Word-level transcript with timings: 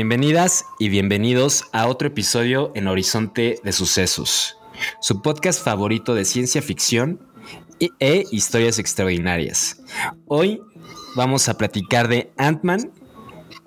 Bienvenidas 0.00 0.64
y 0.78 0.88
bienvenidos 0.88 1.66
a 1.72 1.86
otro 1.86 2.08
episodio 2.08 2.72
en 2.74 2.88
Horizonte 2.88 3.60
de 3.62 3.70
Sucesos, 3.70 4.56
su 5.02 5.20
podcast 5.20 5.62
favorito 5.62 6.14
de 6.14 6.24
ciencia 6.24 6.62
ficción 6.62 7.20
e 7.98 8.24
historias 8.30 8.78
extraordinarias. 8.78 9.82
Hoy 10.26 10.62
vamos 11.16 11.50
a 11.50 11.58
platicar 11.58 12.08
de 12.08 12.32
Ant-Man 12.38 12.92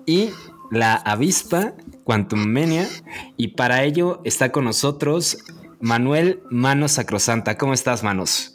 y 0.06 0.30
la 0.72 0.96
avispa 0.96 1.74
Quantum 2.02 2.44
Mania 2.48 2.88
y 3.36 3.54
para 3.54 3.84
ello 3.84 4.20
está 4.24 4.50
con 4.50 4.64
nosotros 4.64 5.38
Manuel 5.78 6.42
Manos 6.50 6.92
Sacrosanta. 6.92 7.56
¿Cómo 7.56 7.74
estás, 7.74 8.02
Manos? 8.02 8.53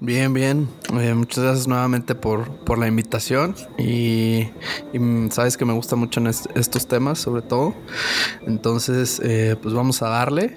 Bien, 0.00 0.32
bien. 0.32 0.68
Eh, 1.00 1.12
muchas 1.14 1.42
gracias 1.42 1.66
nuevamente 1.66 2.14
por, 2.14 2.48
por 2.64 2.78
la 2.78 2.86
invitación 2.86 3.56
y, 3.78 4.48
mm, 4.94 5.30
sabes 5.30 5.56
que 5.56 5.64
me 5.64 5.72
gustan 5.72 5.98
mucho 5.98 6.20
en 6.20 6.28
est- 6.28 6.46
estos 6.56 6.86
temas, 6.86 7.18
sobre 7.18 7.42
todo. 7.42 7.74
Entonces, 8.46 9.20
eh, 9.24 9.56
pues 9.60 9.74
vamos 9.74 10.00
a 10.02 10.08
darle 10.08 10.56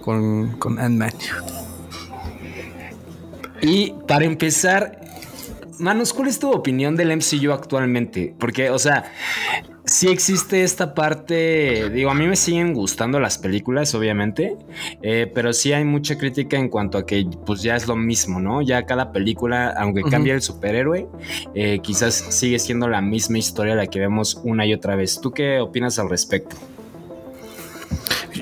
con, 0.00 0.56
con 0.58 0.80
Ant-Man. 0.80 1.12
Y 3.60 3.92
para 4.08 4.24
empezar, 4.24 5.00
Manos, 5.82 6.12
¿cuál 6.12 6.28
es 6.28 6.38
tu 6.38 6.48
opinión 6.48 6.94
del 6.94 7.10
MCU 7.16 7.50
actualmente? 7.50 8.36
Porque, 8.38 8.70
o 8.70 8.78
sea, 8.78 9.10
sí 9.84 10.08
existe 10.08 10.62
esta 10.62 10.94
parte, 10.94 11.90
digo, 11.90 12.08
a 12.08 12.14
mí 12.14 12.28
me 12.28 12.36
siguen 12.36 12.72
gustando 12.72 13.18
las 13.18 13.36
películas, 13.36 13.92
obviamente, 13.96 14.56
eh, 15.02 15.28
pero 15.34 15.52
sí 15.52 15.72
hay 15.72 15.84
mucha 15.84 16.16
crítica 16.16 16.56
en 16.56 16.68
cuanto 16.68 16.98
a 16.98 17.04
que, 17.04 17.26
pues 17.44 17.62
ya 17.62 17.74
es 17.74 17.88
lo 17.88 17.96
mismo, 17.96 18.40
¿no? 18.40 18.62
Ya 18.62 18.86
cada 18.86 19.10
película, 19.10 19.74
aunque 19.76 20.02
cambie 20.02 20.32
el 20.34 20.42
superhéroe, 20.42 21.08
eh, 21.56 21.80
quizás 21.82 22.14
sigue 22.14 22.60
siendo 22.60 22.86
la 22.86 23.00
misma 23.00 23.38
historia 23.38 23.74
la 23.74 23.88
que 23.88 23.98
vemos 23.98 24.40
una 24.44 24.64
y 24.64 24.72
otra 24.74 24.94
vez. 24.94 25.20
¿Tú 25.20 25.32
qué 25.32 25.58
opinas 25.58 25.98
al 25.98 26.08
respecto? 26.08 26.54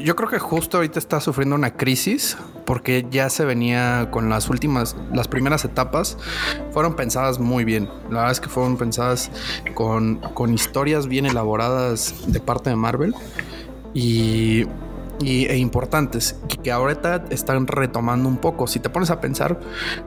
Yo 0.03 0.17
creo 0.17 0.29
que 0.29 0.39
justo 0.39 0.79
ahorita 0.79 0.99
está 0.99 1.21
sufriendo 1.21 1.55
una 1.57 1.77
crisis 1.77 2.37
porque 2.65 3.07
ya 3.11 3.29
se 3.29 3.45
venía 3.45 4.09
con 4.11 4.29
las 4.31 4.49
últimas, 4.49 4.97
las 5.13 5.29
primeras 5.29 5.65
etapas 5.65 6.17
fueron 6.73 6.95
pensadas 6.97 7.39
muy 7.39 7.65
bien. 7.65 7.89
La 8.05 8.19
verdad 8.21 8.31
es 8.33 8.41
que 8.41 8.49
fueron 8.49 8.77
pensadas 8.77 9.31
con, 9.75 10.17
con 10.35 10.55
historias 10.55 11.07
bien 11.07 11.27
elaboradas 11.27 12.15
de 12.29 12.41
parte 12.41 12.71
de 12.71 12.77
Marvel 12.77 13.15
y, 13.93 14.65
y- 15.21 15.47
e 15.47 15.57
importantes 15.59 16.37
que, 16.49 16.57
que 16.59 16.73
ahorita 16.73 17.25
están 17.31 17.67
retomando 17.67 18.29
un 18.29 18.39
poco. 18.39 18.67
Si 18.67 18.79
te 18.81 18.89
pones 18.89 19.11
a 19.11 19.21
pensar, 19.21 19.61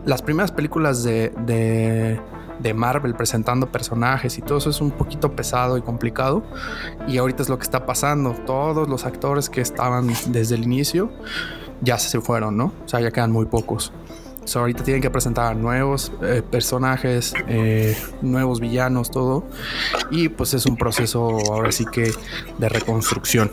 las 0.05 0.21
primeras 0.21 0.51
películas 0.51 1.03
de, 1.03 1.33
de, 1.45 2.19
de 2.63 2.73
Marvel 2.73 3.13
presentando 3.13 3.71
personajes 3.71 4.37
y 4.37 4.41
todo 4.41 4.57
eso 4.57 4.69
es 4.69 4.81
un 4.81 4.91
poquito 4.91 5.35
pesado 5.35 5.77
y 5.77 5.81
complicado. 5.81 6.43
Y 7.07 7.17
ahorita 7.17 7.43
es 7.43 7.49
lo 7.49 7.57
que 7.57 7.63
está 7.63 7.85
pasando. 7.85 8.33
Todos 8.45 8.87
los 8.87 9.05
actores 9.05 9.49
que 9.49 9.61
estaban 9.61 10.11
desde 10.29 10.55
el 10.55 10.63
inicio 10.63 11.11
ya 11.81 11.99
se 11.99 12.21
fueron, 12.21 12.57
¿no? 12.57 12.73
O 12.85 12.87
sea, 12.87 13.01
ya 13.01 13.11
quedan 13.11 13.31
muy 13.31 13.45
pocos. 13.45 13.91
So, 14.45 14.59
ahorita 14.59 14.83
tienen 14.83 15.01
que 15.01 15.09
presentar 15.09 15.55
nuevos 15.55 16.11
eh, 16.21 16.41
personajes, 16.49 17.33
eh, 17.47 17.95
nuevos 18.21 18.59
villanos, 18.59 19.09
todo. 19.09 19.45
Y 20.11 20.29
pues 20.29 20.53
es 20.53 20.65
un 20.65 20.75
proceso 20.75 21.37
ahora 21.51 21.71
sí 21.71 21.85
que 21.85 22.11
de 22.57 22.69
reconstrucción. 22.69 23.51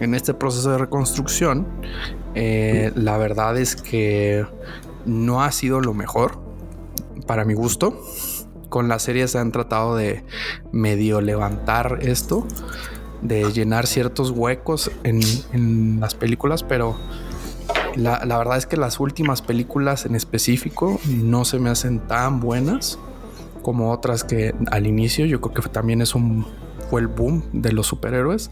En 0.00 0.14
este 0.14 0.34
proceso 0.34 0.72
de 0.72 0.78
reconstrucción, 0.78 1.66
eh, 2.34 2.90
la 2.96 3.16
verdad 3.16 3.56
es 3.56 3.76
que 3.76 4.44
no 5.06 5.42
ha 5.42 5.52
sido 5.52 5.80
lo 5.80 5.94
mejor 5.94 6.38
para 7.26 7.44
mi 7.44 7.54
gusto. 7.54 8.00
Con 8.74 8.88
la 8.88 8.98
serie 8.98 9.28
se 9.28 9.38
han 9.38 9.52
tratado 9.52 9.94
de 9.94 10.24
medio 10.72 11.20
levantar 11.20 12.00
esto, 12.02 12.44
de 13.22 13.52
llenar 13.52 13.86
ciertos 13.86 14.32
huecos 14.32 14.90
en, 15.04 16.00
las 16.00 16.16
películas, 16.16 16.64
pero 16.64 16.96
la, 17.94 18.24
la 18.24 18.36
verdad 18.36 18.56
es 18.56 18.66
que 18.66 18.76
las 18.76 18.98
últimas 18.98 19.42
películas 19.42 20.06
en 20.06 20.16
específico 20.16 20.98
no 21.06 21.44
se 21.44 21.60
me 21.60 21.70
hacen 21.70 22.00
tan 22.00 22.40
buenas 22.40 22.98
como 23.62 23.92
otras 23.92 24.24
que 24.24 24.52
al 24.72 24.88
inicio 24.88 25.24
yo 25.24 25.40
creo 25.40 25.54
que 25.54 25.68
también 25.68 26.02
es 26.02 26.16
un 26.16 26.44
fue 26.90 27.00
el 27.00 27.06
boom 27.06 27.44
de 27.52 27.70
los 27.70 27.86
superhéroes. 27.86 28.50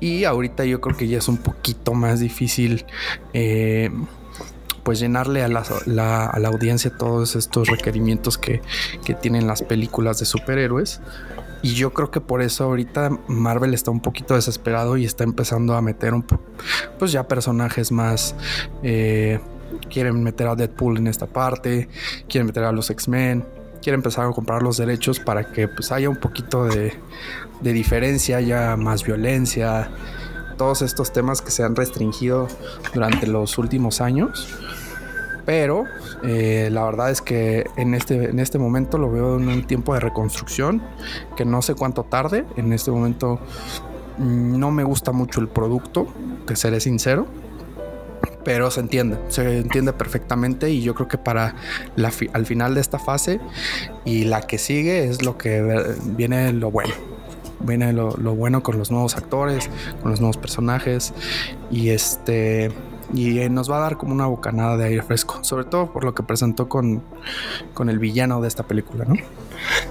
Y 0.00 0.24
ahorita 0.24 0.66
yo 0.66 0.82
creo 0.82 0.98
que 0.98 1.08
ya 1.08 1.16
es 1.16 1.28
un 1.28 1.38
poquito 1.38 1.94
más 1.94 2.20
difícil 2.20 2.84
eh, 3.32 3.88
pues 4.82 4.98
llenarle 5.00 5.42
a 5.42 5.48
la, 5.48 6.26
a 6.26 6.38
la 6.38 6.48
audiencia 6.48 6.90
todos 6.96 7.36
estos 7.36 7.68
requerimientos 7.68 8.38
que, 8.38 8.60
que 9.04 9.14
tienen 9.14 9.46
las 9.46 9.62
películas 9.62 10.18
de 10.18 10.26
superhéroes. 10.26 11.00
Y 11.62 11.74
yo 11.74 11.92
creo 11.92 12.10
que 12.10 12.20
por 12.20 12.40
eso 12.40 12.64
ahorita 12.64 13.10
Marvel 13.28 13.74
está 13.74 13.90
un 13.90 14.00
poquito 14.00 14.34
desesperado 14.34 14.96
y 14.96 15.04
está 15.04 15.24
empezando 15.24 15.74
a 15.74 15.82
meter 15.82 16.14
un 16.14 16.24
pues 16.98 17.12
ya 17.12 17.28
personajes 17.28 17.92
más 17.92 18.34
eh, 18.82 19.40
quieren 19.90 20.22
meter 20.22 20.46
a 20.46 20.54
Deadpool 20.54 20.96
en 20.98 21.06
esta 21.06 21.26
parte, 21.26 21.88
quieren 22.28 22.46
meter 22.46 22.64
a 22.64 22.72
los 22.72 22.90
X-Men, 22.90 23.44
quieren 23.82 23.98
empezar 23.98 24.26
a 24.26 24.30
comprar 24.32 24.62
los 24.62 24.76
derechos 24.76 25.20
para 25.20 25.52
que 25.52 25.68
pues 25.68 25.92
haya 25.92 26.08
un 26.08 26.16
poquito 26.16 26.64
de, 26.64 26.94
de 27.60 27.72
diferencia, 27.72 28.38
haya 28.38 28.76
más 28.76 29.04
violencia, 29.04 29.90
todos 30.60 30.82
estos 30.82 31.10
temas 31.10 31.40
que 31.40 31.50
se 31.50 31.64
han 31.64 31.74
restringido 31.74 32.46
durante 32.92 33.26
los 33.26 33.56
últimos 33.56 34.02
años. 34.02 34.46
Pero 35.46 35.84
eh, 36.22 36.68
la 36.70 36.84
verdad 36.84 37.10
es 37.10 37.22
que 37.22 37.64
en 37.78 37.94
este, 37.94 38.28
en 38.28 38.38
este 38.38 38.58
momento 38.58 38.98
lo 38.98 39.10
veo 39.10 39.38
en 39.38 39.48
un 39.48 39.66
tiempo 39.66 39.94
de 39.94 40.00
reconstrucción 40.00 40.82
que 41.34 41.46
no 41.46 41.62
sé 41.62 41.74
cuánto 41.74 42.02
tarde. 42.02 42.44
En 42.58 42.74
este 42.74 42.90
momento 42.90 43.40
mm, 44.18 44.58
no 44.58 44.70
me 44.70 44.84
gusta 44.84 45.12
mucho 45.12 45.40
el 45.40 45.48
producto, 45.48 46.08
te 46.46 46.54
seré 46.56 46.80
sincero. 46.80 47.26
Pero 48.44 48.70
se 48.70 48.80
entiende, 48.80 49.18
se 49.28 49.60
entiende 49.60 49.94
perfectamente 49.94 50.68
y 50.68 50.82
yo 50.82 50.94
creo 50.94 51.08
que 51.08 51.16
para 51.16 51.54
al 52.34 52.44
final 52.44 52.74
de 52.74 52.82
esta 52.82 52.98
fase 52.98 53.40
y 54.04 54.24
la 54.24 54.42
que 54.42 54.58
sigue 54.58 55.04
es 55.04 55.22
lo 55.22 55.38
que 55.38 55.96
viene 56.18 56.52
lo 56.52 56.70
bueno. 56.70 57.19
Viene 57.60 57.92
lo, 57.92 58.14
bueno 58.34 58.62
con 58.62 58.78
los 58.78 58.90
nuevos 58.90 59.16
actores, 59.16 59.70
con 60.00 60.10
los 60.10 60.20
nuevos 60.20 60.36
personajes 60.36 61.12
y 61.70 61.90
este 61.90 62.70
y 63.12 63.40
eh, 63.40 63.50
nos 63.50 63.70
va 63.70 63.78
a 63.78 63.80
dar 63.80 63.96
como 63.96 64.12
una 64.12 64.26
bocanada 64.26 64.76
de 64.76 64.84
aire 64.84 65.02
fresco, 65.02 65.42
sobre 65.42 65.64
todo 65.64 65.92
por 65.92 66.04
lo 66.04 66.14
que 66.14 66.22
presentó 66.22 66.68
con, 66.68 67.02
con 67.74 67.88
el 67.88 67.98
villano 67.98 68.40
de 68.40 68.48
esta 68.48 68.62
película, 68.62 69.04
¿no? 69.04 69.16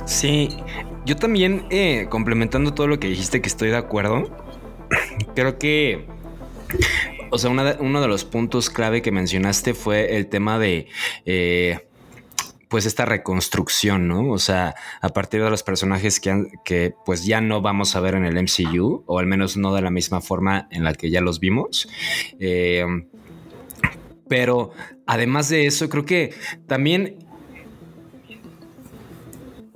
Sí, 0.06 0.50
yo 1.06 1.16
también, 1.16 1.66
eh, 1.70 2.08
complementando 2.10 2.74
todo 2.74 2.88
lo 2.88 3.00
que 3.00 3.08
dijiste, 3.08 3.42
que 3.42 3.50
estoy 3.50 3.70
de 3.70 3.78
acuerdo, 3.78 4.24
creo 5.36 5.58
que, 5.58 6.08
o 7.30 7.38
sea, 7.38 7.50
uno 7.50 8.02
de 8.02 8.08
los 8.08 8.26
puntos 8.26 8.70
clave 8.70 9.02
que 9.02 9.12
mencionaste 9.12 9.74
fue 9.74 10.16
el 10.16 10.28
tema 10.28 10.58
de, 10.58 10.88
eh, 11.26 11.89
pues, 12.70 12.86
esta 12.86 13.04
reconstrucción, 13.06 14.08
¿no? 14.08 14.30
O 14.32 14.38
sea, 14.40 14.76
a 15.02 15.10
partir 15.10 15.44
de 15.44 15.50
los 15.50 15.64
personajes 15.64 16.20
que, 16.20 16.30
han- 16.32 16.52
que, 16.64 16.94
pues, 17.06 17.26
ya 17.26 17.42
no 17.42 17.62
vamos 17.62 17.96
a 17.96 18.00
ver 18.00 18.16
en 18.16 18.26
el 18.26 18.38
MCU, 18.38 19.04
o 19.08 19.20
al 19.20 19.26
menos 19.26 19.58
no 19.58 19.74
de 19.74 19.82
la 19.82 19.90
misma 19.92 20.22
forma 20.22 20.68
en 20.72 20.84
la 20.84 20.94
que 20.94 21.10
ya 21.10 21.20
los 21.22 21.40
vimos. 21.40 21.90
Eh, 22.40 22.86
pero 24.28 24.72
además 25.08 25.50
de 25.50 25.66
eso, 25.66 25.90
creo 25.90 26.06
que 26.06 26.34
también 26.68 27.18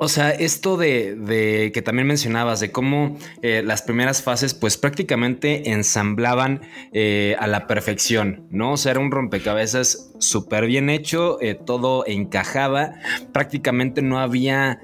o 0.03 0.09
sea, 0.09 0.31
esto 0.31 0.75
de, 0.75 1.15
de 1.15 1.71
que 1.73 1.81
también 1.81 2.07
mencionabas, 2.07 2.59
de 2.59 2.71
cómo 2.71 3.17
eh, 3.41 3.61
las 3.63 3.81
primeras 3.83 4.21
fases, 4.21 4.53
pues 4.53 4.77
prácticamente 4.77 5.71
ensamblaban 5.71 6.61
eh, 6.91 7.37
a 7.39 7.47
la 7.47 7.67
perfección, 7.67 8.45
¿no? 8.51 8.73
O 8.73 8.77
sea, 8.77 8.91
era 8.91 8.99
un 8.99 9.11
rompecabezas 9.11 10.11
súper 10.19 10.65
bien 10.65 10.89
hecho, 10.89 11.41
eh, 11.41 11.55
todo 11.55 12.03
encajaba, 12.05 12.95
prácticamente 13.31 14.01
no 14.01 14.19
había 14.19 14.81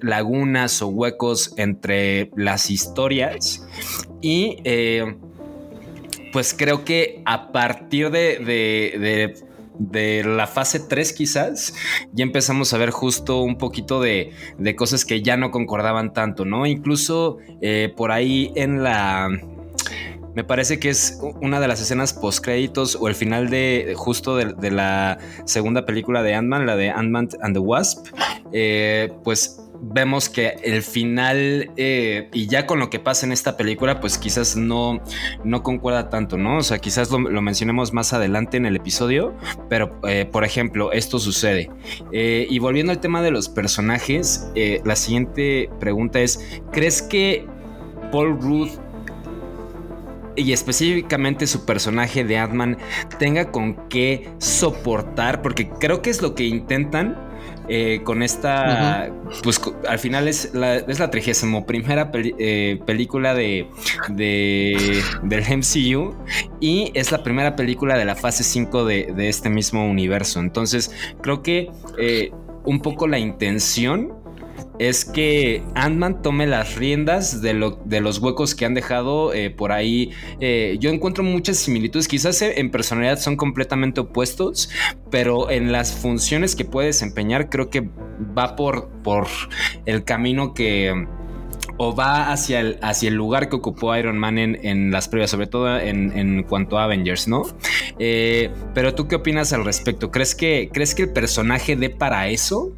lagunas 0.00 0.80
o 0.80 0.88
huecos 0.88 1.54
entre 1.56 2.30
las 2.36 2.70
historias 2.70 3.66
y 4.20 4.58
pues 6.32 6.54
creo 6.56 6.84
que 6.84 7.20
a 7.24 7.50
partir 7.50 8.10
de 8.10 9.47
de 9.78 10.24
la 10.24 10.46
fase 10.46 10.80
3 10.80 11.12
quizás, 11.12 11.74
ya 12.12 12.24
empezamos 12.24 12.72
a 12.74 12.78
ver 12.78 12.90
justo 12.90 13.40
un 13.40 13.58
poquito 13.58 14.00
de, 14.00 14.32
de 14.58 14.76
cosas 14.76 15.04
que 15.04 15.22
ya 15.22 15.36
no 15.36 15.50
concordaban 15.50 16.12
tanto, 16.12 16.44
¿no? 16.44 16.66
Incluso 16.66 17.38
eh, 17.60 17.92
por 17.96 18.12
ahí 18.12 18.52
en 18.54 18.82
la 18.82 19.28
me 20.38 20.44
parece 20.44 20.78
que 20.78 20.88
es 20.88 21.18
una 21.40 21.58
de 21.58 21.66
las 21.66 21.80
escenas 21.80 22.12
post 22.12 22.44
créditos 22.44 22.96
o 23.00 23.08
el 23.08 23.16
final 23.16 23.50
de 23.50 23.94
justo 23.96 24.36
de, 24.36 24.70
la 24.70 25.18
segunda 25.46 25.84
película 25.84 26.22
de 26.22 26.34
Ant-Man, 26.34 26.64
la 26.64 26.76
de 26.76 26.90
Ant-Man 26.90 27.30
and 27.40 27.54
the 27.54 27.58
Wasp. 27.58 28.06
Eh, 28.52 29.12
pues 29.24 29.67
vemos 29.80 30.28
que 30.28 30.56
el 30.62 30.82
final 30.82 31.70
eh, 31.76 32.28
y 32.32 32.46
ya 32.48 32.66
con 32.66 32.78
lo 32.78 32.90
que 32.90 32.98
pasa 32.98 33.26
en 33.26 33.32
esta 33.32 33.56
película 33.56 34.00
pues 34.00 34.18
quizás 34.18 34.56
no, 34.56 35.00
no 35.44 35.62
concuerda 35.62 36.10
tanto, 36.10 36.36
¿no? 36.36 36.58
O 36.58 36.62
sea, 36.62 36.78
quizás 36.78 37.10
lo, 37.10 37.18
mencionemos 37.18 37.92
más 37.92 38.12
adelante 38.12 38.56
en 38.56 38.66
el 38.66 38.76
episodio, 38.76 39.34
pero 39.68 39.98
eh, 40.06 40.28
por 40.30 40.44
ejemplo, 40.44 40.92
esto 40.92 41.18
sucede. 41.18 41.70
y 42.12 42.58
volviendo 42.58 42.92
al 42.92 43.00
tema 43.00 43.22
de 43.22 43.30
los 43.30 43.48
personajes, 43.48 44.50
la 44.84 44.96
siguiente 44.96 45.70
pregunta 45.80 46.20
es, 46.20 46.60
¿crees 46.72 47.02
que 47.02 47.46
Paul 48.10 48.40
Rudd 48.40 48.70
y 50.38 50.52
específicamente 50.52 51.46
su 51.46 51.66
personaje 51.66 52.24
de 52.24 52.38
Ant-Man 52.38 52.78
tenga 53.18 53.50
con 53.50 53.88
qué 53.88 54.28
soportar, 54.38 55.42
porque 55.42 55.68
creo 55.68 56.00
que 56.00 56.10
es 56.10 56.22
lo 56.22 56.34
que 56.34 56.44
intentan 56.44 57.27
eh, 57.68 58.00
con 58.02 58.22
esta, 58.22 59.10
pues 59.42 59.60
al 59.86 59.98
final 59.98 60.26
es 60.26 60.54
la, 60.54 60.76
es 60.76 60.98
la 60.98 61.10
trigésimo 61.10 61.66
primera 61.66 62.10
eh, 62.14 62.80
película 62.86 63.34
de, 63.34 63.68
de, 64.08 65.02
del 65.22 65.44
MCU 65.58 66.14
y 66.60 66.90
es 66.94 67.12
la 67.12 67.22
primera 67.22 67.56
película 67.56 67.98
de 67.98 68.04
la 68.04 68.16
fase 68.16 68.42
5 68.42 68.84
de, 68.84 69.12
de 69.14 69.28
este 69.28 69.50
mismo 69.50 69.88
universo. 69.88 70.40
Entonces 70.40 70.90
creo 71.20 71.42
que 71.42 71.70
eh, 71.98 72.32
un 72.64 72.80
poco 72.80 73.06
la 73.06 73.18
intención 73.18 74.14
es 74.78 75.04
que 75.04 75.62
Ant-Man 75.74 76.22
tome 76.22 76.46
las 76.46 76.76
riendas 76.76 77.42
de, 77.42 77.54
los 77.54 78.18
huecos 78.18 78.54
que 78.54 78.64
han 78.64 78.74
dejado 78.74 79.34
eh, 79.34 79.50
por 79.50 79.72
ahí. 79.72 80.10
Eh, 80.40 80.76
yo 80.80 80.90
encuentro 80.90 81.24
muchas 81.24 81.56
similitudes, 81.56 82.08
quizás 82.08 82.40
eh, 82.42 82.54
en 82.58 82.70
personalidad 82.70 83.18
son 83.18 83.36
completamente 83.36 84.00
opuestos, 84.00 84.70
pero 85.10 85.50
en 85.50 85.72
las 85.72 85.92
funciones 85.92 86.54
que 86.54 86.64
puede 86.64 86.88
desempeñar 86.88 87.50
creo 87.50 87.70
que 87.70 87.88
va 88.36 88.56
por, 88.56 88.88
el 89.86 90.04
camino 90.04 90.52
que 90.52 91.06
o 91.78 91.94
va 91.94 92.30
hacia 92.30 92.60
el, 92.60 92.78
hacia 92.82 93.08
el 93.08 93.14
lugar 93.14 93.48
que 93.48 93.56
ocupó 93.56 93.96
Iron 93.96 94.18
Man 94.18 94.38
en, 94.38 94.90
las 94.90 95.08
previas, 95.08 95.30
sobre 95.30 95.46
todo 95.46 95.78
en, 95.78 96.42
cuanto 96.42 96.78
a 96.78 96.84
Avengers, 96.84 97.26
¿no? 97.26 97.44
pero 98.74 98.94
tú 98.94 99.08
qué 99.08 99.16
opinas 99.16 99.52
al 99.52 99.64
respecto? 99.64 100.10
¿Crees 100.10 100.34
que, 100.34 100.68
¿Crees 100.72 100.94
que 100.94 101.02
el 101.04 101.12
personaje 101.12 101.76
dé 101.76 101.88
para 101.90 102.28
eso? 102.28 102.74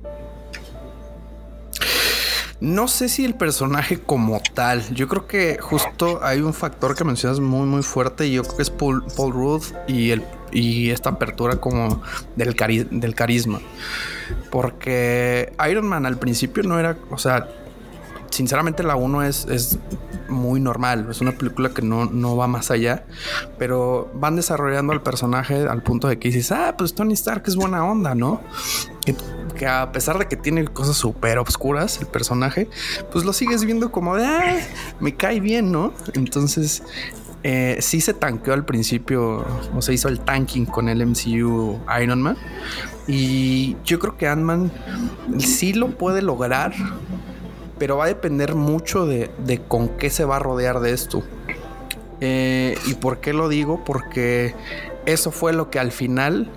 No 2.60 2.88
sé 2.88 3.08
si 3.08 3.24
el 3.24 3.34
personaje 3.34 3.98
como 3.98 4.40
tal. 4.54 4.86
Yo 4.94 5.08
creo 5.08 5.26
que 5.26 5.58
justo 5.60 6.20
hay 6.22 6.40
un 6.40 6.52
factor 6.52 6.94
que 6.94 7.04
mencionas 7.04 7.40
muy, 7.40 7.66
muy 7.66 7.82
fuerte. 7.82 8.26
Y 8.26 8.32
yo 8.32 8.42
creo 8.42 8.56
que 8.56 8.62
es 8.62 8.70
Paul, 8.70 9.02
Paul 9.16 9.60
y, 9.88 10.10
el, 10.10 10.22
y 10.52 10.90
esta 10.90 11.10
apertura 11.10 11.56
como 11.56 12.02
del, 12.36 12.54
del 12.90 13.14
carisma. 13.14 13.60
Porque 14.50 15.52
Iron 15.70 15.86
Man 15.86 16.04
al 16.04 16.18
principio 16.18 16.62
no 16.62 16.78
era, 16.78 16.98
o 17.10 17.16
sea, 17.16 17.48
sinceramente 18.30 18.82
la 18.82 18.96
1 18.96 19.22
es, 19.24 19.46
es, 19.46 19.78
muy 20.28 20.60
normal, 20.60 21.08
es 21.10 21.20
una 21.20 21.32
película 21.32 21.70
que 21.70 21.82
no, 21.82 22.06
no, 22.06 22.36
va 22.36 22.46
más 22.46 22.70
allá, 22.70 23.04
pero 23.58 24.08
van 24.14 24.36
desarrollando 24.36 24.92
al 24.92 25.02
personaje 25.02 25.66
al 25.66 25.82
punto 25.82 26.06
de 26.06 26.20
que 26.20 26.28
dices, 26.28 26.52
ah, 26.52 26.76
pues 26.78 26.94
Tony 26.94 27.14
Stark 27.14 27.42
es 27.46 27.56
buena 27.56 27.84
onda, 27.84 28.14
¿no? 28.14 28.40
que 29.56 29.66
a 29.66 29.90
pesar 29.92 30.18
de 30.18 30.26
que 30.26 30.36
tiene 30.36 30.64
cosas 30.64 30.96
súper 30.96 31.38
obscuras 31.38 31.98
el 32.00 32.06
personaje, 32.06 32.68
pues 33.12 33.24
lo 33.24 33.32
sigues 33.32 33.64
viendo 33.64 33.90
como 33.90 34.16
de, 34.16 34.24
ah, 34.24 34.56
me 35.00 35.16
cae 35.16 35.40
bien, 35.40 35.72
¿no? 35.72 35.92
Entonces, 36.14 36.82
eh, 37.42 37.78
sí 37.80 38.00
se 38.00 38.12
tanqueó 38.14 38.54
al 38.54 38.64
principio, 38.64 39.44
o 39.74 39.82
se 39.82 39.94
hizo 39.94 40.08
el 40.08 40.20
tanking 40.20 40.66
con 40.66 40.88
el 40.88 41.04
MCU 41.06 41.78
Iron 42.02 42.22
Man. 42.22 42.36
Y 43.06 43.76
yo 43.84 43.98
creo 43.98 44.16
que 44.16 44.28
Ant-Man 44.28 44.70
sí 45.38 45.72
lo 45.72 45.90
puede 45.96 46.22
lograr, 46.22 46.72
pero 47.80 47.96
va 47.96 48.04
a 48.04 48.08
depender 48.08 48.54
mucho 48.54 49.06
de, 49.06 49.30
con 49.66 49.88
qué 49.88 50.10
se 50.10 50.26
va 50.26 50.36
a 50.36 50.38
rodear 50.38 50.80
de 50.80 50.92
esto. 50.92 51.22
Eh, 52.20 52.76
¿Y 52.86 52.92
por 52.92 53.20
qué 53.20 53.32
lo 53.32 53.48
digo? 53.48 53.82
Porque 53.86 54.54
eso 55.06 55.30
fue 55.30 55.54
lo 55.54 55.70
que 55.70 55.78
al 55.78 55.90
final 55.90 56.50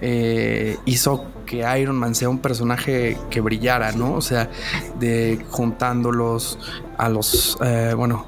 eh, 0.00 0.76
hizo 0.84 1.26
que 1.46 1.58
Iron 1.78 1.94
Man 1.94 2.16
sea 2.16 2.28
un 2.28 2.40
personaje 2.40 3.16
que 3.30 3.40
brillara, 3.40 3.92
¿no? 3.92 4.14
O 4.14 4.20
sea, 4.20 4.50
de 4.98 5.38
juntándolos 5.48 6.58
a 6.98 7.08
los, 7.08 7.56
eh, 7.64 7.94
bueno, 7.96 8.26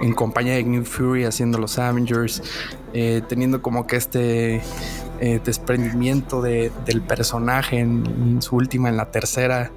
en 0.00 0.14
compañía 0.14 0.54
de 0.54 0.64
New 0.64 0.84
Fury 0.84 1.26
haciendo 1.26 1.58
los 1.58 1.78
Avengers, 1.78 2.42
teniendo 3.28 3.62
como 3.62 3.86
que 3.86 3.96
este 3.96 4.62
desprendimiento 5.44 6.42
del 6.42 7.02
personaje 7.06 7.78
en, 7.78 8.42
su 8.42 8.56
última, 8.56 8.88
en 8.88 8.96
la 8.96 9.12
tercera, 9.12 9.70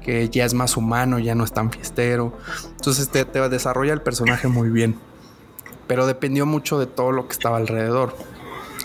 que 0.00 0.28
ya 0.28 0.44
es 0.44 0.54
más 0.54 0.76
humano, 0.76 1.18
ya 1.18 1.34
no 1.34 1.44
es 1.44 1.52
tan 1.52 1.70
fiestero. 1.70 2.36
Entonces 2.76 3.08
te 3.08 3.24
desarrolla 3.48 3.92
el 3.92 4.02
personaje 4.02 4.48
muy 4.48 4.70
bien, 4.70 4.96
pero 5.86 6.06
dependió 6.06 6.46
mucho 6.46 6.78
de 6.78 6.86
todo 6.86 7.12
lo 7.12 7.26
que 7.26 7.32
estaba 7.32 7.56
alrededor. 7.56 8.14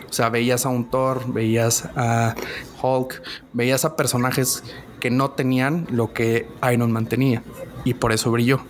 O 0.10 0.14
sea, 0.14 0.30
veías 0.30 0.66
a 0.66 0.70
un 0.70 0.90
Thor, 0.90 1.34
veías 1.34 1.90
a 1.96 2.36
Hulk, 2.82 3.22
veías 3.54 3.86
a 3.86 3.96
personajes 3.96 4.64
que 5.00 5.10
no 5.10 5.32
tenían 5.32 5.88
lo 5.92 6.14
que 6.14 6.48
Iron 6.72 6.92
Man 6.92 7.06
tenía 7.06 7.44
y 7.84 7.94
por 7.94 8.12
eso 8.12 8.32
brilló. 8.32 8.62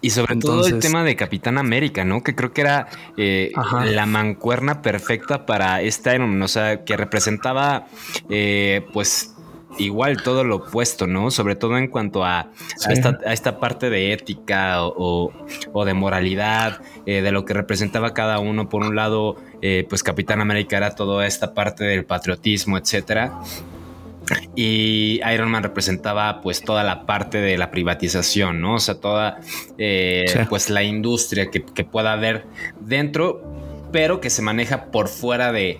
Y 0.00 0.10
sobre 0.10 0.36
todo 0.36 0.66
el 0.66 0.78
tema 0.78 1.04
de 1.04 1.16
Capitán 1.16 1.58
América, 1.58 2.04
¿no? 2.04 2.22
Que 2.22 2.34
creo 2.34 2.52
que 2.52 2.62
era 2.62 2.88
eh, 3.16 3.52
la 3.84 4.06
mancuerna 4.06 4.82
perfecta 4.82 5.46
para 5.46 5.82
este 5.82 6.14
Iron 6.14 6.30
Man, 6.30 6.42
o 6.42 6.48
sea, 6.48 6.84
que 6.84 6.96
representaba 6.96 7.86
eh, 8.28 8.86
pues 8.92 9.33
igual 9.78 10.22
todo 10.22 10.44
lo 10.44 10.56
opuesto, 10.56 11.06
¿no? 11.06 11.30
Sobre 11.30 11.56
todo 11.56 11.76
en 11.78 11.88
cuanto 11.88 12.24
a, 12.24 12.50
esta, 12.88 13.58
parte 13.58 13.90
de 13.90 14.12
ética 14.12 14.84
o, 14.84 15.32
de 15.84 15.94
moralidad, 15.94 16.80
eh, 17.06 17.22
de 17.22 17.32
lo 17.32 17.44
que 17.44 17.54
representaba 17.54 18.14
cada 18.14 18.38
uno. 18.38 18.68
Por 18.68 18.82
un 18.82 18.96
lado, 18.96 19.36
eh, 19.62 19.86
pues 19.88 20.02
Capitán 20.02 20.40
América 20.40 20.76
era 20.76 20.94
toda 20.94 21.26
esta 21.26 21.54
parte 21.54 21.84
del 21.84 22.04
patriotismo, 22.04 22.78
etcétera. 22.78 23.40
Y 24.54 25.20
Iron 25.32 25.50
Man 25.50 25.62
representaba 25.62 26.40
pues 26.40 26.62
toda 26.62 26.82
la 26.82 27.04
parte 27.04 27.38
de 27.38 27.58
la 27.58 27.70
privatización, 27.70 28.60
¿no? 28.60 28.76
O 28.76 28.78
sea, 28.78 28.94
toda 28.94 29.40
eh, 29.76 30.24
pues 30.48 30.70
la 30.70 30.82
industria 30.82 31.50
que, 31.50 31.62
que 31.62 31.84
pueda 31.84 32.12
haber 32.12 32.46
dentro, 32.80 33.42
pero 33.94 34.20
que 34.20 34.28
se 34.28 34.42
maneja 34.42 34.86
por 34.86 35.06
fuera 35.06 35.52
de, 35.52 35.78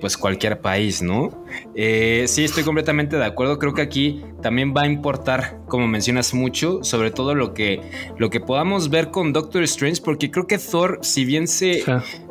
pues 0.00 0.16
cualquier 0.16 0.60
país, 0.60 1.02
¿no? 1.02 1.44
Eh, 1.74 2.26
sí, 2.28 2.44
estoy 2.44 2.62
completamente 2.62 3.16
de 3.16 3.24
acuerdo. 3.24 3.58
Creo 3.58 3.74
que 3.74 3.82
aquí 3.82 4.22
también 4.40 4.72
va 4.72 4.82
a 4.82 4.86
importar, 4.86 5.58
como 5.66 5.88
mencionas 5.88 6.32
mucho, 6.32 6.84
sobre 6.84 7.10
todo 7.10 7.34
lo 7.34 7.52
que, 7.52 7.80
lo 8.18 8.30
que 8.30 8.38
podamos 8.38 8.88
ver 8.88 9.10
con 9.10 9.32
Doctor 9.32 9.64
Strange, 9.64 10.00
porque 10.00 10.30
creo 10.30 10.46
que 10.46 10.58
Thor, 10.58 11.00
si 11.02 11.24
bien 11.24 11.48
se, 11.48 11.82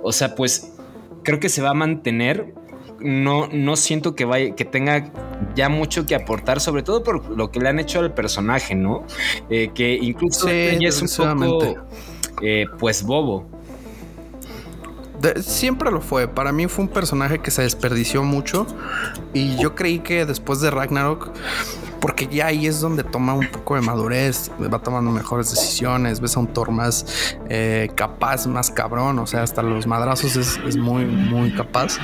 o 0.01 0.13
sea, 0.13 0.35
pues 0.35 0.71
creo 1.21 1.37
que 1.37 1.49
se 1.49 1.61
va 1.61 1.71
a 1.71 1.73
mantener. 1.73 2.53
No, 3.01 3.49
no 3.51 3.75
siento 3.75 4.15
que 4.15 4.23
vaya, 4.23 4.55
que 4.55 4.63
tenga 4.63 5.11
ya 5.53 5.67
mucho 5.67 6.05
que 6.05 6.15
aportar, 6.15 6.61
sobre 6.61 6.81
todo 6.81 7.03
por 7.03 7.29
lo 7.29 7.51
que 7.51 7.59
le 7.59 7.67
han 7.67 7.77
hecho 7.77 7.99
al 7.99 8.13
personaje, 8.13 8.73
¿no? 8.73 9.05
Eh, 9.49 9.71
que 9.75 9.95
incluso 9.95 10.47
ella 10.47 10.87
es 10.87 11.19
un 11.19 11.37
poco, 11.37 11.75
eh, 12.41 12.67
pues 12.79 13.03
bobo 13.03 13.52
siempre 15.41 15.91
lo 15.91 16.01
fue. 16.01 16.27
Para 16.27 16.51
mí 16.51 16.67
fue 16.67 16.85
un 16.85 16.89
personaje 16.89 17.39
que 17.39 17.51
se 17.51 17.61
desperdició 17.61 18.23
mucho. 18.23 18.65
Y 19.33 19.57
yo 19.57 19.75
creí 19.75 19.99
que 19.99 20.25
después 20.25 20.59
de 20.61 20.71
Ragnarok, 20.71 21.31
porque 21.99 22.27
ya 22.27 22.47
ahí 22.47 22.67
es 22.67 22.81
donde 22.81 23.03
toma 23.03 23.33
un 23.33 23.49
poco 23.49 23.75
de 23.75 23.81
madurez, 23.81 24.51
va 24.61 24.79
tomando 24.79 25.11
mejores 25.11 25.49
decisiones, 25.49 26.19
ves 26.19 26.35
a 26.35 26.41
un 26.41 26.47
Thor 26.47 26.71
más 26.71 27.37
eh, 27.49 27.89
capaz, 27.95 28.47
más 28.47 28.69
cabrón. 28.71 29.19
O 29.19 29.27
sea, 29.27 29.43
hasta 29.43 29.61
los 29.61 29.87
madrazos 29.87 30.35
es, 30.35 30.59
es 30.67 30.77
muy, 30.77 31.05
muy 31.05 31.53
capaz. 31.53 31.97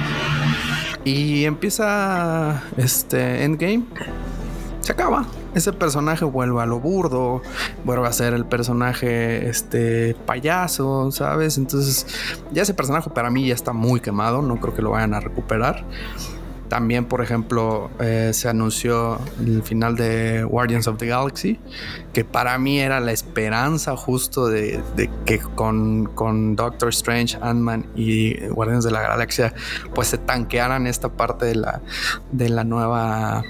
Y 1.03 1.45
empieza 1.45 2.63
este 2.77 3.43
Endgame. 3.43 3.85
Se 4.81 4.91
acaba 4.91 5.25
ese 5.55 5.73
personaje 5.73 6.25
vuelve 6.25 6.61
a 6.61 6.65
lo 6.65 6.79
burdo, 6.79 7.41
vuelve 7.83 8.07
a 8.07 8.13
ser 8.13 8.33
el 8.33 8.45
personaje 8.45 9.49
este 9.49 10.15
payaso, 10.25 11.11
¿sabes? 11.11 11.57
Entonces, 11.57 12.05
ya 12.51 12.61
ese 12.61 12.73
personaje 12.73 13.09
para 13.09 13.29
mí 13.29 13.47
ya 13.47 13.53
está 13.53 13.73
muy 13.73 13.99
quemado, 13.99 14.41
no 14.41 14.59
creo 14.59 14.75
que 14.75 14.81
lo 14.81 14.91
vayan 14.91 15.13
a 15.13 15.19
recuperar. 15.19 15.85
También, 16.67 17.05
por 17.05 17.23
ejemplo, 17.23 17.89
eh, 17.99 18.29
se 18.31 18.47
anunció 18.47 19.19
el 19.39 19.63
final 19.63 19.95
de 19.95 20.43
Guardians 20.43 20.87
of 20.87 20.97
the 20.97 21.07
Galaxy, 21.07 21.59
que 22.13 22.23
para 22.23 22.59
mí 22.59 22.79
era 22.79 22.99
la 22.99 23.11
esperanza 23.11 23.97
justo 23.97 24.49
de, 24.49 24.79
de 24.95 25.09
que 25.25 25.39
con, 25.39 26.05
con, 26.13 26.55
Doctor 26.55 26.89
Strange, 26.89 27.39
Ant-Man 27.41 27.87
y 27.95 28.45
Guardians 28.49 28.85
de 28.85 28.91
la 28.91 29.01
Galaxia, 29.01 29.51
pues 29.95 30.09
se 30.09 30.19
tanquearan 30.19 30.85
esta 30.85 31.09
parte 31.09 31.47
de 31.47 31.55
la, 31.55 31.81
de 32.31 32.49
la 32.49 32.63
nueva 32.63 33.43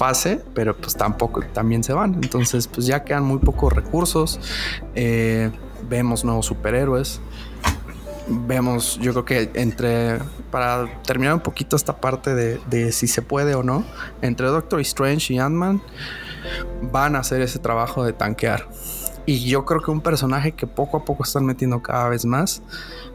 fase, 0.00 0.42
pero 0.54 0.74
pues 0.74 0.96
tampoco 0.96 1.42
también 1.52 1.84
se 1.84 1.92
van. 1.92 2.14
Entonces, 2.14 2.66
pues 2.66 2.86
ya 2.86 3.04
quedan 3.04 3.24
muy 3.24 3.38
pocos 3.38 3.70
recursos. 3.70 4.40
Eh, 4.94 5.50
vemos 5.90 6.24
nuevos 6.24 6.46
superhéroes 6.46 7.20
vemos, 8.30 8.98
yo 9.00 9.12
creo 9.12 9.24
que 9.24 9.50
entre, 9.60 10.18
para 10.50 11.02
terminar 11.02 11.34
un 11.34 11.40
poquito 11.40 11.74
esta 11.74 12.00
parte 12.00 12.34
de, 12.34 12.92
si 12.92 13.08
se 13.08 13.22
puede 13.22 13.54
o 13.54 13.62
no, 13.62 13.84
entre 14.22 14.46
Doctor 14.46 14.80
Strange 14.80 15.34
y 15.34 15.38
Ant-Man 15.38 15.82
van 16.92 17.16
a 17.16 17.20
hacer 17.20 17.40
ese 17.40 17.58
trabajo 17.58 18.04
de 18.04 18.12
tanquear. 18.12 18.68
Y 19.30 19.48
yo 19.48 19.64
creo 19.64 19.80
que 19.80 19.92
un 19.92 20.00
personaje 20.00 20.50
que 20.50 20.66
poco 20.66 20.96
a 20.96 21.04
poco 21.04 21.22
están 21.22 21.46
metiendo 21.46 21.80
cada 21.80 22.08
vez 22.08 22.24
más 22.24 22.62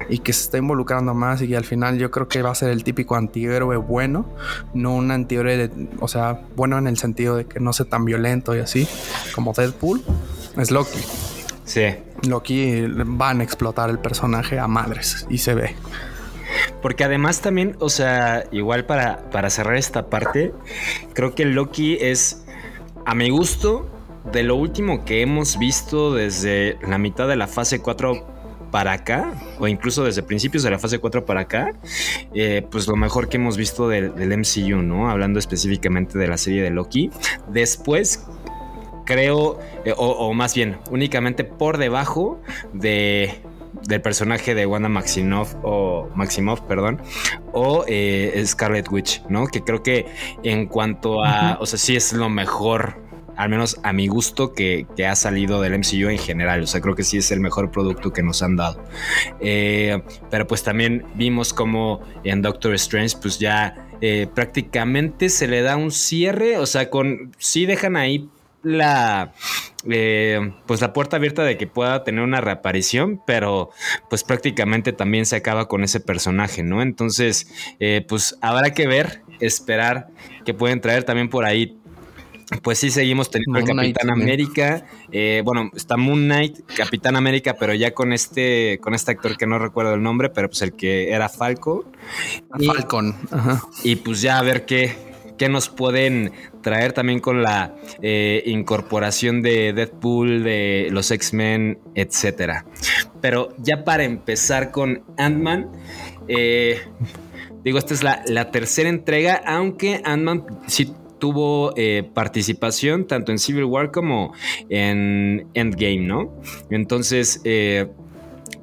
y 0.07 0.19
que 0.19 0.31
se 0.31 0.43
está 0.43 0.57
involucrando 0.57 1.13
más 1.13 1.41
y 1.41 1.50
que 1.50 1.57
al 1.57 1.65
final 1.65 1.98
yo 1.98 2.10
creo 2.10 2.29
que 2.29 2.41
va 2.41 2.51
a 2.51 2.55
ser 2.55 2.69
el 2.69 2.86
típico 2.86 3.17
antihéroe 3.17 3.75
bueno, 3.75 4.25
no 4.74 4.95
un 4.95 5.12
antihéroe, 5.12 5.69
o 6.00 6.07
sea, 6.07 6.39
bueno 6.55 6.77
en 6.77 6.88
el 6.88 6.98
sentido 6.98 7.36
de 7.36 7.48
que 7.48 7.60
no 7.60 7.74
sea 7.74 7.86
tan 7.88 8.05
violento 8.05 8.55
y 8.55 8.60
así 8.60 8.88
como 9.34 9.51
Deadpool, 9.51 10.05
es 10.55 10.72
Loki. 10.72 11.01
Sí. 11.65 11.84
Loki 12.25 12.86
van 12.88 13.41
a 13.41 13.43
explotar 13.43 13.89
el 13.89 14.00
personaje 14.00 14.57
a 14.57 14.69
madres 14.69 15.27
y 15.29 15.39
se 15.39 15.53
ve. 15.53 15.75
Porque 16.81 17.03
además 17.03 17.41
también, 17.41 17.75
o 17.79 17.89
sea, 17.89 18.45
igual 18.53 18.86
para, 18.86 19.29
para 19.31 19.50
cerrar 19.50 19.75
esta 19.75 20.10
parte, 20.10 20.53
creo 21.12 21.36
que 21.36 21.43
Loki 21.43 21.98
es, 22.00 22.45
a 23.05 23.13
mi 23.15 23.29
gusto, 23.29 23.89
de 24.32 24.44
lo 24.44 24.55
último 24.55 25.05
que 25.05 25.22
hemos 25.22 25.58
visto 25.58 26.13
desde 26.13 26.77
la 26.88 26.98
mitad 26.98 27.27
de 27.27 27.36
la 27.36 27.48
fase 27.48 27.79
4 27.79 28.36
para 28.72 28.91
acá, 28.91 29.34
o 29.60 29.67
incluso 29.67 30.03
desde 30.03 30.22
principios 30.24 30.63
de 30.63 30.72
la 30.72 30.79
fase 30.79 31.00
4 31.00 31.25
para 31.25 31.41
acá, 31.41 31.72
eh, 32.34 32.65
pues 32.70 32.88
lo 32.88 32.98
mejor 32.98 33.29
que 33.29 33.38
hemos 33.38 33.55
visto 33.55 33.88
del, 33.88 34.13
del, 34.15 34.38
MCU, 34.38 34.82
¿no? 34.82 35.10
Hablando 35.10 35.39
específicamente 35.39 36.17
de 36.17 36.27
la 36.27 36.38
serie 36.38 36.62
de 36.62 36.72
Loki. 36.72 37.10
Después, 37.48 38.25
creo, 39.05 39.60
eh, 39.86 39.94
o, 39.96 40.34
más 40.34 40.53
bien, 40.55 40.77
únicamente 40.91 41.44
por 41.44 41.77
debajo 41.77 42.41
de 42.74 43.41
del 43.88 44.01
personaje 44.01 44.55
de 44.55 44.65
Wanda 44.65 44.89
Maximoff 44.89 45.53
o 45.62 46.10
Maximoff, 46.15 46.62
perdón, 46.62 47.01
o 47.51 47.86
eh, 47.88 48.41
Scarlet 48.46 48.89
Witch, 48.91 49.22
¿no? 49.29 49.48
Que 49.48 49.62
creo 49.62 49.84
que 49.84 50.05
en 50.44 50.65
cuanto 50.65 51.24
a, 51.24 51.58
o 51.60 51.65
sea, 51.65 51.77
sí 51.77 51.96
es 51.96 52.12
lo 52.13 52.29
mejor, 52.29 53.04
al 53.38 53.50
menos 53.50 53.80
a 53.84 53.94
mi 53.94 54.08
gusto, 54.08 54.54
que, 54.54 54.86
ha 55.06 55.15
salido 55.15 55.62
del 55.62 55.77
MCU 55.77 56.10
en 56.10 56.18
general. 56.18 56.63
O 56.63 56.68
sea, 56.68 56.82
creo 56.82 56.96
que 56.96 57.04
sí 57.04 57.18
es 57.18 57.32
el 57.32 57.39
mejor 57.39 57.72
producto 57.72 58.12
que 58.12 58.24
nos 58.24 58.42
han 58.42 58.56
dado. 58.56 58.84
Eh, 59.39 60.01
pero 60.32 60.48
pues 60.48 60.63
también 60.63 61.06
vimos 61.15 61.54
como 61.54 62.01
en 62.24 62.42
Doctor 62.42 62.74
Strange, 62.75 63.18
pues 63.22 63.39
ya 63.39 63.82
prácticamente 64.36 65.30
se 65.30 65.48
le 65.48 65.63
da 65.63 65.77
un 65.77 65.89
cierre, 65.89 66.58
o 66.58 66.68
sea, 66.68 66.92
con 66.92 67.34
sí 67.39 67.65
dejan 67.65 67.96
ahí 67.96 68.30
la 68.62 69.34
eh, 69.88 70.54
pues 70.65 70.82
la 70.82 70.94
puerta 70.94 71.18
abierta 71.18 71.44
de 71.44 71.58
que 71.58 71.68
pueda 71.68 72.04
tener 72.04 72.24
una 72.24 72.42
reaparición, 72.42 73.22
pero 73.25 73.70
pues 74.10 74.24
prácticamente 74.24 74.92
también 74.92 75.27
se 75.27 75.36
acaba 75.36 75.68
con 75.68 75.84
ese 75.84 76.00
personaje, 76.00 76.63
¿no? 76.63 76.82
Entonces, 76.82 77.48
eh, 77.80 78.04
pues 78.08 78.38
habrá 78.42 78.72
que 78.72 78.88
ver, 78.88 79.22
esperar 79.39 80.08
que 80.44 80.56
pueden 80.56 80.82
traer 80.82 81.04
también 81.04 81.30
por 81.30 81.46
ahí. 81.46 81.77
Pues 82.62 82.78
sí, 82.78 82.92
seguimos 82.92 83.32
teniendo 83.32 83.60
el 83.60 83.66
Capitán 83.66 84.10
América. 84.12 84.86
Eh, 85.12 85.42
bueno, 85.44 85.72
está 85.75 85.98
Moon 85.98 86.25
Knight, 86.25 86.60
Capitán 86.78 87.16
América, 87.16 87.56
pero 87.60 87.74
ya 87.74 87.94
con 87.94 88.14
este, 88.14 88.80
con 88.82 88.94
este 88.94 89.12
actor 89.12 89.36
que 89.36 89.48
no 89.48 89.58
recuerdo 89.58 89.96
el 89.96 90.04
nombre, 90.04 90.30
pero 90.30 90.48
pues 90.48 90.62
el 90.62 90.74
que 90.74 91.12
era 91.12 91.28
Falcon. 91.28 91.84
Falcon. 92.66 93.16
Y 93.84 93.96
pues 93.98 94.22
ya 94.22 94.38
a 94.38 94.44
ver 94.44 94.66
qué, 94.66 94.96
qué 95.38 95.50
nos 95.50 95.70
pueden 95.70 96.32
traer 96.62 96.94
también 96.94 97.20
con 97.20 97.42
la 97.42 97.75
eh, 98.02 98.44
incorporación 98.46 99.42
de 99.42 99.74
Deadpool, 99.74 100.44
de 100.44 100.90
los 100.92 101.10
X-Men, 101.12 101.80
etcétera. 101.96 102.66
Pero 103.22 103.56
ya 103.58 103.84
para 103.84 104.04
empezar 104.04 104.72
con 104.72 105.04
Ant-Man, 105.18 105.72
eh, 106.28 106.80
digo, 107.64 107.80
esta 107.80 107.94
es 107.94 108.04
la, 108.04 108.52
tercera 108.52 108.90
entrega, 108.90 109.42
aunque 109.46 110.02
Ant-Man 110.06 110.46
sí 110.68 110.94
tuvo 111.25 111.74
eh, 111.75 112.08
participación 112.13 113.08
tanto 113.08 113.32
en 113.32 113.39
Civil 113.39 113.63
War 113.63 113.89
como 113.89 114.32
en 114.70 115.48
Endgame, 115.55 116.01
¿no? 116.01 116.39
Entonces, 116.70 117.41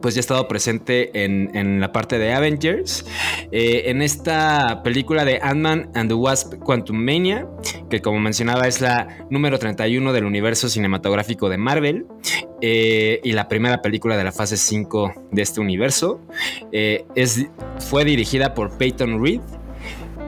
pues 0.03 0.15
ya 0.15 0.19
ha 0.19 0.21
estado 0.21 0.49
presente 0.49 1.25
en, 1.25 1.81
la 1.81 1.93
parte 1.93 2.19
de 2.19 2.33
Avengers. 2.33 3.07
Eh, 3.53 3.85
en 3.87 4.03
esta 4.03 4.83
película 4.83 5.25
de 5.25 5.39
Ant-Man 5.41 5.91
and 5.95 6.11
the 6.11 6.15
Wasp 6.15 6.55
Quantum 6.57 6.97
Mania, 6.97 7.47
que 7.89 8.03
como 8.03 8.19
mencionaba 8.19 8.67
es 8.67 8.81
la 8.81 9.27
número 9.31 9.59
31 9.59 10.13
del 10.13 10.25
universo 10.25 10.69
cinematográfico 10.69 11.49
de 11.49 11.57
Marvel 11.57 12.07
eh, 12.61 13.21
y 13.23 13.33
la 13.33 13.49
primera 13.49 13.81
película 13.81 14.17
de 14.17 14.25
la 14.25 14.33
fase 14.33 14.57
5 14.57 15.29
de 15.31 15.43
este 15.43 15.61
universo. 15.61 16.21
Eh, 16.73 17.07
es, 17.15 17.47
fue 17.79 18.05
dirigida 18.05 18.53
por 18.55 18.77
Peyton 18.77 19.23
Reed 19.23 19.41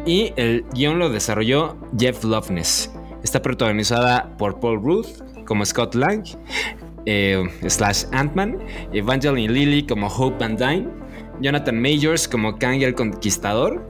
y 0.07 0.33
el 0.37 0.65
guion 0.75 0.99
lo 0.99 1.11
desarrolló 1.11 1.77
Jeff 1.99 2.25
Loveness. 2.25 2.91
Está 3.23 3.41
protagonizada 3.41 4.37
por 4.37 4.61
Paul 4.61 4.83
Ruth 4.83 5.23
como 5.47 5.65
Scott 5.65 5.95
Lang, 5.95 6.25
eh, 7.07 7.43
slash 7.69 8.05
Ant-Man, 8.13 8.59
Evangeline 8.93 9.53
Lilly 9.53 9.87
como 9.87 10.09
Hope 10.09 10.37
Van 10.39 10.57
Dyne, 10.57 10.89
Jonathan 11.41 11.81
Majors 11.81 12.29
como 12.29 12.59
Kang 12.59 12.83
el 12.83 12.95
Conquistador, 12.95 13.83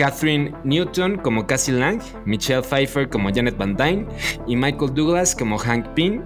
Catherine 0.00 0.54
Newton 0.64 1.18
como 1.18 1.46
Cassie 1.46 1.74
Lang, 1.74 2.00
Michelle 2.24 2.62
Pfeiffer 2.62 3.10
como 3.10 3.28
Janet 3.28 3.58
Van 3.58 3.76
Dyne 3.76 4.06
y 4.46 4.56
Michael 4.56 4.94
Douglas 4.94 5.36
como 5.36 5.58
Hank 5.58 5.88
Pym. 5.94 6.22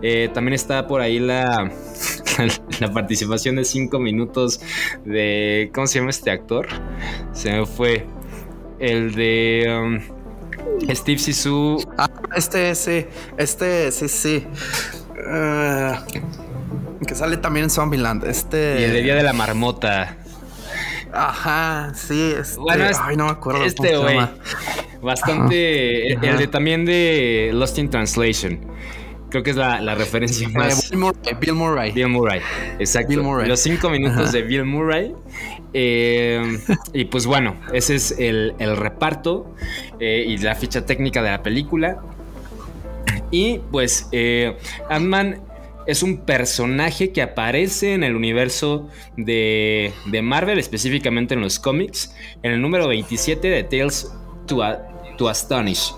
Eh, 0.00 0.30
también 0.32 0.54
está 0.54 0.86
por 0.86 1.02
ahí 1.02 1.18
la, 1.18 1.70
la, 2.80 2.92
participación 2.92 3.56
de 3.56 3.66
5 3.66 3.98
minutos 3.98 4.62
de. 5.04 5.70
¿Cómo 5.74 5.86
se 5.86 5.98
llama 5.98 6.08
este 6.08 6.30
actor? 6.30 6.68
Se 7.32 7.52
me 7.52 7.66
fue. 7.66 8.06
El 8.78 9.14
de. 9.14 9.66
Um, 9.68 10.18
Steve 10.94 11.18
Sisu. 11.18 11.84
Ah, 11.96 12.08
este 12.34 12.74
sí, 12.74 13.06
este 13.36 13.90
sí, 13.92 14.08
sí. 14.08 14.46
Eh, 15.16 15.92
que 17.06 17.14
sale 17.14 17.36
también 17.36 17.64
en 17.64 17.70
Zombieland. 17.70 18.24
Este. 18.24 18.80
Y 18.80 18.84
el 18.84 18.92
de 18.92 19.02
Día 19.02 19.14
de 19.14 19.22
la 19.22 19.32
Marmota. 19.32 20.16
Ajá, 21.12 21.92
sí. 21.94 22.34
Este... 22.38 22.58
Bueno, 22.58 22.84
Ay, 23.02 23.16
no 23.16 23.26
me 23.26 23.30
acuerdo. 23.30 23.64
Este 23.64 23.96
güey. 23.96 24.18
Bastante. 25.02 26.12
El, 26.12 26.38
de 26.38 26.46
también 26.48 26.84
de 26.84 27.50
Lost 27.54 27.78
in 27.78 27.90
Translation. 27.90 28.60
Creo 29.30 29.42
que 29.42 29.50
es 29.50 29.56
la, 29.56 29.80
la 29.80 29.94
referencia 29.94 30.48
más. 30.48 30.90
Bill 30.90 30.98
Murray. 30.98 31.34
Bill 31.40 31.54
Murray. 31.54 31.92
Bill 31.92 32.08
Murray. 32.08 32.40
Exacto. 32.78 33.10
Bill 33.10 33.22
Murray. 33.22 33.48
Los 33.48 33.60
cinco 33.60 33.90
minutos 33.90 34.32
de 34.32 34.42
Bill 34.42 34.64
Murray. 34.64 35.14
Eh, 35.74 36.58
y 36.94 37.04
pues 37.06 37.26
bueno, 37.26 37.56
ese 37.72 37.94
es 37.94 38.18
el, 38.18 38.54
el 38.58 38.76
reparto 38.76 39.54
eh, 40.00 40.24
y 40.26 40.38
la 40.38 40.54
ficha 40.54 40.86
técnica 40.86 41.22
de 41.22 41.30
la 41.30 41.42
película. 41.42 42.00
Y 43.30 43.58
pues 43.70 44.08
eh, 44.12 44.56
Ant-Man 44.88 45.42
es 45.86 46.02
un 46.02 46.18
personaje 46.18 47.12
que 47.12 47.22
aparece 47.22 47.94
en 47.94 48.04
el 48.04 48.14
universo 48.14 48.88
de, 49.16 49.92
Marvel, 50.22 50.58
específicamente 50.58 51.34
en 51.34 51.40
los 51.40 51.58
cómics, 51.58 52.14
en 52.42 52.52
el 52.52 52.62
número 52.62 52.88
27 52.88 53.48
de 53.48 53.64
Tales 53.64 54.12
to, 54.46 54.62
to 55.16 55.28
Astonish. 55.28 55.94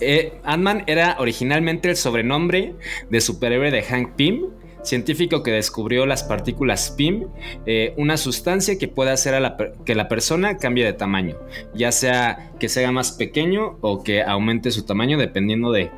Eh, 0.00 0.40
Ant-Man 0.44 0.84
era 0.86 1.16
originalmente 1.18 1.90
el 1.90 1.96
sobrenombre 1.96 2.74
de 3.10 3.20
superhéroe 3.20 3.70
de 3.70 3.82
Hank 3.82 4.14
Pym, 4.16 4.46
científico 4.88 5.42
que 5.42 5.52
descubrió 5.52 6.06
las 6.06 6.24
partículas 6.24 6.90
PIM, 6.96 7.26
eh, 7.66 7.94
una 7.96 8.16
sustancia 8.16 8.78
que 8.78 8.88
puede 8.88 9.10
hacer 9.10 9.34
que 9.84 9.94
la 9.94 10.08
persona 10.08 10.56
cambie 10.56 10.84
de 10.84 10.92
tamaño, 10.92 11.36
ya 11.74 11.92
sea 11.92 12.50
que 12.58 12.68
sea 12.68 12.90
más 12.90 13.12
pequeño 13.12 13.78
o 13.80 14.02
que 14.02 14.22
aumente 14.22 14.70
su 14.70 14.84
tamaño 14.84 15.18
dependiendo 15.18 15.70
de, 15.70 15.90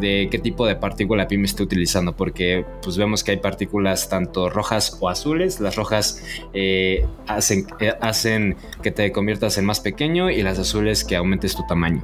qué 0.00 0.40
tipo 0.42 0.66
de 0.66 0.76
partícula 0.76 1.28
PIM 1.28 1.44
esté 1.44 1.62
utilizando, 1.62 2.16
porque 2.16 2.64
pues 2.82 2.96
vemos 2.96 3.22
que 3.22 3.32
hay 3.32 3.36
partículas 3.36 4.08
tanto 4.08 4.50
rojas 4.50 4.96
o 5.00 5.08
azules, 5.08 5.60
las 5.60 5.76
rojas 5.76 6.24
eh, 6.52 7.06
hacen, 7.26 7.66
eh, 7.78 7.92
hacen 8.00 8.56
que 8.82 8.90
te 8.90 9.12
conviertas 9.12 9.58
en 9.58 9.64
más 9.64 9.80
pequeño 9.80 10.30
y 10.30 10.42
las 10.42 10.58
azules 10.58 11.04
que 11.04 11.16
aumentes 11.16 11.54
tu 11.54 11.64
tamaño. 11.66 12.02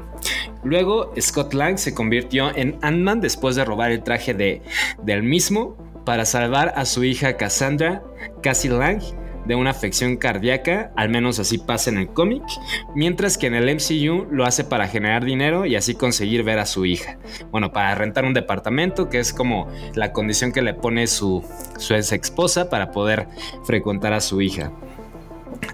Luego 0.62 1.12
Scott 1.21 1.55
Lang 1.55 1.78
se 1.78 1.95
convirtió 1.95 2.55
en 2.55 2.78
Ant-Man 2.83 3.21
después 3.21 3.57
de 3.57 3.64
robar 3.64 3.90
el 3.90 4.02
traje 4.02 4.35
de, 4.35 4.62
del 5.02 5.23
mismo 5.23 5.76
para 6.07 6.25
salvar 6.25 6.73
a 6.77 6.87
su 6.87 7.05
hija 7.05 7.37
Cassandra, 7.37 8.03
Cassie 8.41 8.71
Lang, 8.71 9.03
de 9.45 9.55
una 9.55 9.71
afección 9.71 10.17
cardíaca, 10.17 10.93
al 10.97 11.09
menos 11.09 11.39
así 11.39 11.59
pasa 11.59 11.91
en 11.91 11.99
el 11.99 12.09
cómic, 12.09 12.43
mientras 12.95 13.37
que 13.37 13.49
en 13.49 13.55
el 13.55 13.75
MCU 13.75 14.27
lo 14.31 14.45
hace 14.45 14.65
para 14.65 14.89
generar 14.89 15.25
dinero 15.25 15.67
y 15.67 15.77
así 15.77 15.95
conseguir 15.95 16.43
ver 16.45 16.59
a 16.59 16.67
su 16.67 16.87
hija. 16.87 17.19
Bueno, 17.51 17.73
para 17.73 17.95
rentar 17.95 18.25
un 18.25 18.35
departamento, 18.35 19.09
que 19.09 19.19
es 19.19 19.33
como 19.33 19.69
la 19.95 20.13
condición 20.13 20.53
que 20.53 20.63
le 20.63 20.75
pone 20.75 21.07
su, 21.07 21.45
su 21.77 21.95
ex 21.95 22.13
esposa 22.13 22.71
para 22.71 22.93
poder 22.93 23.29
frecuentar 23.65 24.13
a 24.13 24.21
su 24.21 24.41
hija. 24.41 24.73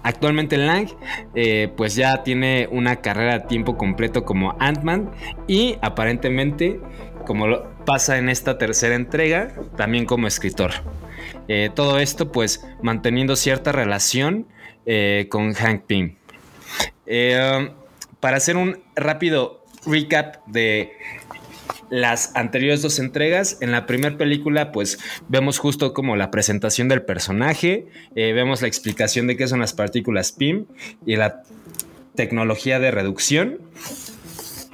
Actualmente 0.03 0.57
Lang 0.57 0.89
eh, 1.35 1.73
pues 1.77 1.95
ya 1.95 2.23
tiene 2.23 2.69
una 2.71 2.97
carrera 2.97 3.35
a 3.35 3.47
tiempo 3.47 3.77
completo 3.77 4.25
como 4.25 4.57
Ant-Man 4.59 5.11
y 5.47 5.77
aparentemente, 5.81 6.81
como 7.27 7.47
lo 7.47 7.72
pasa 7.85 8.19
en 8.19 8.29
esta 8.29 8.59
tercera 8.59 8.95
entrega, 8.95 9.55
también 9.77 10.07
como 10.07 10.27
escritor. 10.27 10.73
Eh, 11.49 11.71
todo 11.75 11.99
esto 11.99 12.33
pues 12.33 12.65
manteniendo 12.83 13.37
cierta 13.37 13.73
relación 13.73 14.47
eh, 14.87 15.27
con 15.31 15.53
Hank 15.55 15.85
Pym. 15.87 16.17
para 18.21 18.37
hacer 18.37 18.57
un 18.57 18.83
rápido 18.95 19.65
recap 19.85 20.47
de 20.47 20.93
las 21.93 22.35
anteriores 22.35 22.81
dos 22.81 22.99
entregas. 22.99 23.59
En 23.61 23.71
la 23.71 23.85
primera 23.85 24.17
película, 24.17 24.73
pues 24.73 24.99
vemos 25.29 25.59
justo 25.59 25.93
como 25.93 26.17
la 26.17 26.31
presentación 26.31 26.89
del 26.89 27.03
personaje, 27.03 27.87
eh, 28.17 28.33
vemos 28.33 28.63
la 28.63 28.69
explicación 28.69 29.27
de 29.27 29.37
qué 29.37 29.47
son 29.47 29.61
las 29.61 29.75
partículas 29.75 30.33
PIM 30.33 30.65
y 31.05 31.17
la 31.17 31.43
tecnología 32.15 32.81
de 32.81 32.91
reducción. 32.91 33.59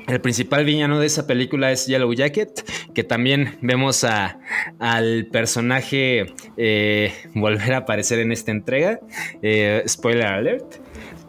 El 0.08 0.22
principal 0.22 0.64
villano 0.64 0.98
de 0.98 1.06
esa 1.06 1.26
película 1.26 1.70
es 1.70 1.86
Yellow 1.86 2.10
Jacket, 2.14 2.64
que 2.94 3.04
también 3.04 3.58
vemos 3.60 4.04
a, 4.04 4.40
al 4.78 5.26
personaje 5.30 6.32
eh, 6.56 7.12
volver 7.34 7.74
a 7.74 7.78
aparecer 7.78 8.18
en 8.20 8.32
esta 8.32 8.50
entrega. 8.50 9.00
Eh, 9.42 9.82
spoiler 9.86 10.26
alert. 10.26 10.76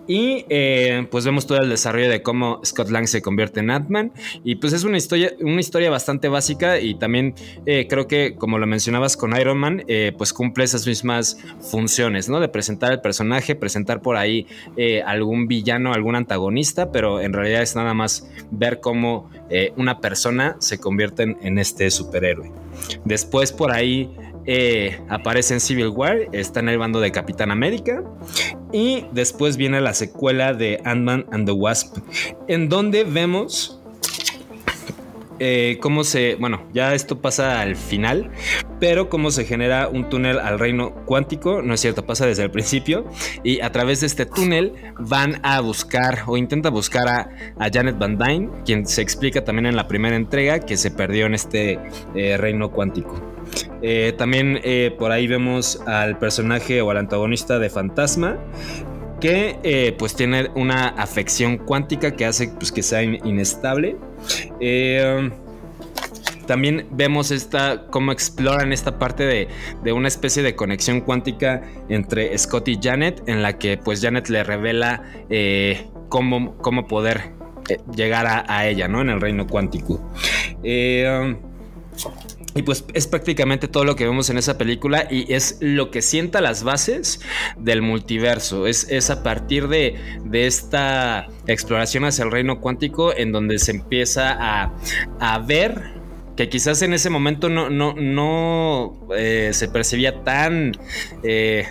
Y 0.10 0.44
eh, 0.50 1.06
pues 1.12 1.24
vemos 1.24 1.46
todo 1.46 1.60
el 1.60 1.70
desarrollo 1.70 2.10
de 2.10 2.24
cómo 2.24 2.62
Scott 2.66 2.90
Lang 2.90 3.06
se 3.06 3.22
convierte 3.22 3.60
en 3.60 3.70
Ant-Man. 3.70 4.12
Y 4.44 4.56
pues 4.56 4.74
es 4.74 4.84
una 4.84 4.98
historia, 4.98 5.34
una 5.40 5.60
historia 5.60 5.92
bastante 5.92 6.30
básica 6.30 6.80
y 6.80 6.96
también 6.96 7.36
eh, 7.68 7.86
creo 7.88 8.08
que 8.08 8.34
como 8.36 8.58
lo 8.58 8.66
mencionabas 8.66 9.16
con 9.16 9.40
Iron 9.40 9.60
Man, 9.60 9.84
eh, 9.88 10.12
pues 10.18 10.34
cumple 10.34 10.64
esas 10.64 10.88
mismas 10.88 11.38
funciones, 11.62 12.28
¿no? 12.28 12.40
De 12.40 12.50
presentar 12.50 12.92
el 12.92 13.02
personaje, 13.02 13.54
presentar 13.54 14.02
por 14.02 14.18
ahí 14.18 14.48
algún 15.06 15.48
villano, 15.48 15.94
algún 15.94 16.16
antagonista, 16.16 16.92
pero 16.92 17.22
en 17.22 17.32
realidad 17.32 17.62
es 17.62 17.76
nada 17.76 17.94
más 17.94 18.28
ver 18.50 18.80
cómo 18.80 19.30
una 19.76 20.00
persona 20.00 20.56
se 20.58 20.80
convierte 20.80 21.38
en 21.40 21.60
este 21.60 21.92
superhéroe. 21.92 22.52
Después 23.06 23.52
por 23.52 23.72
ahí 23.72 24.10
eh, 24.52 25.00
aparece 25.10 25.54
en 25.54 25.60
Civil 25.60 25.90
War, 25.90 26.28
está 26.32 26.60
en 26.60 26.70
el 26.70 26.80
bando 26.80 27.00
de 27.00 27.12
Capitán 27.12 27.52
América. 27.52 28.04
Y 28.74 29.06
después 29.12 29.58
viene 29.58 29.80
la 29.80 29.94
secuela 29.94 30.56
de 30.56 30.82
Ant-Man 30.86 31.28
and 31.32 31.46
the 31.46 31.52
Wasp, 31.52 31.98
en 32.48 32.68
donde 32.68 33.04
vemos 33.04 33.80
eh, 35.38 35.78
cómo 35.82 36.04
se, 36.04 36.36
bueno, 36.36 36.68
ya 36.74 36.96
esto 36.96 37.22
pasa 37.22 37.62
al 37.62 37.76
final, 37.76 38.32
pero 38.80 39.08
cómo 39.08 39.30
se 39.30 39.46
genera 39.46 39.88
un 39.88 40.10
túnel 40.10 40.40
al 40.40 40.58
reino 40.58 40.96
cuántico, 41.06 41.62
no 41.62 41.76
es 41.76 41.80
cierto, 41.80 42.08
pasa 42.08 42.26
desde 42.26 42.42
el 42.42 42.50
principio, 42.50 43.06
y 43.44 43.62
a 43.62 43.72
través 43.72 44.02
de 44.02 44.08
este 44.08 44.26
túnel 44.26 44.74
van 44.98 45.40
a 45.44 45.62
buscar 45.62 46.24
o 46.26 46.38
intenta 46.38 46.72
buscar 46.72 47.08
a, 47.08 47.70
Janet 47.72 48.00
Van 48.00 48.18
Dyne, 48.18 48.50
quien 48.66 48.88
se 48.88 49.04
explica 49.04 49.44
también 49.44 49.68
en 49.68 49.76
la 49.76 49.88
primera 49.88 50.16
entrega 50.16 50.60
que 50.60 50.76
se 50.76 50.90
perdió 50.90 51.28
en 51.28 51.36
este 51.36 51.80
eh, 52.16 52.36
reino 52.38 52.72
cuántico. 52.72 53.39
Eh, 53.82 54.14
también 54.18 54.62
por 54.98 55.12
ahí 55.12 55.28
vemos 55.28 55.82
al 55.86 56.18
personaje 56.18 56.82
o 56.82 56.92
al 56.92 56.98
antagonista 56.98 57.60
de 57.60 57.70
Fantasma, 57.70 58.38
que 59.22 59.96
pues 59.98 60.16
tiene 60.16 60.50
una 60.56 60.90
afección 60.90 61.58
cuántica 61.58 62.16
que 62.16 62.26
hace 62.26 62.50
pues, 62.50 62.72
que 62.72 62.84
sea 62.84 63.04
inestable 63.04 63.98
eh, 64.60 65.32
también 66.46 66.88
vemos 66.92 67.30
esta, 67.32 67.86
cómo 67.92 68.12
exploran 68.12 68.74
esta 68.74 68.98
parte 68.98 69.48
de, 69.84 69.94
una 69.94 70.08
especie 70.08 70.42
de 70.42 70.56
conexión 70.56 71.02
cuántica 71.02 71.62
entre 71.90 72.36
Scott 72.38 72.68
y 72.70 72.80
Janet, 72.82 73.22
en 73.28 73.44
la 73.44 73.60
que 73.60 73.78
pues 73.78 74.02
Janet 74.02 74.30
le 74.30 74.44
revela 74.44 75.04
eh, 75.30 75.88
cómo, 76.10 76.58
cómo, 76.58 76.88
poder 76.88 77.34
eh, 77.70 77.78
llegar 77.96 78.26
a, 78.48 78.68
ella, 78.68 78.88
¿no? 78.88 79.02
En 79.02 79.10
el 79.10 79.22
reino 79.22 79.46
cuántico. 79.46 80.02
Y 82.56 82.64
pues 82.64 82.84
es 82.94 83.06
prácticamente 83.08 83.68
todo 83.68 83.86
lo 83.86 83.96
que 83.96 84.06
vemos 84.06 84.30
en 84.30 84.38
esa 84.38 84.58
película 84.58 85.08
y 85.10 85.32
es 85.32 85.58
lo 85.62 85.92
que 85.92 86.02
sienta 86.02 86.42
las 86.42 86.64
bases 86.64 87.22
del 87.58 87.82
multiverso. 87.82 88.66
Es, 88.66 89.10
a 89.10 89.24
partir 89.24 89.68
de, 89.68 89.96
esta 90.34 91.28
exploración 91.48 92.06
hacia 92.06 92.26
el 92.26 92.32
reino 92.32 92.60
cuántico 92.60 93.16
en 93.16 93.32
donde 93.32 93.60
se 93.60 93.72
empieza 93.72 94.38
a, 94.40 95.40
ver 95.46 96.00
que 96.36 96.50
quizás 96.50 96.82
en 96.82 96.94
ese 96.94 97.10
momento 97.10 97.50
no, 97.50 97.70
no, 97.70 97.94
no 97.96 99.08
eh, 99.16 99.50
se 99.54 99.68
percibía 99.68 100.24
tan, 100.24 100.72
eh, 101.24 101.66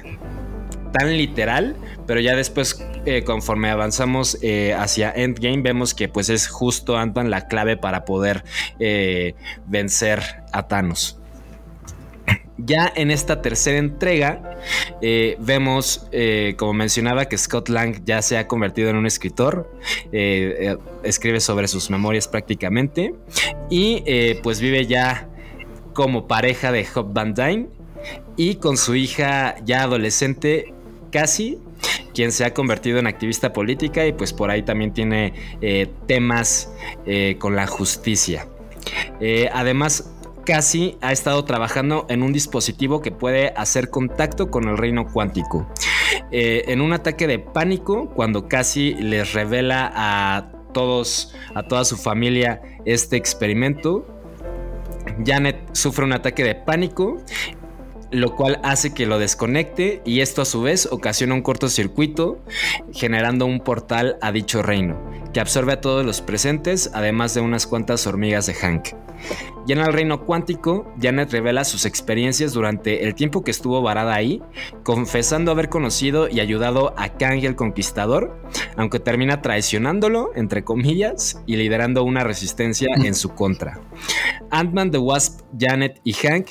tan 0.93 1.17
literal, 1.17 1.77
pero 2.07 2.21
ya 2.21 2.37
después, 2.37 2.85
eh, 3.05 3.23
conforme 3.25 3.71
avanzamos 3.71 4.39
eh, 4.43 4.75
hacia 4.75 5.11
Endgame, 5.11 5.63
vemos 5.63 5.95
que 5.95 6.09
pues 6.09 6.29
es 6.29 6.49
justo 6.49 6.97
Ant-Man 6.97 7.31
la 7.31 7.49
clave 7.49 7.77
para 7.77 8.05
poder 8.05 8.45
eh, 8.79 9.35
vencer 9.67 10.21
a 10.53 10.69
Thanos. 10.69 11.19
Ya 12.59 12.93
en 12.97 13.13
esta 13.13 13.41
tercera 13.41 13.79
entrega 13.79 14.59
vemos, 15.39 16.09
como 16.57 16.73
mencionaba, 16.73 17.27
que 17.27 17.39
Scott 17.39 17.69
Lang 17.69 18.03
ya 18.05 18.21
se 18.21 18.37
ha 18.37 18.49
convertido 18.49 18.91
en 18.91 18.97
un 18.97 19.07
escritor, 19.07 19.73
escribe 21.05 21.39
sobre 21.39 21.69
sus 21.69 21.89
memorias 21.89 22.27
prácticamente 22.27 23.15
y 23.71 24.03
pues 24.43 24.61
vive 24.61 24.87
ya 24.87 25.29
como 25.93 26.27
pareja 26.27 26.73
de 26.73 26.85
Hop 26.97 27.13
Van 27.13 27.33
Dyne 27.33 27.69
y 28.37 28.55
con 28.57 28.77
su 28.77 28.95
hija 28.95 29.57
ya 29.65 29.83
adolescente 29.83 30.73
Cassie 31.11 31.59
quien 32.19 32.33
se 32.33 32.45
ha 32.45 32.53
convertido 32.53 32.99
en 32.99 33.07
activista 33.07 33.53
política 33.53 34.05
y 34.05 34.13
pues 34.13 34.33
por 34.33 34.51
ahí 34.51 34.63
también 34.63 34.93
tiene 34.93 35.35
eh, 35.61 35.89
temas 36.09 36.73
eh, 37.07 37.37
con 37.39 37.55
la 37.55 37.69
justicia. 37.69 38.49
Eh, 39.21 39.49
además, 39.53 40.13
Cassie 40.45 40.97
ha 41.01 41.13
estado 41.13 41.45
trabajando 41.45 42.07
en 42.09 42.25
un 42.25 42.33
dispositivo 42.33 43.03
que 43.03 43.13
puede 43.13 43.53
hacer 43.57 43.91
contacto 43.91 44.51
con 44.51 44.69
el 44.69 44.77
reino 44.77 45.07
cuántico. 45.07 45.71
en 46.33 46.81
un 46.81 46.93
ataque 46.93 47.29
de 47.29 47.39
pánico, 47.39 48.11
cuando 48.11 48.49
Cassie 48.49 48.97
les 49.01 49.33
revela 49.33 49.93
a 49.95 50.51
todos, 50.73 51.37
a 51.55 51.63
toda 51.63 51.85
su 51.85 51.97
familia 51.97 52.61
este 52.85 53.17
experimento, 53.17 54.05
Janet 55.25 55.57
sufre 55.73 56.05
un 56.05 56.13
ataque 56.13 56.43
de 56.43 56.55
pánico 56.55 57.19
lo 58.11 58.35
cual 58.37 58.61
hace 58.63 58.95
que 58.95 59.07
lo 59.07 59.19
desconecte 59.19 60.03
y 60.05 60.21
esto 60.21 60.43
a 60.43 60.47
su 60.47 60.63
vez 60.63 60.89
ocasiona 60.91 61.35
un 61.35 61.43
cortocircuito 61.43 62.39
generando 62.93 63.47
un 63.47 63.61
portal 63.61 64.17
a 64.21 64.33
dicho 64.33 64.63
reino 64.63 64.99
que 65.33 65.41
absorbe 65.41 65.73
a 65.73 65.81
todos 65.81 66.05
los 66.05 66.21
presentes 66.21 66.91
además 66.95 67.35
de 67.35 67.41
unas 67.41 67.67
cuantas 67.67 68.07
hormigas 68.07 68.47
de 68.47 68.55
Hank. 68.55 68.89
Ya 69.67 69.75
en 69.75 69.81
el 69.83 69.93
reino 69.93 70.25
cuántico, 70.25 70.91
Janet 71.01 71.31
revela 71.31 71.65
sus 71.65 71.85
experiencias 71.85 72.55
durante 72.55 73.05
el 73.05 73.15
tiempo 73.15 73.45
que 73.45 73.51
estuvo 73.51 73.83
varada 73.83 74.15
ahí, 74.15 74.41
confesando 74.83 75.51
haber 75.51 75.69
conocido 75.69 76.29
y 76.29 76.41
ayudado 76.41 76.95
a 76.97 77.11
Kang 77.11 77.45
el 77.45 77.57
Conquistador, 77.57 78.41
aunque 78.77 79.01
termina 79.01 79.43
traicionándolo, 79.43 80.31
entre 80.35 80.65
comillas, 80.65 81.43
y 81.47 81.57
liderando 81.57 82.05
una 82.05 82.25
resistencia 82.25 82.89
en 82.97 83.15
su 83.15 83.35
contra. 83.35 83.81
Ant-Man, 84.51 84.91
The 84.91 84.99
Wasp, 84.99 85.43
Janet 85.59 86.01
y 86.03 86.15
Hank 86.15 86.49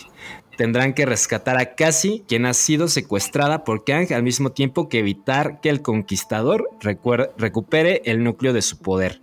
tendrán 0.58 0.93
que 0.93 1.06
rescatar 1.06 1.58
a 1.58 1.76
Cassie, 1.76 2.24
quien 2.28 2.46
ha 2.46 2.54
sido 2.54 2.89
secuestrada 2.89 3.63
por 3.63 3.86
Kang, 3.86 4.12
al 4.12 4.24
mismo 4.24 4.52
tiempo 4.52 4.89
que 4.89 5.00
evitar 5.00 5.62
que 5.62 5.70
el 5.70 5.82
conquistador 5.82 6.70
recupere 6.82 8.02
el 8.06 8.24
núcleo 8.24 8.52
de 8.52 8.62
su 8.62 8.80
poder. 8.80 9.22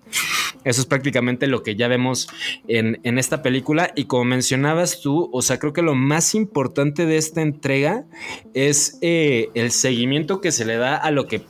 Eso 0.64 0.80
es 0.80 0.86
prácticamente 0.86 1.46
lo 1.46 1.62
que 1.62 1.76
ya 1.76 1.88
vemos 1.88 2.28
en, 2.68 3.18
esta 3.18 3.42
película. 3.42 3.92
Y 3.94 4.06
como 4.06 4.24
mencionabas 4.24 5.02
tú, 5.02 5.28
o 5.32 5.42
sea, 5.42 5.58
creo 5.58 5.74
que 5.74 5.82
lo 5.82 5.94
más 5.94 6.34
importante 6.34 7.04
de 7.04 7.18
esta 7.18 7.42
entrega 7.42 8.06
es 8.54 8.98
eh, 9.02 9.50
el 9.54 9.72
seguimiento 9.72 10.40
que 10.40 10.52
se 10.52 10.64
le 10.64 10.76
da 10.76 10.96
a 10.96 11.10
lo 11.10 11.26
que 11.26 11.42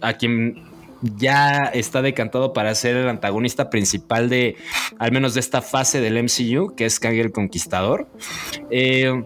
a 0.00 0.14
quien 0.14 0.71
ya 1.02 1.70
está 1.74 2.02
decantado 2.02 2.52
para 2.52 2.74
ser 2.74 2.96
el 2.96 3.08
antagonista 3.08 3.70
principal 3.70 4.28
de, 4.28 4.56
al 4.98 5.12
menos 5.12 5.34
de 5.34 5.40
esta 5.40 5.62
fase 5.62 6.00
del 6.00 6.22
MCU, 6.22 6.74
que 6.76 6.84
es 6.84 7.00
Kang 7.00 7.14
el 7.14 7.32
Conquistador. 7.32 8.08
Eh, 8.70 9.22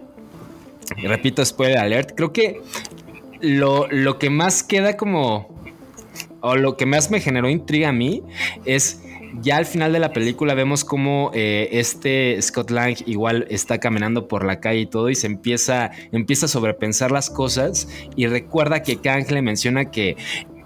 repito, 1.03 1.45
spoiler 1.45 1.79
alert, 1.79 2.13
creo 2.17 2.33
que 2.33 2.61
lo, 3.41 3.87
lo 3.89 4.19
que 4.19 4.31
más 4.31 4.63
queda 4.63 4.97
como, 4.97 5.49
o 6.41 6.57
lo 6.57 6.77
que 6.77 6.87
más 6.87 7.11
me 7.11 7.21
generó 7.21 7.51
intriga 7.51 7.91
a 7.91 7.93
mí, 7.93 8.23
es 8.65 9.03
ya 9.43 9.59
al 9.59 9.67
final 9.67 9.93
de 9.93 9.99
la 9.99 10.13
película 10.13 10.55
vemos 10.55 10.85
como 10.85 11.31
eh, 11.35 11.69
este 11.73 12.41
Scott 12.41 12.71
Lang 12.71 12.97
igual 13.07 13.47
está 13.51 13.79
caminando 13.79 14.29
por 14.29 14.45
la 14.45 14.61
calle 14.61 14.81
y 14.81 14.87
todo 14.87 15.11
y 15.11 15.15
se 15.15 15.27
empieza, 15.27 15.91
empieza 16.13 16.47
a 16.47 16.49
sobrepensar 16.49 17.11
las 17.11 17.29
cosas 17.29 17.89
y 18.17 18.27
recuerda 18.27 18.83
que 18.83 18.97
Kang 18.97 19.31
le 19.31 19.43
menciona 19.43 19.91
que 19.91 20.17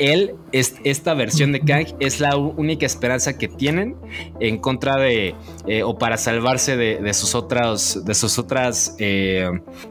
él, 0.00 0.34
es, 0.50 0.76
esta 0.82 1.12
versión 1.14 1.52
de 1.52 1.60
Kang 1.60 1.86
es 2.00 2.20
la 2.20 2.36
única 2.36 2.86
esperanza 2.86 3.36
que 3.36 3.48
tienen 3.48 3.94
en 4.40 4.58
contra 4.58 4.96
de, 4.96 5.34
eh, 5.66 5.82
o 5.82 5.98
para 5.98 6.16
salvarse 6.16 6.76
de, 6.76 7.14
sus 7.14 7.34
otras, 7.34 8.02
de 8.04 8.14
sus 8.14 8.38
otras 8.38 8.96
eh, 8.98 9.48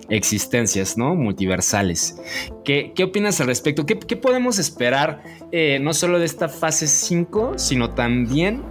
existencias, 0.10 0.98
¿no? 0.98 1.13
Multiversales. 1.13 2.19
¿Qué, 2.65 2.91
¿Qué, 2.95 3.04
opinas 3.04 3.39
al 3.39 3.48
respecto? 3.48 3.86
¿Qué, 3.86 4.00
qué 4.00 4.17
podemos 4.17 4.58
esperar 4.58 5.24
eh, 5.52 5.78
no 5.80 5.93
solo 5.93 6.17
de 6.17 6.26
esta 6.26 6.50
fase 6.50 6.88
5, 6.88 7.54
sino 7.58 7.91
también 7.91 8.63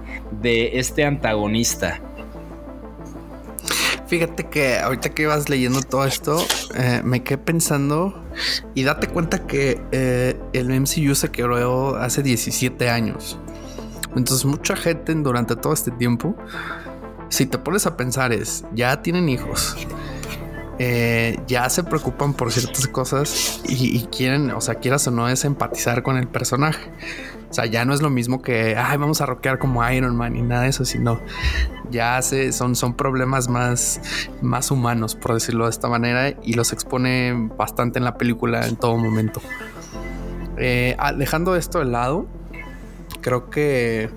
de 0.42 0.78
este 0.78 1.04
antagonista? 1.04 2.02
Fíjate 4.08 4.48
que 4.48 4.78
ahorita 4.78 5.10
que 5.10 5.22
ibas 5.22 5.48
leyendo 5.48 5.82
todo 5.82 6.04
esto, 6.06 6.42
me 7.04 7.22
quedé 7.22 7.36
pensando 7.36 8.27
y 8.74 8.84
date 8.84 9.08
cuenta 9.08 9.46
que 9.46 9.80
eh, 9.92 10.38
el 10.52 10.68
MCU 10.68 11.14
se 11.14 11.30
creó 11.30 11.96
hace 11.96 12.22
17 12.22 12.88
años. 12.90 13.38
Entonces 14.16 14.44
mucha 14.44 14.76
gente 14.76 15.14
durante 15.14 15.56
todo 15.56 15.72
este 15.72 15.90
tiempo, 15.90 16.36
si 17.28 17.46
te 17.46 17.58
pones 17.58 17.86
a 17.86 17.96
pensar 17.96 18.32
es, 18.32 18.64
ya 18.74 19.02
tienen 19.02 19.28
hijos, 19.28 19.76
eh, 20.78 21.38
ya 21.46 21.68
se 21.70 21.84
preocupan 21.84 22.34
por 22.34 22.52
ciertas 22.52 22.86
cosas 22.88 23.60
y, 23.68 23.96
y, 23.96 24.06
quieren, 24.06 24.50
o 24.50 24.60
sea, 24.60 24.76
quieras 24.76 25.06
o 25.08 25.10
no, 25.10 25.28
es 25.28 25.44
empatizar 25.44 26.02
con 26.02 26.16
el 26.16 26.28
personaje. 26.28 26.90
O 27.50 27.54
sea, 27.54 27.64
ya 27.64 27.84
no 27.84 27.94
es 27.94 28.02
lo 28.02 28.10
mismo 28.10 28.42
que, 28.42 28.76
ay, 28.76 28.98
vamos 28.98 29.20
a 29.20 29.26
rockear 29.26 29.58
como 29.58 29.88
Iron 29.90 30.14
Man 30.14 30.36
y 30.36 30.42
nada 30.42 30.62
de 30.62 30.68
eso, 30.68 30.84
sino 30.84 31.18
ya 31.90 32.20
se, 32.20 32.52
son, 32.52 32.76
son 32.76 32.94
problemas 32.94 33.48
más, 33.48 34.00
más 34.42 34.70
humanos, 34.70 35.14
por 35.14 35.32
decirlo 35.32 35.64
de 35.64 35.70
esta 35.70 35.88
manera, 35.88 36.34
y 36.42 36.52
los 36.54 36.72
expone 36.72 37.50
bastante 37.56 37.98
en 37.98 38.04
la 38.04 38.18
película 38.18 38.66
en 38.66 38.76
todo 38.76 38.98
momento. 38.98 39.40
Eh, 40.58 40.94
ah, 40.98 41.12
dejando 41.12 41.56
esto 41.56 41.78
de 41.78 41.86
lado, 41.86 42.26
creo 43.22 43.48
que 43.48 44.10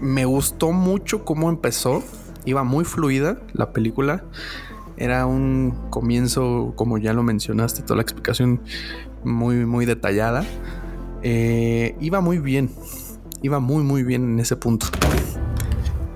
me 0.00 0.24
gustó 0.24 0.72
mucho 0.72 1.24
cómo 1.24 1.48
empezó. 1.48 2.02
Iba 2.44 2.64
muy 2.64 2.84
fluida 2.84 3.38
la 3.52 3.72
película. 3.72 4.24
Era 4.96 5.26
un 5.26 5.88
comienzo, 5.90 6.72
como 6.76 6.98
ya 6.98 7.12
lo 7.12 7.22
mencionaste, 7.22 7.82
toda 7.82 7.96
la 7.96 8.02
explicación 8.02 8.60
muy, 9.24 9.66
muy 9.66 9.86
detallada. 9.86 10.44
Eh, 11.22 11.96
iba 12.00 12.20
muy 12.20 12.38
bien. 12.38 12.70
Iba 13.42 13.60
muy, 13.60 13.82
muy 13.82 14.02
bien 14.02 14.24
en 14.24 14.40
ese 14.40 14.56
punto. 14.56 14.86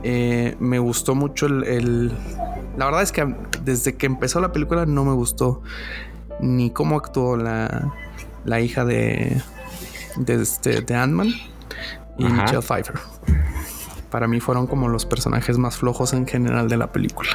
Eh, 0.02 0.56
me 0.60 0.78
gustó 0.78 1.14
mucho 1.14 1.46
el, 1.46 2.10
La 2.78 2.86
verdad 2.86 3.02
es 3.02 3.12
que 3.12 3.34
desde 3.64 3.96
que 3.96 4.06
empezó 4.06 4.40
la 4.40 4.50
película 4.52 4.86
no 4.86 5.04
me 5.04 5.12
gustó 5.12 5.62
ni 6.40 6.70
cómo 6.70 6.96
actuó 6.96 7.36
la, 7.36 7.92
la 8.46 8.60
hija 8.60 8.86
de, 8.86 9.42
de, 10.16 10.34
este, 10.40 10.80
de 10.80 10.94
Ant-Man 10.94 11.28
y 12.18 12.24
Michelle 12.24 12.62
Pfeiffer. 12.62 12.94
Para 14.10 14.26
mí 14.26 14.40
fueron 14.40 14.66
como 14.66 14.88
los 14.88 15.04
personajes 15.04 15.58
más 15.58 15.76
flojos 15.76 16.14
en 16.14 16.26
general 16.26 16.68
de 16.68 16.78
la 16.78 16.90
película. 16.92 17.30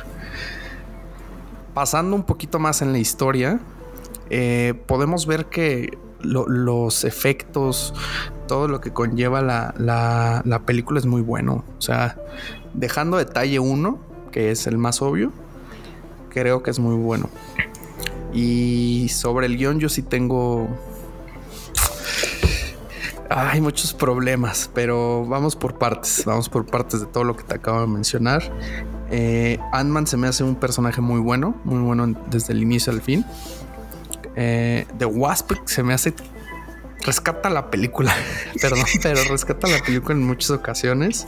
Pasando 1.76 2.16
un 2.16 2.24
poquito 2.24 2.58
más 2.58 2.82
en 2.82 2.94
la 2.94 3.00
historia, 3.00 3.60
eh, 4.30 4.74
podemos 4.88 5.28
ver 5.28 5.48
que 5.48 5.98
los 6.22 7.04
efectos, 7.04 7.94
todo 8.48 8.70
lo 8.70 8.80
que 8.80 8.94
conlleva 8.94 9.42
la, 9.42 9.74
la, 10.46 10.60
película 10.66 11.00
es 11.00 11.06
muy 11.06 11.22
bueno. 11.22 11.66
O 11.78 11.82
sea, 11.82 12.18
dejando 12.74 13.18
detalle 13.18 13.60
uno, 13.60 14.00
que 14.32 14.52
es 14.52 14.68
el 14.68 14.78
más 14.78 15.02
obvio, 15.02 15.34
creo 16.30 16.64
que 16.64 16.72
es 16.72 16.80
muy 16.80 16.96
bueno. 16.96 17.30
Y 18.34 19.10
sobre 19.10 19.48
el 19.48 19.58
guion 19.58 19.80
yo 19.80 19.90
sí 19.90 20.02
tengo... 20.02 20.70
Hay 23.30 23.60
muchos 23.60 23.94
problemas, 23.94 24.70
pero 24.74 25.26
vamos 25.26 25.58
por 25.58 25.78
partes, 25.78 26.24
vamos 26.26 26.48
por 26.48 26.66
partes 26.66 27.02
de 27.02 27.08
todo 27.08 27.26
lo 27.26 27.36
que 27.36 27.44
te 27.44 27.56
acabo 27.56 27.82
de 27.82 27.88
mencionar. 27.88 28.44
Eh, 29.12 29.60
Ant-Man 29.72 30.08
se 30.08 30.18
me 30.18 30.28
hace 30.28 30.44
un 30.44 30.56
personaje 30.56 31.02
muy 31.02 31.20
bueno, 31.20 31.56
muy 31.64 31.80
bueno 31.80 32.08
desde 32.30 32.54
el 32.54 32.62
inicio 32.62 32.92
al 32.92 33.02
fin. 33.02 33.26
Eh, 34.36 34.86
The 34.98 35.06
Wasp 35.06 35.54
se 35.66 35.84
me 35.84 35.94
hace 35.94 36.14
rescata 37.06 37.50
la 37.50 37.70
película, 37.70 38.14
perdón, 38.62 38.86
pero 39.02 39.24
rescata 39.30 39.68
la 39.68 39.80
película 39.80 40.16
en 40.16 40.24
muchas 40.24 40.52
ocasiones. 40.52 41.28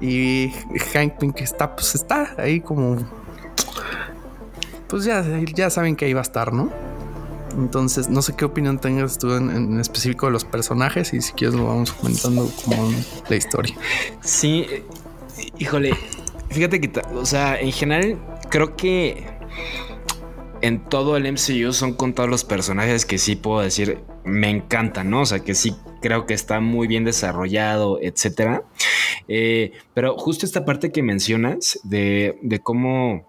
Y 0.00 0.52
Hank 0.92 1.18
Pink 1.18 1.40
está, 1.40 1.74
pues 1.74 1.96
está 1.96 2.34
ahí 2.38 2.60
como, 2.60 2.96
pues 4.88 5.04
ya, 5.04 5.24
ya 5.54 5.70
saben 5.70 5.96
que 5.96 6.04
ahí 6.04 6.12
va 6.12 6.20
a 6.20 6.22
estar, 6.22 6.52
¿no? 6.52 6.70
Entonces, 7.56 8.08
no 8.08 8.22
sé 8.22 8.36
qué 8.36 8.44
opinión 8.44 8.78
tengas 8.78 9.18
tú 9.18 9.32
en, 9.34 9.80
específico 9.80 10.26
de 10.26 10.32
los 10.32 10.44
personajes 10.44 11.12
y 11.12 11.20
si 11.20 11.32
quieres 11.32 11.56
lo 11.56 11.66
vamos 11.66 11.92
comentando 11.92 12.48
como 12.64 12.92
la 13.28 13.36
historia. 13.36 13.74
Sí, 14.20 14.66
híjole, 15.58 15.96
fíjate 16.50 16.80
que, 16.80 16.90
o 17.14 17.26
sea, 17.26 17.58
en 17.58 17.72
general 17.72 18.18
creo 18.50 18.76
que 18.76 19.24
en 20.60 20.84
todo 20.84 21.16
el 21.16 21.32
MCU 21.32 21.72
son 21.72 21.94
con 21.94 22.14
todos 22.14 22.28
los 22.28 22.44
personajes 22.44 23.06
que 23.06 23.18
sí 23.18 23.36
puedo 23.36 23.60
decir 23.60 24.00
me 24.24 24.50
encantan, 24.50 25.10
¿no? 25.10 25.22
O 25.22 25.26
sea, 25.26 25.40
que 25.40 25.54
sí 25.54 25.74
creo 26.00 26.26
que 26.26 26.34
está 26.34 26.60
muy 26.60 26.86
bien 26.86 27.04
desarrollado, 27.04 27.98
etcétera. 28.00 28.62
Eh, 29.26 29.72
pero 29.94 30.16
justo 30.16 30.46
esta 30.46 30.64
parte 30.64 30.92
que 30.92 31.02
mencionas 31.02 31.80
de, 31.82 32.38
de 32.42 32.58
cómo, 32.60 33.26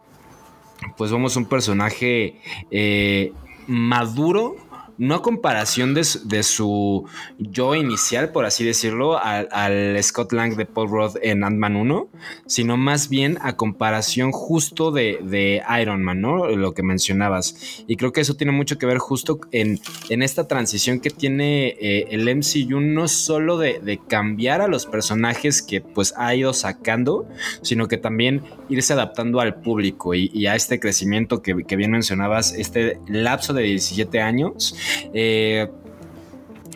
pues 0.98 1.12
vamos, 1.12 1.36
un 1.36 1.46
personaje 1.46 2.42
eh, 2.72 3.34
maduro 3.68 4.56
no 5.00 5.16
a 5.16 5.22
comparación 5.22 5.94
de, 5.94 6.04
su 6.44 7.06
yo 7.38 7.74
inicial, 7.74 8.32
por 8.32 8.46
así 8.46 8.66
decirlo, 8.66 9.18
al, 9.18 9.98
Scott 10.04 10.34
Lang 10.34 10.56
de 10.56 10.66
Paul 10.66 10.90
Roth 10.90 11.16
en 11.22 11.46
Ant-Man 11.46 11.78
1, 11.78 12.10
sino 12.46 12.76
más 12.76 13.08
bien 13.08 13.38
a 13.42 13.56
comparación 13.56 14.32
justo 14.34 14.92
de, 14.92 15.64
Iron 15.82 16.04
Man, 16.04 16.20
¿no? 16.20 16.48
Lo 16.50 16.74
que 16.74 16.84
mencionabas. 16.84 17.84
Y 17.88 17.96
creo 17.96 18.12
que 18.12 18.22
eso 18.22 18.36
tiene 18.36 18.52
mucho 18.52 18.78
que 18.78 18.86
ver 18.86 18.98
justo 18.98 19.40
en, 19.52 19.80
esta 20.10 20.48
transición 20.48 21.00
que 21.00 21.10
tiene 21.10 21.78
eh, 21.80 22.08
el 22.12 22.28
MCU, 22.36 22.82
no 22.82 23.08
solo 23.08 23.58
de, 23.58 24.00
cambiar 24.10 24.62
a 24.62 24.68
los 24.68 24.86
personajes 24.86 25.62
que 25.62 25.80
pues 25.82 26.14
ha 26.18 26.36
ido 26.36 26.54
sacando, 26.54 27.28
sino 27.62 27.88
que 27.88 27.98
también 27.98 28.44
irse 28.68 28.94
adaptando 28.94 29.40
al 29.40 29.62
público 29.62 30.14
y, 30.14 30.46
a 30.48 30.56
este 30.56 30.80
crecimiento 30.80 31.42
que, 31.42 31.64
que 31.64 31.76
bien 31.78 31.92
mencionabas, 31.92 32.54
este 32.54 33.00
lapso 33.08 33.54
de 33.54 33.64
17 33.64 34.20
años 34.20 34.76
eh, 35.14 35.68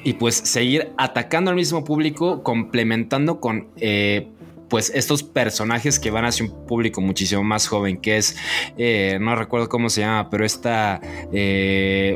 y 0.04 0.14
pues 0.14 0.36
seguir 0.36 0.92
atacando 0.98 1.50
al 1.50 1.56
mismo 1.56 1.84
público, 1.84 2.44
complementando 2.44 3.40
con 3.40 3.70
eh, 3.78 4.28
pues 4.70 4.92
estos 4.94 5.24
personajes 5.24 6.00
que 6.00 6.12
van 6.12 6.26
hacia 6.26 6.46
un 6.46 6.66
público 6.66 7.00
muchísimo 7.00 7.44
más 7.44 7.68
joven, 7.68 7.98
que 7.98 8.18
es, 8.18 8.36
eh, 8.78 9.18
no 9.22 9.36
recuerdo 9.36 9.70
cómo 9.70 9.90
se 9.90 10.02
llama, 10.02 10.30
pero 10.30 10.46
esta 10.46 11.00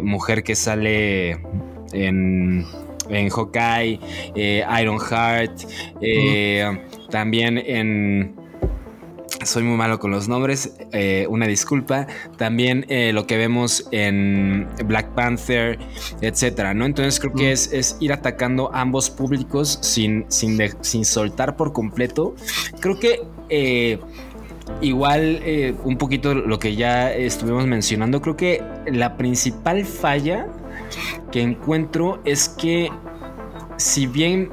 mujer 0.01 0.43
que 0.43 0.55
sale 0.55 1.39
en, 1.93 2.65
en 3.09 3.29
Hawkeye, 3.29 3.99
Ironheart, 4.81 5.61
también 7.09 7.57
en 7.57 8.46
soy 9.47 9.63
muy 9.63 9.77
malo 9.77 9.99
con 9.99 10.11
los 10.11 10.27
nombres, 10.27 10.75
eh, 10.91 11.25
una 11.29 11.47
disculpa. 11.47 12.07
También 12.37 12.85
eh, 12.89 13.11
lo 13.13 13.25
que 13.25 13.37
vemos 13.37 13.87
en 13.91 14.67
Black 14.85 15.09
Panther, 15.15 15.79
etcétera, 16.21 16.73
¿no? 16.73 16.85
Entonces 16.85 17.19
creo 17.19 17.33
que 17.33 17.51
es, 17.51 17.97
ir 17.99 18.13
atacando 18.13 18.69
ambos 18.73 19.09
públicos 19.09 19.79
sin, 19.81 20.25
sin, 20.27 20.59
sin 20.81 21.05
soltar 21.05 21.55
por 21.55 21.73
completo. 21.73 22.35
Creo 22.79 22.99
que 22.99 23.21
eh, 23.49 23.99
igual 24.81 25.41
un 25.83 25.97
poquito 25.97 26.33
lo 26.33 26.59
que 26.59 26.75
ya 26.75 27.11
estuvimos 27.11 27.65
mencionando, 27.65 28.21
creo 28.21 28.35
que 28.35 28.61
la 28.85 29.15
principal 29.17 29.85
falla 29.85 30.47
que 31.31 31.41
encuentro 31.41 32.21
es 32.25 32.49
que 32.49 32.89
si 33.77 34.07
bien 34.07 34.49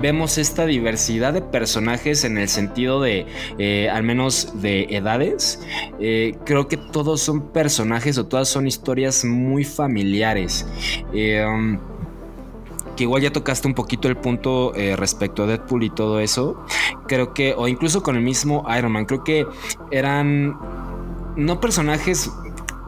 vemos 0.00 0.38
esta 0.38 0.66
diversidad 0.66 1.32
de 1.32 1.42
personajes 1.42 2.24
en 2.24 2.38
el 2.38 2.48
sentido 2.48 3.00
de, 3.00 3.26
eh, 3.58 3.88
al 3.90 4.02
menos 4.02 4.60
de 4.60 4.84
edades, 4.90 5.60
eh, 6.00 6.36
creo 6.44 6.68
que 6.68 6.76
todos 6.76 7.20
son 7.20 7.52
personajes 7.52 8.18
o 8.18 8.26
todas 8.26 8.48
son 8.48 8.66
historias 8.66 9.24
muy 9.24 9.64
familiares. 9.64 10.66
Eh, 11.12 11.44
um, 11.44 11.78
que 12.96 13.02
igual 13.02 13.22
ya 13.22 13.32
tocaste 13.32 13.66
un 13.66 13.74
poquito 13.74 14.06
el 14.06 14.16
punto 14.16 14.72
respecto 14.94 15.42
a 15.42 15.46
Deadpool 15.46 15.82
y 15.82 15.90
todo 15.90 16.20
eso. 16.20 16.64
Creo 17.08 17.34
que, 17.34 17.52
o 17.56 17.66
incluso 17.66 18.04
con 18.04 18.14
el 18.14 18.22
mismo 18.22 18.64
Iron 18.78 18.92
Man, 18.92 19.04
creo 19.04 19.24
que 19.24 19.44
eran 19.90 20.56
no 21.34 21.60
personajes 21.60 22.30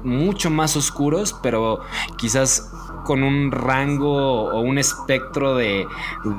mucho 0.05 0.49
más 0.49 0.77
oscuros, 0.77 1.35
pero 1.43 1.81
quizás 2.17 2.71
con 3.07 3.23
un 3.23 3.53
rango 3.53 4.51
o 4.51 4.61
un 4.61 4.79
espectro 4.79 5.55
de, 5.55 5.87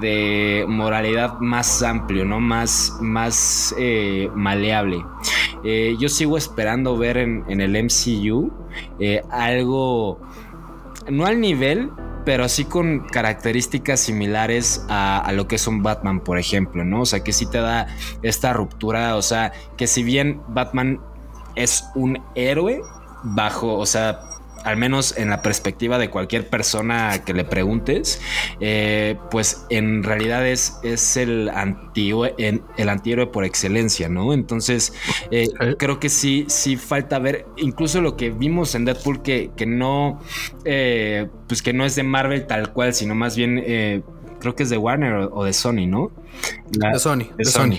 de 0.01 0.65
moralidad 0.67 1.39
más 1.39 1.81
amplio, 1.81 2.25
¿no? 2.25 2.41
Más, 2.41 2.97
más 2.99 3.73
eh, 3.79 4.29
maleable. 4.35 5.03
Eh, 5.63 5.95
yo 5.97 6.09
sigo 6.09 6.37
esperando 6.37 6.97
ver 6.97 7.17
en, 7.17 7.45
en 7.47 7.61
el 7.61 7.71
MCU 7.85 8.51
eh, 8.99 9.23
algo, 9.31 10.19
no 11.09 11.25
al 11.25 11.39
nivel, 11.39 11.89
pero 12.25 12.49
sí 12.49 12.65
con 12.65 13.07
características 13.07 14.01
similares 14.01 14.85
a, 14.89 15.19
a, 15.19 15.31
lo 15.31 15.47
que 15.47 15.55
es 15.55 15.65
un 15.67 15.81
Batman, 15.81 16.19
por 16.19 16.37
ejemplo, 16.37 16.83
¿no? 16.83 17.01
O 17.01 17.05
sea, 17.05 17.23
que 17.23 17.31
sí 17.31 17.49
te 17.49 17.59
da 17.59 17.87
esta 18.21 18.51
ruptura, 18.51 19.15
o 19.15 19.21
sea, 19.21 19.53
que 19.77 19.87
si 19.87 20.03
bien 20.03 20.41
Batman 20.49 20.99
es 21.55 21.85
un 21.95 22.21
héroe 22.35 22.81
bajo, 23.23 23.75
o 23.75 23.85
sea, 23.85 24.19
al 24.67 24.75
menos 24.75 25.17
en 25.17 25.29
la 25.29 25.41
perspectiva 25.41 25.97
de 25.97 26.09
cualquier 26.09 26.49
persona 26.49 27.23
que 27.23 27.33
le 27.33 27.45
preguntes, 27.45 28.19
eh, 28.59 29.15
pues 29.31 29.65
en 29.69 30.03
realidad 30.03 30.45
es, 30.45 30.77
es 30.83 31.15
el, 31.15 31.47
antihéroe, 31.47 32.35
el 32.37 32.89
antihéroe 32.89 33.27
por 33.27 33.45
excelencia, 33.45 34.09
¿no? 34.09 34.33
Entonces, 34.33 34.91
eh, 35.31 35.47
creo 35.77 36.01
que 36.01 36.09
sí, 36.09 36.43
sí 36.49 36.75
falta 36.75 37.17
ver, 37.17 37.45
incluso 37.55 38.01
lo 38.01 38.17
que 38.17 38.29
vimos 38.29 38.75
en 38.75 38.83
Deadpool, 38.83 39.21
que, 39.21 39.51
que 39.55 39.65
no, 39.65 40.19
eh, 40.65 41.29
pues 41.47 41.61
que 41.61 41.71
no 41.71 41.85
es 41.85 41.95
de 41.95 42.03
Marvel 42.03 42.45
tal 42.45 42.73
cual, 42.73 42.93
sino 42.93 43.15
más 43.15 43.37
bien, 43.37 43.63
creo 44.41 44.53
que 44.53 44.63
es 44.63 44.69
de 44.69 44.77
Warner 44.77 45.13
o, 45.13 45.33
o 45.33 45.43
de 45.45 45.53
Sony, 45.53 45.87
¿no? 45.87 46.11
La, 46.77 46.91
de 46.91 46.99
Sony. 46.99 47.23
De, 47.37 47.45
Sony. 47.45 47.61
Sony. 47.61 47.77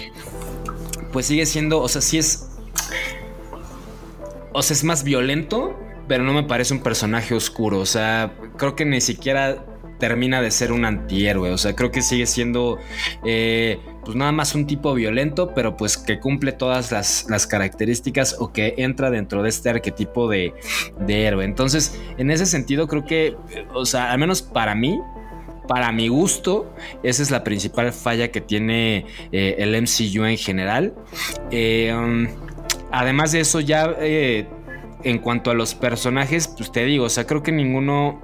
Pues 1.13 1.27
sigue 1.27 1.45
siendo, 1.45 1.83
o 1.83 1.89
sea, 1.89 2.01
sí 2.01 2.17
es... 2.17 2.49
O 4.55 4.63
sea, 4.63 4.75
es 4.75 4.83
más 4.83 5.05
violento, 5.05 5.77
pero 6.09 6.25
no 6.25 6.33
me 6.33 6.43
parece 6.43 6.75
un 6.75 6.81
personaje 6.81 7.35
oscuro. 7.35 7.79
O 7.79 7.87
sea, 7.87 8.33
creo 8.57 8.75
que 8.75 8.85
ni 8.85 9.01
siquiera 9.01 9.65
termina 9.99 10.41
de 10.41 10.51
ser 10.51 10.73
un 10.73 10.85
antihéroe. 10.85 11.51
O 11.51 11.59
sea, 11.59 11.75
creo 11.75 11.91
que 11.91 12.03
sigue 12.03 12.27
siendo 12.27 12.79
eh, 13.25 13.79
pues 14.05 14.17
nada 14.17 14.33
más 14.33 14.55
un 14.55 14.67
tipo 14.67 14.95
violento, 14.95 15.53
pero 15.55 15.77
pues 15.77 15.99
que 15.99 16.19
cumple 16.19 16.53
todas 16.53 16.91
las, 16.93 17.27
las 17.29 17.47
características 17.47 18.37
o 18.39 18.53
que 18.53 18.75
entra 18.79 19.11
dentro 19.11 19.43
de 19.43 19.51
este 19.51 19.69
arquetipo 19.71 20.29
de, 20.29 20.55
héroe. 21.07 21.45
Entonces, 21.45 22.01
en 22.17 22.31
ese 22.31 22.47
sentido, 22.47 22.89
creo 22.89 23.05
que, 23.05 23.37
o 23.75 23.85
sea, 23.85 24.11
al 24.11 24.19
menos 24.19 24.43
para 24.43 24.75
mí. 24.75 24.99
Para 25.67 25.93
mi 25.93 26.09
gusto, 26.09 26.75
esa 27.03 27.23
es 27.23 27.31
la 27.31 27.45
principal 27.45 27.93
falla 27.93 28.29
que 28.29 28.41
tiene 28.41 29.05
eh, 29.33 29.57
el 29.59 29.79
MCU 29.83 30.25
en 30.25 30.39
general. 30.39 30.95
Eh, 31.51 31.93
um, 31.95 32.27
además 32.91 33.33
de 33.33 33.41
eso, 33.41 33.61
ya 33.61 33.95
en 35.05 35.19
cuanto 35.19 35.51
a 35.51 35.55
los 35.55 35.75
personajes, 35.75 36.49
pues 36.49 36.73
te 36.73 36.85
digo, 36.85 37.05
o 37.05 37.09
sea, 37.09 37.27
creo 37.27 37.43
que 37.43 37.53
ninguno 37.53 38.21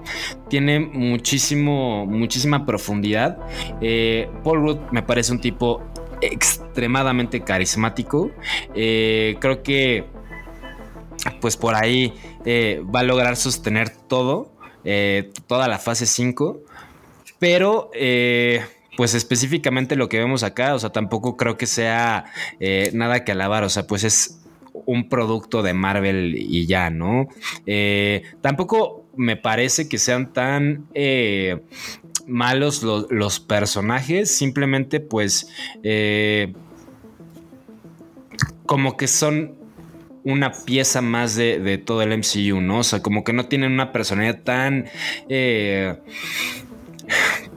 tiene 0.49 0.81
muchísimo, 0.81 2.07
muchísima 2.07 2.67
profundidad. 2.67 3.39
Eh, 3.81 4.29
Paul 4.43 4.61
Rudd 4.61 4.79
me 4.91 5.03
parece 5.03 5.33
un 5.33 5.41
tipo 5.41 5.83
extremadamente 6.21 7.43
carismático. 7.43 8.31
Eh, 8.75 9.37
creo 9.41 9.63
que, 9.63 10.05
pues 11.41 11.57
por 11.57 11.75
ahí 11.75 12.13
eh, 12.45 12.83
va 12.95 13.01
a 13.01 13.05
lograr 13.05 13.37
sostener 13.37 13.91
todo, 13.91 14.53
toda 15.47 15.69
la 15.69 15.79
fase 15.79 16.07
5. 16.07 16.61
Pero 17.39 17.91
pues 18.97 19.15
específicamente 19.15 19.97
lo 19.97 20.09
que 20.09 20.19
vemos 20.19 20.45
acá, 20.45 20.75
o 20.75 20.79
sea, 20.79 20.91
tampoco 20.91 21.37
creo 21.37 21.57
que 21.57 21.67
sea 21.67 22.27
nada 22.93 23.25
que 23.25 23.33
alabar, 23.33 23.65
o 23.65 23.69
sea, 23.69 23.87
pues 23.87 24.05
es 24.05 24.44
un 24.75 25.09
producto 25.09 25.63
de 25.63 25.73
Marvel 25.73 26.35
y 26.37 26.67
ya, 26.67 26.91
¿no? 26.91 27.29
Eh, 27.67 28.23
tampoco 28.41 29.07
me 29.17 29.37
parece 29.37 29.89
que 29.89 29.99
sean 29.99 30.33
tan 30.33 30.87
eh, 30.95 31.63
malos 32.27 32.83
los, 32.83 33.07
los, 33.11 33.39
personajes, 33.41 34.37
simplemente 34.37 35.01
pues 35.01 35.49
eh, 35.85 36.53
como 38.67 38.97
que 38.97 39.07
son 39.07 39.55
una 40.25 40.53
pieza 40.53 41.01
más 41.01 41.37
de, 41.37 41.61
de, 41.61 41.79
todo 41.79 42.03
el 42.03 42.17
MCU, 42.19 42.61
¿no? 42.61 42.79
O 42.79 42.85
sea, 42.85 43.03
como 43.03 43.25
que 43.25 43.33
no 43.33 43.47
tienen 43.47 43.73
una 43.73 43.93
personalidad 43.93 44.43
tan... 44.43 44.87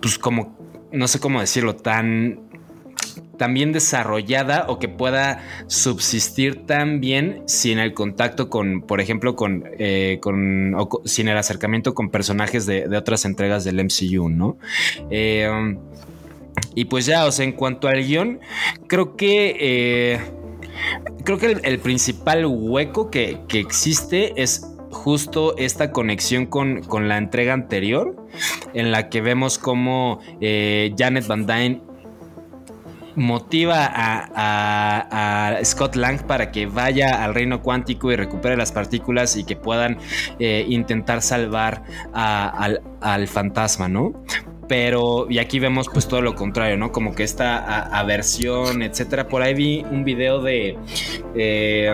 Pues 0.01 0.19
como, 0.19 0.57
no 0.91 1.07
sé 1.07 1.19
cómo 1.19 1.39
decirlo, 1.39 1.77
tan 1.77 2.46
también 3.37 3.71
desarrollada 3.71 4.65
o 4.67 4.79
que 4.79 4.89
pueda 4.89 5.43
subsistir 5.67 6.65
tan 6.65 6.99
bien 6.99 7.43
sin 7.45 7.79
el 7.79 7.93
contacto 7.93 8.49
con, 8.49 8.81
por 8.81 9.01
ejemplo, 9.01 9.35
con, 9.35 9.63
eh, 9.77 10.19
con 10.21 10.75
o 10.75 11.01
sin 11.05 11.27
el 11.27 11.37
acercamiento 11.37 11.93
con 11.93 12.09
personajes 12.09 12.65
de, 12.65 12.87
otras 12.97 13.25
entregas 13.25 13.63
del 13.63 13.83
MCU, 13.83 14.29
¿no? 14.29 14.57
Eh, 15.09 15.77
y 16.75 16.85
pues 16.85 17.05
ya, 17.05 17.25
o 17.25 17.31
sea, 17.31 17.45
en 17.45 17.53
cuanto 17.53 17.87
al 17.87 18.05
guion, 18.05 18.39
creo 18.87 19.15
que... 19.15 19.55
Eh, 19.59 20.19
creo 21.23 21.37
que 21.37 21.57
el, 21.63 21.79
principal 21.79 22.45
hueco 22.45 23.09
que, 23.09 23.39
que, 23.47 23.59
existe 23.59 24.39
es 24.41 24.61
justo 24.91 25.57
esta 25.57 25.91
conexión 25.91 26.45
con, 26.45 26.81
con, 26.83 27.07
la 27.07 27.17
entrega 27.17 27.53
anterior, 27.53 28.15
en 28.73 28.91
la 28.91 29.09
que 29.09 29.21
vemos 29.21 29.57
como 29.57 30.19
eh, 30.39 30.93
Janet 30.97 31.27
Van 31.27 31.45
Dyne 31.45 31.81
motiva 33.17 33.91
a, 33.93 35.59
Scott 35.63 35.95
Lang 35.95 36.21
para 36.27 36.51
que 36.51 36.67
vaya 36.67 37.23
al 37.23 37.33
reino 37.33 37.61
cuántico 37.61 38.11
y 38.11 38.15
recupere 38.15 38.55
las 38.55 38.71
partículas 38.71 39.35
y 39.35 39.43
que 39.43 39.55
puedan 39.55 39.97
eh, 40.39 40.65
intentar 40.69 41.21
salvar 41.21 41.83
al, 42.13 42.81
al, 43.01 43.27
fantasma, 43.27 43.89
¿no? 43.89 44.13
Pero, 44.67 45.27
y 45.29 45.39
aquí 45.39 45.59
vemos 45.59 45.87
pues 45.91 46.07
todo 46.07 46.21
lo 46.21 46.35
contrario, 46.35 46.77
¿no? 46.77 46.91
Como 46.91 47.15
que 47.15 47.23
esta 47.23 47.83
aversión, 47.97 48.83
etcétera. 48.83 49.27
Por 49.27 49.41
ahí 49.41 49.53
vi 49.53 49.85
un 49.89 50.03
video 50.03 50.41
de, 50.41 50.77
eh, 51.35 51.89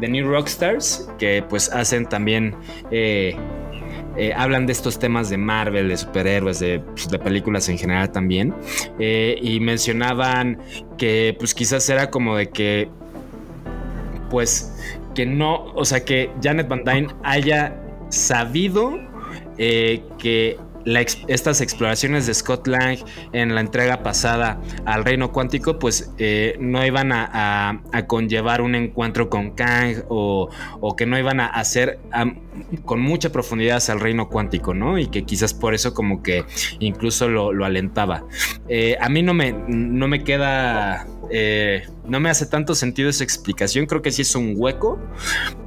de 0.00 0.08
New 0.08 0.28
Rockstars 0.28 1.08
que 1.18 1.44
pues 1.48 1.70
hacen 1.72 2.06
también... 2.06 2.56
Eh, 2.90 3.36
eh, 4.16 4.32
hablan 4.34 4.66
de 4.66 4.72
estos 4.72 4.98
temas 4.98 5.28
de 5.30 5.36
Marvel, 5.36 5.88
de 5.88 5.96
superhéroes, 5.96 6.58
de, 6.60 6.80
pues, 6.80 7.08
películas 7.22 7.68
en 7.68 7.78
general 7.78 8.10
también. 8.10 8.54
Eh, 8.98 9.38
y 9.40 9.60
mencionaban 9.60 10.58
que 10.98 11.36
pues 11.38 11.54
quizás 11.54 11.88
era 11.88 12.10
como 12.10 12.36
de 12.36 12.48
que, 12.48 12.88
pues, 14.30 14.74
que 15.14 15.26
no, 15.26 15.64
o 15.74 15.84
sea, 15.84 16.04
que 16.04 16.30
Janet 16.42 16.68
Van 16.68 16.84
Dyne 16.84 17.08
haya 17.22 17.74
sabido 18.08 18.98
eh, 19.58 20.02
que 20.18 20.58
estas 21.28 21.60
exploraciones 21.60 22.26
de 22.26 22.34
Scott 22.34 22.66
Lang 22.66 22.98
en 23.32 23.54
la 23.54 23.60
entrega 23.60 24.02
pasada 24.02 24.60
al 24.84 25.04
reino 25.04 25.32
cuántico, 25.32 25.78
pues 25.78 26.12
eh, 26.18 26.56
no 26.60 26.84
iban 26.84 27.12
a, 27.12 27.82
a, 27.92 28.06
conllevar 28.06 28.60
un 28.60 28.74
encuentro 28.74 29.28
con 29.28 29.50
Kang 29.50 30.04
o, 30.08 30.48
o 30.80 30.96
que 30.96 31.06
no 31.06 31.18
iban 31.18 31.40
a 31.40 31.46
hacer 31.46 31.98
con 32.84 33.00
mucha 33.00 33.30
profundidad 33.30 33.78
hacia 33.78 33.94
el 33.94 34.00
reino 34.00 34.28
cuántico, 34.28 34.74
¿no? 34.74 34.98
Y 34.98 35.08
que 35.08 35.24
quizás 35.24 35.54
por 35.54 35.74
eso 35.74 35.94
como 35.94 36.22
que 36.22 36.44
incluso 36.78 37.28
lo, 37.28 37.52
lo 37.52 37.64
alentaba. 37.64 38.24
Eh, 38.68 38.96
a 39.00 39.08
mí 39.08 39.22
no 39.22 39.34
me, 39.34 39.52
no 39.52 40.08
me 40.08 40.24
queda... 40.24 41.06
Eh, 41.30 41.84
no 42.06 42.20
me 42.20 42.30
hace 42.30 42.46
tanto 42.46 42.76
sentido 42.76 43.10
esa 43.10 43.24
explicación, 43.24 43.86
creo 43.86 44.00
que 44.00 44.12
sí 44.12 44.22
es 44.22 44.34
un 44.34 44.54
hueco, 44.56 44.98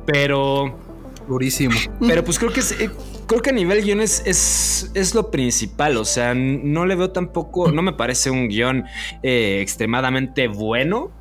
pero... 0.05 0.88
Durísimo. 1.29 1.75
Pero 1.99 2.23
pues 2.23 2.39
creo 2.39 2.51
que 2.51 2.59
es, 2.59 2.71
eh, 2.81 2.89
creo 3.27 3.43
que 3.43 3.51
a 3.51 3.53
nivel 3.53 3.83
guion 3.83 4.01
es, 4.01 4.23
es, 4.25 4.89
es, 4.95 5.13
lo 5.13 5.29
principal. 5.29 5.95
O 5.97 6.03
sea, 6.03 6.33
no 6.33 6.87
le 6.87 6.95
veo 6.95 7.11
tampoco. 7.11 7.71
No 7.71 7.83
me 7.83 7.93
parece 7.93 8.31
un 8.31 8.47
guion 8.47 8.85
eh, 9.21 9.59
extremadamente 9.61 10.47
bueno. 10.47 11.11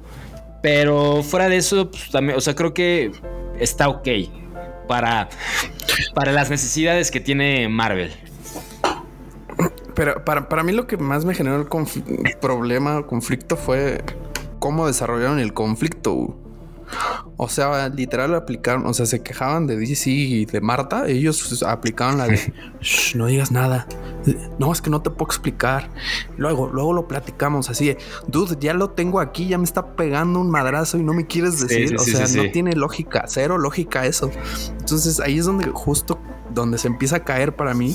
Pero 0.62 1.22
fuera 1.22 1.50
de 1.50 1.58
eso, 1.58 1.90
pues, 1.90 2.10
también, 2.10 2.38
o 2.38 2.40
sea, 2.40 2.54
creo 2.54 2.72
que 2.72 3.12
está 3.60 3.90
ok 3.90 4.08
para, 4.88 5.28
para 6.14 6.32
las 6.32 6.48
necesidades 6.48 7.10
que 7.10 7.20
tiene 7.20 7.68
Marvel. 7.68 8.10
Pero 9.94 10.24
para, 10.24 10.48
para 10.48 10.62
mí 10.62 10.72
lo 10.72 10.86
que 10.86 10.96
más 10.96 11.26
me 11.26 11.34
generó 11.34 11.60
el 11.60 11.68
conf 11.68 11.98
problema, 12.40 13.02
conflicto 13.06 13.58
fue 13.58 14.02
cómo 14.58 14.86
desarrollaron 14.86 15.38
el 15.38 15.52
conflicto. 15.52 16.34
O 17.36 17.48
sea, 17.48 17.88
literal 17.88 18.34
aplicaron, 18.34 18.86
o 18.86 18.94
sea, 18.94 19.06
se 19.06 19.22
quejaban 19.22 19.66
de 19.66 19.76
DC 19.76 20.10
y 20.10 20.44
de 20.44 20.60
Marta. 20.60 21.06
Ellos 21.06 21.62
aplicaron 21.62 22.18
la 22.18 22.26
de 22.26 22.52
Shh, 22.80 23.16
no 23.16 23.26
digas 23.26 23.50
nada. 23.50 23.86
No, 24.58 24.72
es 24.72 24.82
que 24.82 24.90
no 24.90 25.00
te 25.00 25.10
puedo 25.10 25.26
explicar. 25.26 25.90
Luego, 26.36 26.68
luego 26.68 26.92
lo 26.92 27.08
platicamos 27.08 27.70
así 27.70 27.86
de 27.86 27.98
dude, 28.26 28.56
ya 28.60 28.74
lo 28.74 28.90
tengo 28.90 29.20
aquí, 29.20 29.48
ya 29.48 29.58
me 29.58 29.64
está 29.64 29.94
pegando 29.94 30.40
un 30.40 30.50
madrazo 30.50 30.98
y 30.98 31.02
no 31.02 31.14
me 31.14 31.26
quieres 31.26 31.60
decir. 31.60 31.88
Sí, 31.90 31.98
sí, 31.98 32.14
o 32.14 32.16
sea, 32.16 32.26
sí, 32.26 32.36
no 32.38 32.50
tiene 32.50 32.74
lógica, 32.74 33.24
cero 33.26 33.58
lógica 33.58 34.06
eso. 34.06 34.30
Entonces 34.78 35.20
ahí 35.20 35.38
es 35.38 35.46
donde 35.46 35.70
justo 35.70 36.18
donde 36.52 36.78
se 36.78 36.88
empieza 36.88 37.16
a 37.16 37.24
caer 37.24 37.54
para 37.54 37.74
mí 37.74 37.94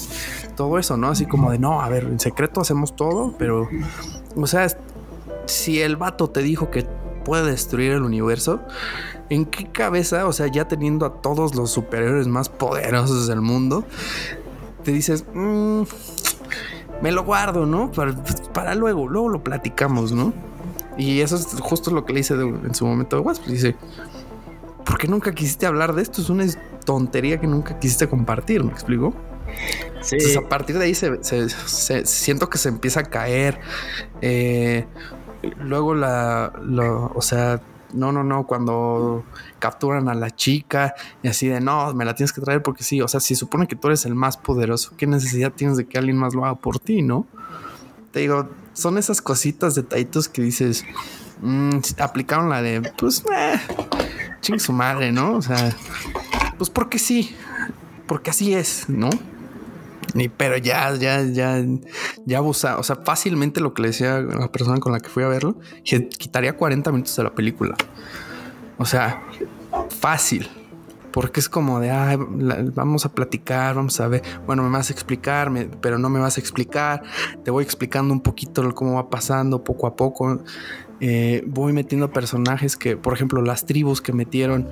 todo 0.56 0.78
eso, 0.78 0.98
¿no? 0.98 1.10
Así 1.10 1.26
como 1.26 1.52
de 1.52 1.60
no, 1.60 1.82
a 1.82 1.90
ver, 1.90 2.04
en 2.04 2.20
secreto 2.20 2.62
hacemos 2.62 2.96
todo, 2.96 3.36
pero, 3.38 3.68
o 4.36 4.48
sea, 4.48 4.68
si 5.46 5.82
el 5.82 5.98
vato 5.98 6.30
te 6.30 6.42
dijo 6.42 6.70
que 6.72 6.86
puede 7.24 7.52
destruir 7.52 7.92
el 7.94 8.04
universo. 8.04 8.62
¿En 9.30 9.46
qué 9.46 9.72
cabeza, 9.72 10.28
o 10.28 10.34
sea, 10.34 10.48
ya 10.48 10.68
teniendo 10.68 11.06
a 11.06 11.22
todos 11.22 11.56
los 11.56 11.72
superhéroes 11.72 12.28
más 12.28 12.50
poderosos 12.50 13.28
del 13.28 13.42
mundo, 13.42 13.84
te 14.84 14.92
dices, 14.92 15.26
"Mm, 15.34 15.84
me 17.02 17.12
lo 17.12 17.24
guardo, 17.24 17.66
¿no? 17.66 17.92
Para, 17.92 18.14
para 18.54 18.76
luego, 18.76 19.08
luego 19.08 19.30
lo 19.30 19.44
platicamos, 19.44 20.12
¿no? 20.12 20.34
Y 20.98 21.22
eso 21.22 21.36
es 21.36 21.48
justo 21.60 21.90
lo 21.92 22.06
que 22.06 22.14
le 22.14 22.20
hice 22.20 22.36
de- 22.36 22.44
en 22.46 22.76
su 22.76 22.86
momento 22.86 23.16
de 23.16 23.22
WhatsApp. 23.24 23.48
Dice, 23.48 23.76
¿por 24.86 24.98
qué 24.98 25.08
nunca 25.08 25.34
quisiste 25.34 25.66
hablar 25.66 25.94
de 25.96 26.02
esto? 26.04 26.22
Es 26.22 26.30
una 26.30 26.46
tontería 26.86 27.40
que 27.40 27.48
nunca 27.48 27.80
quisiste 27.80 28.08
compartir, 28.08 28.64
¿me 28.64 28.72
explico? 28.72 29.14
Sí. 30.02 30.16
Entonces, 30.18 30.38
a 30.38 30.48
partir 30.50 30.78
de 30.78 30.86
ahí 30.86 30.96
se, 30.96 31.24
se- 31.24 31.50
se- 31.50 32.06
siento 32.06 32.50
que 32.50 32.58
se 32.58 32.70
empieza 32.70 33.00
a 33.02 33.04
caer. 33.04 33.60
Eh, 34.22 34.86
luego 35.60 35.94
la, 35.96 36.52
lo- 36.62 37.12
o 37.14 37.22
sea, 37.22 37.62
no, 37.94 38.12
no, 38.12 38.24
no, 38.24 38.48
cuando 38.48 39.24
capturan 39.60 40.10
a 40.10 40.16
la 40.16 40.32
chica 40.32 40.96
y 41.22 41.28
así 41.28 41.48
de 41.48 41.62
no, 41.62 41.94
me 41.94 42.06
la 42.06 42.16
tienes 42.16 42.34
que 42.34 42.42
traer 42.42 42.64
porque 42.64 42.84
sí, 42.84 43.02
o 43.02 43.08
sea, 43.08 43.20
si 43.20 43.36
supone 43.36 43.68
que 43.68 43.76
tú 43.76 43.88
eres 43.88 44.06
el 44.06 44.16
más 44.16 44.36
poderoso, 44.38 44.94
¿qué 44.98 45.06
necesidad 45.06 45.52
tienes 45.52 45.78
de 45.78 45.86
que 45.86 45.98
alguien 46.00 46.18
más 46.18 46.34
lo 46.34 46.44
haga 46.46 46.56
por 46.56 46.80
ti, 46.80 47.02
no? 47.04 47.28
Te 48.12 48.22
digo, 48.22 48.50
son 48.74 48.98
esas 48.98 49.22
cositas, 49.22 49.76
detallitos 49.76 50.28
que 50.28 50.42
dices, 50.42 50.84
mm, 51.42 51.78
aplicaron 52.00 52.50
la 52.50 52.62
de, 52.64 52.82
pues, 52.98 53.24
eh, 53.36 53.60
ching 54.42 54.60
su 54.60 54.74
madre, 54.74 55.12
¿no? 55.12 55.34
O 55.36 55.42
sea, 55.42 55.76
pues 56.58 56.70
porque 56.72 56.98
sí, 56.98 57.36
porque 58.08 58.32
así 58.32 58.54
es, 58.56 58.90
¿no? 58.90 59.10
Y, 60.16 60.30
pero 60.30 60.58
ya, 60.58 60.94
ya, 60.96 61.22
ya, 61.24 61.64
ya 62.26 62.38
abusa. 62.38 62.78
O 62.78 62.84
sea, 62.84 62.98
fácilmente 62.98 63.62
lo 63.62 63.74
que 63.74 63.82
le 63.84 63.88
decía 63.90 64.18
a 64.18 64.22
la 64.22 64.52
persona 64.52 64.80
con 64.80 64.92
la 64.92 65.00
que 65.00 65.10
fui 65.10 65.24
a 65.24 65.28
verlo, 65.28 65.58
quitaría 65.84 66.56
40 66.56 66.92
minutos 66.92 67.16
de 67.16 67.24
la 67.24 67.34
película. 67.34 67.76
O 68.78 68.86
sea, 68.86 69.24
fácil. 70.00 70.48
Porque 71.12 71.40
es 71.40 71.48
como 71.48 71.80
de, 71.80 71.92
"Ay, 71.92 72.18
la- 72.40 72.64
vamos 72.74 73.06
a 73.06 73.10
platicar, 73.14 73.76
vamos 73.76 74.00
a 74.00 74.08
ver, 74.08 74.24
bueno, 74.48 74.64
me 74.64 74.70
vas 74.70 74.90
a 74.90 74.94
explicar, 74.94 75.52
pero 75.80 76.00
no 76.00 76.10
me 76.10 76.20
vas 76.20 76.38
a 76.38 76.42
explicar, 76.42 77.04
te 77.44 77.52
voy 77.52 77.64
explicando 77.64 78.12
un 78.14 78.22
poquito 78.22 78.74
cómo 78.74 78.96
va 78.96 79.10
pasando 79.12 79.64
poco 79.64 79.86
a 79.88 79.96
poco, 79.96 80.40
Eh, 81.06 81.44
voy 81.48 81.74
metiendo 81.74 82.12
personajes 82.14 82.78
que, 82.78 82.96
por 82.96 83.14
ejemplo, 83.14 83.42
las 83.42 83.66
tribus 83.66 84.00
que 84.00 84.14
metieron, 84.14 84.70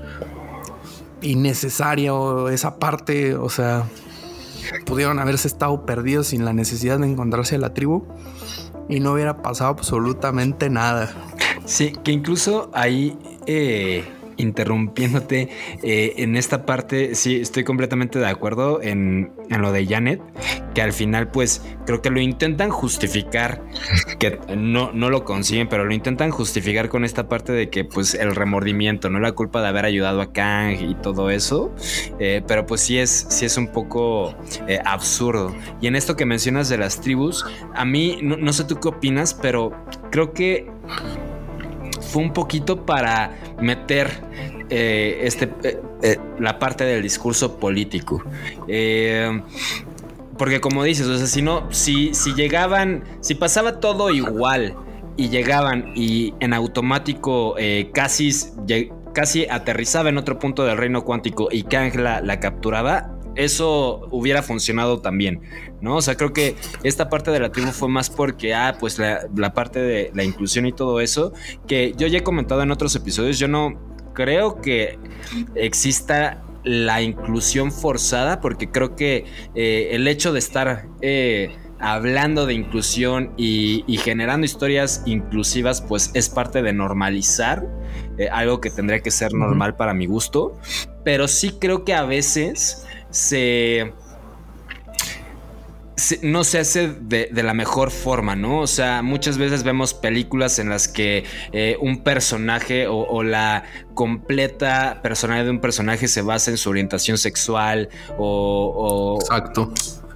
innecesario 1.21 2.49
esa 2.49 2.77
parte, 2.79 3.35
o 3.35 3.49
sea, 3.49 3.83
pudieron 4.85 5.19
haberse 5.19 5.47
estado 5.47 5.85
perdidos 5.85 6.27
sin 6.27 6.45
la 6.45 6.53
necesidad 6.53 6.99
de 6.99 7.07
encontrarse 7.07 7.55
a 7.55 7.59
la 7.59 7.73
tribu 7.73 8.05
y 8.89 8.99
no 8.99 9.13
hubiera 9.13 9.41
pasado 9.41 9.69
absolutamente 9.69 10.69
nada. 10.69 11.13
Sí, 11.65 11.93
que 12.03 12.11
incluso 12.11 12.69
ahí, 12.73 13.17
eh, 13.45 14.03
interrumpiéndote 14.41 15.49
eh, 15.83 16.13
en 16.17 16.35
esta 16.35 16.65
parte, 16.65 17.15
sí, 17.15 17.39
estoy 17.39 17.63
completamente 17.63 18.19
de 18.19 18.27
acuerdo 18.27 18.81
en, 18.81 19.31
en 19.49 19.61
lo 19.61 19.71
de 19.71 19.85
Janet, 19.85 20.21
que 20.73 20.81
al 20.81 20.93
final 20.93 21.29
pues 21.29 21.61
creo 21.85 22.01
que 22.01 22.09
lo 22.09 22.19
intentan 22.19 22.69
justificar, 22.69 23.61
que 24.19 24.39
no, 24.55 24.91
no 24.93 25.09
lo 25.09 25.23
consiguen, 25.25 25.67
pero 25.69 25.85
lo 25.85 25.93
intentan 25.93 26.31
justificar 26.31 26.89
con 26.89 27.05
esta 27.05 27.27
parte 27.27 27.51
de 27.53 27.69
que 27.69 27.85
pues 27.85 28.13
el 28.13 28.35
remordimiento, 28.35 29.09
no 29.09 29.19
la 29.19 29.31
culpa 29.33 29.61
de 29.61 29.67
haber 29.67 29.85
ayudado 29.85 30.21
a 30.21 30.33
Kang 30.33 30.81
y 30.81 30.95
todo 30.95 31.29
eso, 31.29 31.73
eh, 32.19 32.41
pero 32.47 32.65
pues 32.65 32.81
sí 32.81 32.97
es, 32.97 33.27
sí 33.29 33.45
es 33.45 33.57
un 33.57 33.67
poco 33.67 34.35
eh, 34.67 34.79
absurdo. 34.85 35.55
Y 35.81 35.87
en 35.87 35.95
esto 35.95 36.15
que 36.15 36.25
mencionas 36.25 36.69
de 36.69 36.77
las 36.77 37.01
tribus, 37.01 37.45
a 37.73 37.85
mí 37.85 38.19
no, 38.21 38.37
no 38.37 38.53
sé 38.53 38.63
tú 38.63 38.79
qué 38.79 38.89
opinas, 38.89 39.33
pero 39.33 39.71
creo 40.11 40.33
que 40.33 40.67
fue 42.01 42.23
un 42.23 42.33
poquito 42.33 42.85
para 42.85 43.31
meter 43.59 44.09
eh, 44.69 45.19
este, 45.23 45.49
eh, 45.63 45.79
eh, 46.01 46.17
la 46.39 46.59
parte 46.59 46.83
del 46.83 47.01
discurso 47.03 47.57
político. 47.57 48.23
Porque 50.37 50.59
como 50.59 50.83
dices, 50.83 51.07
o 51.07 51.17
sea, 51.17 51.27
si 51.27 51.41
no, 51.41 51.71
si, 51.71 52.13
si 52.13 52.33
llegaban, 52.33 53.03
si 53.19 53.35
pasaba 53.35 53.79
todo 53.79 54.09
igual 54.09 54.75
y 55.17 55.29
llegaban 55.29 55.91
y 55.95 56.33
en 56.39 56.53
automático 56.53 57.55
casi, 57.93 58.31
casi 59.13 59.45
aterrizaba 59.47 60.09
en 60.09 60.17
otro 60.17 60.39
punto 60.39 60.63
del 60.63 60.77
reino 60.77 61.03
cuántico 61.03 61.49
y 61.51 61.63
Kang 61.63 61.93
la, 61.95 62.21
la 62.21 62.39
capturaba, 62.39 63.19
eso 63.35 64.07
hubiera 64.11 64.41
funcionado 64.41 64.99
también, 65.01 65.41
¿no? 65.81 65.97
O 65.97 66.01
sea, 66.01 66.15
creo 66.15 66.33
que 66.33 66.55
esta 66.83 67.09
parte 67.09 67.31
de 67.31 67.39
la 67.39 67.51
tribu 67.51 67.71
fue 67.71 67.89
más 67.89 68.09
porque, 68.09 68.53
ah, 68.53 68.75
pues 68.79 68.99
la, 68.99 69.27
la 69.35 69.53
parte 69.53 69.79
de 69.79 70.11
la 70.13 70.23
inclusión 70.23 70.65
y 70.65 70.73
todo 70.73 70.99
eso, 70.99 71.33
que 71.67 71.93
yo 71.97 72.07
ya 72.07 72.19
he 72.19 72.23
comentado 72.23 72.61
en 72.61 72.71
otros 72.71 72.95
episodios, 72.95 73.39
yo 73.39 73.47
no 73.47 73.79
creo 74.13 74.61
que 74.61 74.99
exista 75.55 76.43
la 76.63 77.01
inclusión 77.01 77.71
forzada, 77.71 78.39
porque 78.39 78.69
creo 78.69 78.95
que 78.95 79.25
eh, 79.55 79.89
el 79.91 80.07
hecho 80.07 80.31
de 80.33 80.39
estar 80.39 80.85
eh, 81.01 81.55
hablando 81.79 82.45
de 82.45 82.53
inclusión 82.53 83.33
y, 83.37 83.83
y 83.87 83.97
generando 83.97 84.45
historias 84.45 85.01
inclusivas, 85.05 85.81
pues 85.81 86.11
es 86.13 86.29
parte 86.29 86.61
de 86.61 86.73
normalizar, 86.73 87.65
eh, 88.17 88.29
algo 88.29 88.61
que 88.61 88.69
tendría 88.69 88.99
que 88.99 89.09
ser 89.09 89.33
normal 89.33 89.75
para 89.75 89.93
mi 89.93 90.05
gusto, 90.05 90.55
pero 91.03 91.27
sí 91.27 91.57
creo 91.59 91.83
que 91.83 91.93
a 91.93 92.03
veces 92.03 92.85
se 93.11 93.93
no 96.23 96.43
se 96.43 96.57
hace 96.57 96.87
de, 96.87 97.29
de 97.31 97.43
la 97.43 97.53
mejor 97.53 97.91
forma, 97.91 98.35
¿no? 98.35 98.61
O 98.61 98.67
sea, 98.67 99.03
muchas 99.03 99.37
veces 99.37 99.63
vemos 99.63 99.93
películas 99.93 100.57
en 100.57 100.69
las 100.69 100.87
que 100.87 101.25
eh, 101.51 101.77
un 101.79 102.03
personaje 102.03 102.87
o, 102.87 103.05
o 103.05 103.23
la 103.23 103.63
completa 103.93 104.99
personalidad 105.03 105.45
de 105.45 105.51
un 105.51 105.61
personaje 105.61 106.07
se 106.07 106.23
basa 106.23 106.49
en 106.49 106.57
su 106.57 106.71
orientación 106.71 107.19
sexual 107.19 107.89
o, 108.17 108.73
o 108.75 109.21
Exacto. 109.21 109.71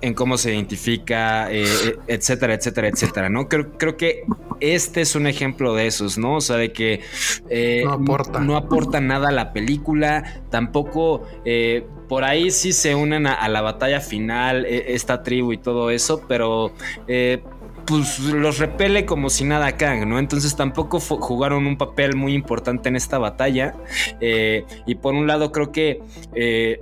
En 0.05 0.13
cómo 0.13 0.37
se 0.37 0.53
identifica, 0.53 1.51
eh, 1.51 1.63
eh, 1.63 1.95
etcétera, 2.07 2.53
etcétera, 2.53 2.87
etcétera, 2.89 3.29
¿no? 3.29 3.47
Creo, 3.49 3.77
creo 3.77 3.97
que 3.97 4.23
este 4.59 5.01
es 5.01 5.15
un 5.15 5.27
ejemplo 5.27 5.73
de 5.73 5.87
esos, 5.87 6.17
¿no? 6.17 6.35
O 6.35 6.41
sea, 6.41 6.57
de 6.57 6.71
que 6.71 7.01
eh, 7.49 7.81
No 7.83 7.93
aporta. 7.93 8.39
no 8.39 8.55
aporta 8.55 9.01
nada 9.01 9.29
a 9.29 9.31
la 9.31 9.51
película, 9.53 10.43
tampoco 10.51 11.23
eh, 11.45 11.85
por 12.07 12.23
ahí 12.23 12.51
sí 12.51 12.71
se 12.71 12.93
unen 12.95 13.25
a, 13.27 13.33
a 13.33 13.49
la 13.49 13.61
batalla 13.61 13.99
final, 13.99 14.65
esta 14.65 15.23
tribu 15.23 15.53
y 15.53 15.57
todo 15.57 15.89
eso, 15.89 16.23
pero... 16.27 16.71
pues 17.85 18.17
los 18.19 18.57
repele 18.57 19.05
como 19.05 19.29
si 19.29 19.43
nada 19.43 19.77
Kang, 19.77 20.07
¿no? 20.07 20.17
Entonces 20.17 20.55
tampoco 20.55 20.99
jugaron 20.99 21.67
un 21.67 21.77
papel 21.77 22.15
muy 22.15 22.33
importante 22.33 22.89
en 22.89 22.95
esta 22.95 23.19
batalla. 23.19 23.75
Eh, 24.19 24.65
y 24.87 24.95
por 24.95 25.13
un 25.13 25.27
lado 25.27 25.51
creo 25.51 25.71
que 25.71 26.01
eh, 26.33 26.79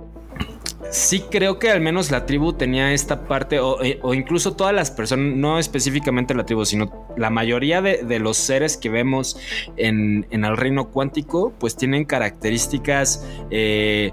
sí 0.90 1.24
creo 1.30 1.58
que 1.58 1.70
al 1.70 1.80
menos 1.80 2.10
la 2.10 2.26
tribu 2.26 2.52
tenía 2.52 2.92
esta 2.92 3.24
parte, 3.24 3.58
o, 3.58 3.82
eh, 3.82 3.98
o 4.02 4.14
incluso 4.14 4.54
todas 4.54 4.74
las 4.74 4.90
personas, 4.90 5.36
no 5.36 5.58
específicamente 5.58 6.34
la 6.34 6.46
tribu, 6.46 6.64
sino 6.64 7.08
la 7.16 7.30
mayoría 7.30 7.82
de, 7.82 8.04
de 8.04 8.18
los 8.18 8.36
seres 8.36 8.76
que 8.76 8.88
vemos 8.88 9.36
en, 9.76 10.26
en 10.30 10.44
el 10.44 10.56
reino 10.56 10.90
cuántico, 10.90 11.52
pues 11.58 11.76
tienen 11.76 12.04
características 12.04 13.26
eh, 13.50 14.12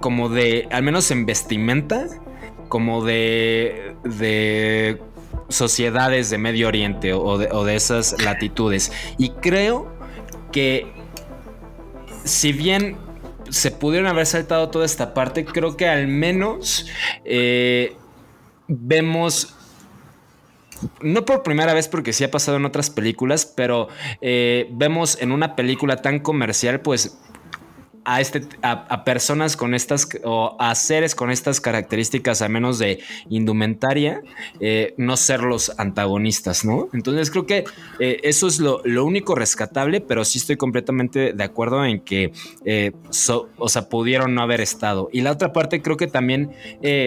como 0.00 0.28
de, 0.28 0.68
al 0.70 0.82
menos 0.82 1.10
en 1.10 1.26
vestimenta, 1.26 2.06
como 2.68 3.04
de, 3.04 3.94
de 4.02 5.00
sociedades 5.48 6.30
de 6.30 6.38
Medio 6.38 6.68
Oriente 6.68 7.12
o 7.12 7.38
de, 7.38 7.48
o 7.52 7.64
de 7.64 7.76
esas 7.76 8.20
latitudes. 8.22 8.90
Y 9.18 9.30
creo 9.30 9.92
que 10.50 10.92
si 12.24 12.52
bien 12.52 12.96
se 13.52 13.70
pudieron 13.70 14.08
haber 14.08 14.24
saltado 14.24 14.70
toda 14.70 14.86
esta 14.86 15.12
parte, 15.12 15.44
creo 15.44 15.76
que 15.76 15.86
al 15.86 16.08
menos 16.08 16.86
eh, 17.24 17.94
vemos 18.66 19.54
no 21.00 21.24
por 21.24 21.42
primera 21.42 21.74
vez 21.74 21.86
porque 21.86 22.14
sí 22.14 22.24
ha 22.24 22.30
pasado 22.30 22.56
en 22.56 22.64
otras 22.64 22.88
películas, 22.88 23.44
pero 23.46 23.88
eh, 24.22 24.68
vemos 24.72 25.20
en 25.20 25.32
una 25.32 25.54
película 25.54 25.96
tan 25.96 26.18
comercial, 26.18 26.80
pues 26.80 27.18
a, 28.04 28.20
este, 28.20 28.42
a, 28.62 28.72
a 28.72 29.04
personas 29.04 29.56
con 29.56 29.74
estas 29.74 30.08
o 30.24 30.56
a 30.58 30.74
seres 30.74 31.14
con 31.14 31.30
estas 31.30 31.60
características, 31.60 32.42
a 32.42 32.48
menos 32.48 32.78
de 32.78 33.00
indumentaria, 33.28 34.22
eh, 34.60 34.94
no 34.96 35.16
ser 35.16 35.42
los 35.42 35.72
antagonistas, 35.78 36.64
¿no? 36.64 36.88
Entonces 36.92 37.30
creo 37.30 37.46
que 37.46 37.64
eh, 37.98 38.20
eso 38.22 38.46
es 38.46 38.60
lo, 38.60 38.80
lo 38.84 39.04
único 39.04 39.34
rescatable, 39.34 40.00
pero 40.00 40.24
sí 40.24 40.38
estoy 40.38 40.56
completamente 40.56 41.32
de 41.32 41.44
acuerdo 41.44 41.84
en 41.84 42.00
que, 42.00 42.32
eh, 42.64 42.92
o 43.58 43.68
sea, 43.68 43.88
pudieron 43.88 44.34
no 44.34 44.42
haber 44.42 44.60
estado. 44.60 45.08
Y 45.12 45.20
la 45.20 45.32
otra 45.32 45.52
parte 45.52 45.82
creo 45.82 45.96
que 45.96 46.06
también 46.06 46.52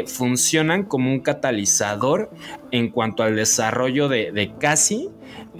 funcionan 0.07 0.83
como 0.83 1.11
un 1.11 1.19
catalizador 1.19 2.29
en 2.71 2.89
cuanto 2.89 3.23
al 3.23 3.35
desarrollo 3.35 4.07
de, 4.07 4.31
de 4.31 4.53
Cassie, 4.57 5.09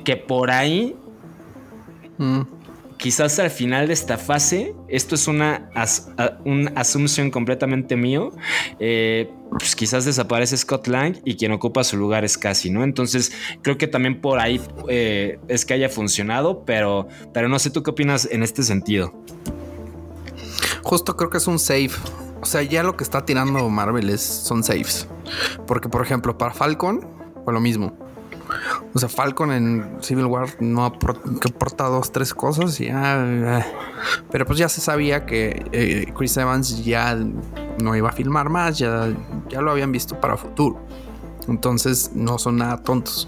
que 0.04 0.18
por 0.18 0.52
ahí 0.52 0.96
Mm. 2.18 2.42
Quizás 2.98 3.40
al 3.40 3.50
final 3.50 3.88
de 3.88 3.94
esta 3.94 4.18
fase, 4.18 4.74
esto 4.88 5.16
es 5.16 5.28
una, 5.28 5.70
una 6.44 6.72
asunción 6.76 7.32
completamente 7.32 7.96
mío, 7.96 8.32
eh, 8.80 9.30
pues 9.60 9.76
quizás 9.76 10.06
desaparece 10.06 10.58
Scott 10.58 10.88
Lang 10.88 11.18
y 11.24 11.36
quien 11.36 11.52
ocupa 11.52 11.84
su 11.84 11.98
lugar 11.98 12.26
es 12.26 12.38
Cassie, 12.38 12.72
¿no? 12.72 12.84
Entonces 12.84 13.32
creo 13.62 13.78
que 13.78 13.88
también 13.88 14.22
por 14.22 14.40
ahí 14.40 14.60
eh, 14.90 15.40
es 15.48 15.66
que 15.66 15.74
haya 15.74 15.90
funcionado, 15.90 16.64
pero, 16.66 17.08
pero 17.34 17.50
no 17.50 17.60
sé 17.60 17.70
tú 17.70 17.84
qué 17.84 17.92
opinas 17.92 18.28
en 18.32 18.44
este 18.44 18.64
sentido. 18.64 19.14
Justo 20.84 21.16
creo 21.16 21.30
que 21.30 21.38
es 21.38 21.48
un 21.48 21.60
save. 21.60 21.92
O 22.42 22.46
sea, 22.46 22.62
ya 22.62 22.84
lo 22.84 22.96
que 22.96 23.04
está 23.04 23.26
tirando 23.26 23.68
Marvel 23.70 24.10
es, 24.10 24.22
son 24.22 24.64
saves. 24.64 25.08
Porque, 25.66 25.90
por 25.90 26.04
ejemplo, 26.04 26.38
para 26.38 26.54
Falcon 26.54 27.08
fue 27.44 27.54
lo 27.54 27.60
mismo. 27.60 28.05
O 28.96 29.00
sea, 29.00 29.10
Falcon 29.10 29.52
en 29.52 29.98
Civil 30.00 30.26
War 30.26 30.48
no 30.62 30.86
aporta 30.86 31.90
dos, 31.90 32.14
tres 32.14 32.34
cosas 32.34 32.80
ya. 32.80 33.68
Pero 34.32 34.46
pues 34.46 34.58
ya 34.58 34.70
se 34.70 34.80
sabía 34.80 35.26
que 35.26 35.66
eh, 35.74 36.14
Chris 36.18 36.38
Evans 36.38 36.86
ya 36.86 37.14
no 37.78 37.94
iba 37.98 38.08
a 38.08 38.14
filmar 38.14 38.50
más, 38.50 38.78
ya, 38.80 39.14
ya 39.50 39.62
lo 39.62 39.72
habían 39.72 39.92
visto 39.92 40.18
para 40.22 40.38
futuro. 40.38 40.80
Entonces 41.50 42.12
no 42.16 42.38
son 42.38 42.56
nada 42.56 42.78
tontos. 42.78 43.28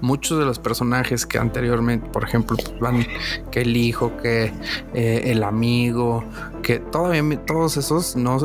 Muchos 0.00 0.40
de 0.40 0.44
los 0.44 0.58
personajes 0.58 1.24
que 1.24 1.38
anteriormente, 1.38 2.08
por 2.10 2.24
ejemplo, 2.24 2.56
pues, 2.56 2.76
van 2.80 3.06
que 3.52 3.62
el 3.62 3.76
hijo, 3.76 4.16
que 4.16 4.52
eh, 4.92 5.22
el 5.26 5.44
amigo, 5.44 6.24
que 6.64 6.80
todavía 6.80 7.22
todos 7.46 7.76
esos 7.76 8.16
no 8.16 8.38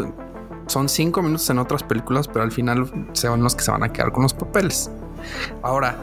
son 0.68 0.90
cinco 0.90 1.24
minutos 1.24 1.50
en 1.50 1.58
otras 1.58 1.82
películas, 1.82 2.28
pero 2.28 2.44
al 2.44 2.52
final 2.52 3.10
son 3.14 3.42
los 3.42 3.56
que 3.56 3.64
se 3.64 3.72
van 3.72 3.84
a 3.84 3.92
quedar 3.92 4.12
con 4.12 4.22
los 4.22 4.36
papeles. 4.36 4.92
Ahora, 5.62 6.00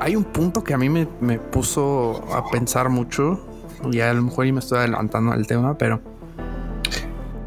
hay 0.00 0.16
un 0.16 0.24
punto 0.24 0.64
que 0.64 0.74
a 0.74 0.78
mí 0.78 0.88
me, 0.88 1.06
puso 1.38 2.24
a 2.34 2.50
pensar 2.50 2.88
mucho, 2.88 3.46
y 3.90 4.00
a 4.00 4.12
lo 4.12 4.22
mejor 4.22 4.46
y 4.46 4.52
me 4.52 4.60
estoy 4.60 4.78
adelantando 4.78 5.32
al 5.32 5.46
tema, 5.46 5.78
pero 5.78 6.00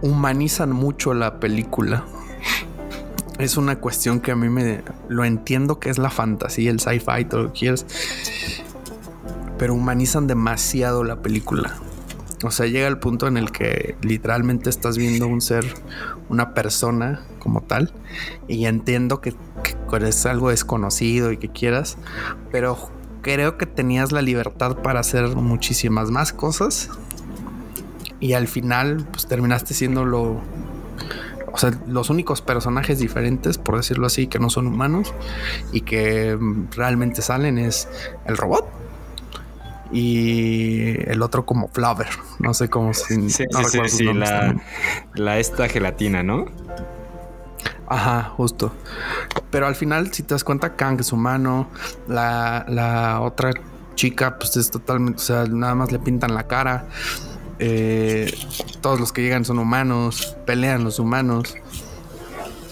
humanizan 0.02 0.72
mucho 0.72 1.14
la 1.14 1.40
película. 1.40 2.06
Es 3.40 3.58
una 3.58 3.78
cuestión 3.82 4.22
que 4.22 4.32
a 4.32 4.36
mí 4.36 4.48
me 4.48 4.82
lo 5.10 5.26
entiendo 5.26 5.80
que 5.80 5.90
es 5.90 5.98
la 5.98 6.10
fantasía, 6.10 6.72
el 6.72 6.80
sci-fi, 6.80 7.26
todo 7.26 7.44
lo 7.44 7.54
que 7.54 7.60
quieras, 7.60 7.86
pero 9.58 9.74
humanizan 9.74 10.28
demasiado 10.28 11.04
la 11.04 11.22
película. 11.22 11.76
O 12.44 12.52
sea, 12.52 12.68
llega 12.68 12.88
el 12.88 13.00
punto 13.00 13.28
en 13.28 13.38
el 13.38 13.52
que 13.52 13.96
literalmente 14.02 14.70
estás 14.70 14.98
viendo 14.98 15.28
un 15.28 15.42
ser, 15.42 15.66
una 16.30 16.54
persona 16.54 17.22
como 17.40 17.62
tal, 17.62 17.94
y 18.48 18.66
entiendo 18.66 19.22
que, 19.22 19.36
es 20.02 20.26
algo 20.26 20.50
desconocido 20.50 21.32
y 21.32 21.38
que 21.38 21.48
quieras, 21.48 21.98
pero 22.52 22.90
creo 23.22 23.58
que 23.58 23.66
tenías 23.66 24.12
la 24.12 24.22
libertad 24.22 24.78
para 24.84 25.00
hacer 25.00 25.36
muchísimas 25.38 26.12
más 26.12 26.34
cosas 26.34 26.90
y 28.20 28.34
al 28.34 28.48
final 28.48 29.08
pues 29.12 29.26
terminaste 29.26 29.74
siendo 29.74 30.06
lo 30.06 30.42
o 31.52 31.58
sea 31.58 31.72
los 31.88 32.10
únicos 32.10 32.42
personajes 32.42 33.00
diferentes 33.00 33.58
por 33.58 33.78
decirlo 33.78 34.08
así 34.08 34.28
que 34.28 34.38
no 34.38 34.50
son 34.50 34.68
humanos 34.68 35.14
y 35.72 35.82
que 35.82 36.38
realmente 36.76 37.22
salen 37.22 37.58
es 37.58 37.88
el 38.26 38.38
robot 38.38 38.68
y 39.92 41.10
el 41.10 41.22
otro 41.22 41.46
como 41.46 41.68
Flower. 41.70 42.08
No 42.40 42.54
sé 42.54 42.70
cómo 42.70 42.94
se. 42.94 43.16
Sí, 43.16 43.30
sí, 43.30 43.80
sí, 43.88 44.04
la, 44.14 44.56
la, 45.14 45.40
esta 45.40 45.68
gelatina, 45.68 46.24
¿no? 46.24 46.46
Ajá, 47.88 48.34
justo. 48.36 48.74
Pero 49.52 49.68
al 49.68 49.76
final, 49.76 50.12
si 50.14 50.24
te 50.24 50.34
das 50.34 50.44
cuenta, 50.44 50.76
Kang 50.76 51.00
es 51.00 51.12
humano. 51.12 51.70
La, 52.08 52.66
la 52.68 53.22
otra 53.22 53.52
chica, 53.96 54.38
pues 54.38 54.58
es 54.58 54.72
totalmente, 54.72 55.22
o 55.22 55.24
sea, 55.24 55.46
nada 55.46 55.76
más 55.76 55.92
le 55.92 56.00
pintan 56.00 56.34
la 56.34 56.44
cara. 56.44 56.88
Eh, 57.60 58.34
todos 58.82 59.00
los 59.00 59.14
que 59.14 59.22
llegan 59.22 59.46
son 59.46 59.60
humanos, 59.60 60.36
pelean 60.46 60.84
los 60.84 61.00
humanos. 61.00 61.56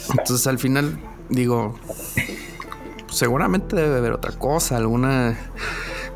Entonces 0.10 0.46
al 0.48 0.60
final, 0.60 1.00
digo, 1.30 1.80
seguramente 3.10 3.76
debe 3.76 3.98
haber 3.98 4.12
otra 4.12 4.34
cosa, 4.34 4.78
alguna 4.78 5.38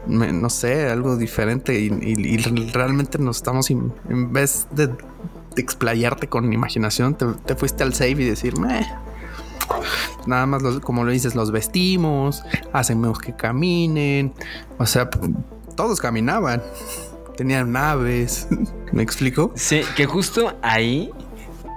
no 0.07 0.49
sé, 0.49 0.89
algo 0.89 1.17
diferente 1.17 1.79
y, 1.79 2.37
realmente 2.71 3.17
nos 3.17 3.37
estamos, 3.37 3.69
en 3.69 4.33
vez 4.33 4.67
de, 4.71 4.89
explayarte 5.55 6.27
con 6.27 6.53
imaginación, 6.53 7.15
te, 7.15 7.55
fuiste 7.55 7.83
al 7.83 7.93
save 7.93 8.11
y 8.11 8.25
decir, 8.25 8.53
nada 10.25 10.45
más 10.45 10.61
como 10.79 11.03
lo 11.03 11.11
dices, 11.11 11.35
los 11.35 11.51
vestimos, 11.51 12.43
hacemos 12.73 13.19
que 13.19 13.35
caminen, 13.35 14.33
o 14.77 14.85
sea, 14.85 15.09
todos 15.75 15.99
caminaban, 15.99 16.61
tenían 17.35 17.71
naves, 17.71 18.47
¿me 18.91 19.03
explico? 19.03 19.51
Sí, 19.55 19.81
que 19.95 20.05
justo 20.05 20.55
ahí 20.61 21.11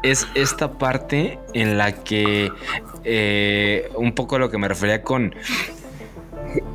es 0.02 0.26
esta 0.34 0.78
parte 0.78 1.38
en 1.52 1.76
la 1.76 1.92
que 1.92 2.50
eh, 3.04 3.90
un 3.96 4.14
poco 4.14 4.38
lo 4.38 4.50
que 4.50 4.58
me 4.58 4.68
refería 4.68 5.02
con 5.02 5.34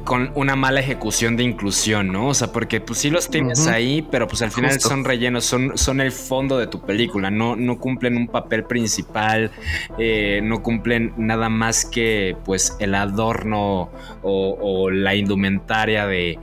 con 0.06 0.32
una 0.36 0.56
mala 0.56 0.80
ejecución 0.80 1.36
de 1.36 1.44
inclusión, 1.44 2.12
¿no? 2.12 2.28
O 2.30 2.34
sea, 2.34 2.52
porque 2.52 2.80
pues 2.80 3.00
sí 3.00 3.10
los 3.10 3.30
tienes 3.30 3.68
ahí, 3.68 4.08
pero 4.12 4.28
pues 4.28 4.44
al 4.44 4.52
final 4.52 4.80
son 4.80 5.04
rellenos, 5.04 5.46
son, 5.46 5.78
son 5.78 6.00
el 6.00 6.12
fondo 6.12 6.58
de 6.60 6.68
tu 6.68 6.82
película, 6.82 7.32
no, 7.32 7.56
no 7.56 7.80
cumplen 7.80 8.16
un 8.16 8.28
papel 8.28 8.64
principal, 8.64 9.52
eh, 9.98 10.42
no 10.44 10.62
cumplen 10.62 11.14
nada 11.18 11.50
más 11.50 11.86
que 11.86 12.38
pues 12.46 12.78
el 12.80 12.94
adorno 12.94 13.90
o, 14.22 14.90
la 14.92 15.16
indumentaria 15.16 16.06
de, 16.06 16.38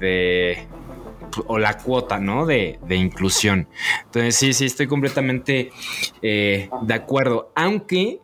de 0.00 0.66
o 1.46 1.58
la 1.58 1.78
cuota, 1.78 2.18
¿no? 2.18 2.46
De, 2.46 2.80
de, 2.86 2.96
inclusión. 2.96 3.68
Entonces 4.06 4.34
sí, 4.34 4.52
sí, 4.52 4.66
estoy 4.66 4.88
completamente 4.88 5.70
eh, 6.20 6.68
de 6.82 6.94
acuerdo, 6.94 7.52
aunque... 7.54 8.20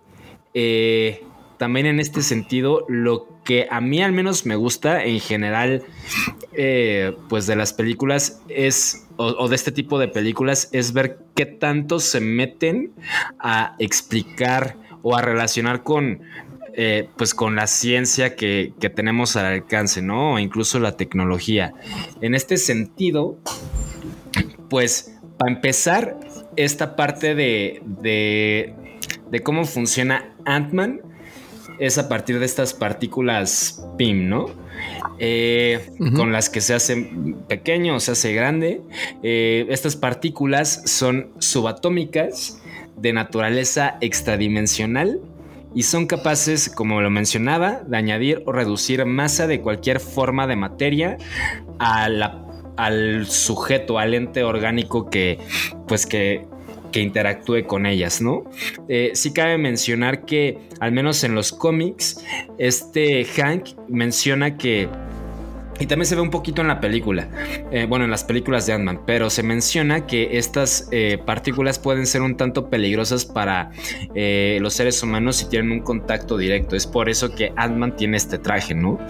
Eh, 0.53 1.23
también 1.61 1.85
en 1.85 2.01
este 2.01 2.23
sentido, 2.23 2.87
lo 2.89 3.29
que 3.45 3.67
a 3.71 3.81
mí 3.81 4.03
al 4.03 4.13
menos 4.13 4.47
me 4.47 4.57
gusta 4.57 5.05
en 5.05 5.21
general, 5.21 5.83
eh, 6.53 7.17
pues 7.29 7.47
de 7.47 7.57
las 7.57 7.73
películas 7.73 8.41
es, 8.49 9.07
o, 9.17 9.49
de 9.49 9.57
este 9.57 9.73
tipo 9.73 9.99
de 9.99 10.09
películas, 10.09 10.69
es 10.73 10.93
ver 10.93 11.19
qué 11.35 11.47
tanto 11.47 12.01
se 12.01 12.21
meten 12.21 12.93
a 13.39 13.75
explicar 13.79 14.77
o 15.03 15.17
a 15.17 15.23
relacionar 15.23 15.83
con, 15.83 16.21
eh, 16.75 17.09
pues 17.17 17.35
con 17.35 17.57
la 17.57 17.67
ciencia 17.67 18.37
que, 18.37 18.75
tenemos 18.95 19.37
al 19.37 19.47
alcance, 19.47 20.03
¿no? 20.03 20.35
O 20.35 20.39
incluso 20.39 20.79
la 20.79 20.97
tecnología. 20.97 21.73
En 22.21 22.35
este 22.35 22.57
sentido, 22.57 23.39
pues 24.69 25.17
para 25.39 25.53
empezar, 25.53 26.19
esta 26.57 26.97
parte 26.97 27.35
de, 27.35 27.81
de, 27.85 28.75
de 29.31 29.41
cómo 29.41 29.65
funciona 29.65 30.35
Ant-Man 30.45 31.01
es 31.81 31.97
a 31.97 32.09
partir 32.09 32.39
de 32.39 32.47
estas 32.47 32.75
partículas 32.75 33.85
PIM, 33.97 34.29
¿no? 34.29 34.47
Eh, 35.19 35.91
con 36.15 36.31
las 36.31 36.49
que 36.51 36.61
se 36.61 36.75
hace 36.75 37.11
pequeño 37.49 37.97
o 37.97 38.01
se 38.01 38.13
hace 38.13 38.33
grande. 38.35 38.83
Eh, 39.23 39.67
estas 39.71 39.97
partículas 39.97 40.83
son 40.85 41.31
subatómicas 41.39 42.61
de 42.97 43.13
naturaleza 43.15 43.97
extradimensional 44.03 45.21
y 45.75 45.85
son 45.85 46.07
capaces, 46.07 46.69
como 46.69 47.01
lo 47.01 47.11
mencionaba, 47.11 47.81
de 47.87 47.97
añadir 47.97 48.43
o 48.45 48.53
reducir 48.53 49.05
masa 49.07 49.47
de 49.47 49.61
cualquier 49.61 50.01
forma 50.01 50.47
de 50.47 50.57
materia 50.57 51.17
al 51.79 53.27
sujeto, 53.27 53.99
al 53.99 54.13
ente 54.13 54.45
orgánico 54.45 55.09
que, 55.09 55.39
pues 55.89 56.07
que 56.07 56.47
que 56.91 57.01
interactúe 57.01 57.65
con 57.67 57.87
ellas, 57.87 58.21
¿no? 58.21 58.45
Eh, 58.89 59.11
sí 59.15 59.33
cabe 59.33 59.59
mencionar 59.59 60.25
que, 60.25 60.59
al 60.81 60.93
menos 60.93 61.25
en 61.25 61.35
los 61.35 61.53
cómics, 61.53 62.25
este 62.59 63.25
Hank 63.25 63.69
menciona 63.89 64.57
que 64.57 64.89
y 65.81 65.87
también 65.87 66.07
se 66.07 66.15
ve 66.15 66.21
un 66.21 66.31
poquito 66.31 66.61
en 66.61 66.69
la 66.69 66.79
película, 66.79 67.29
eh, 67.73 67.87
bueno, 67.89 68.05
en 68.05 68.11
las 68.11 68.23
películas 68.23 68.67
de 68.67 68.75
Ant-Man, 68.75 69.01
pero 69.07 69.31
se 69.31 69.43
menciona 69.43 70.07
que 70.07 70.37
estas 70.37 70.89
eh, 70.93 71.19
partículas 71.25 71.79
pueden 71.79 72.07
ser 72.07 72.21
un 72.21 72.37
tanto 72.37 72.69
peligrosas 72.69 73.25
para 73.25 73.71
eh, 74.15 74.59
los 74.61 74.75
seres 74.75 75.03
humanos 75.03 75.37
si 75.37 75.47
tienen 75.47 75.73
un 75.73 75.81
contacto 75.81 76.37
directo. 76.37 76.77
Es 76.77 76.87
por 76.87 77.09
eso 77.09 77.35
que 77.35 77.55
Ant-Man 77.57 77.97
tiene 77.97 78.19
este 78.19 78.39
traje, 78.39 78.75
¿no? 78.75 79.01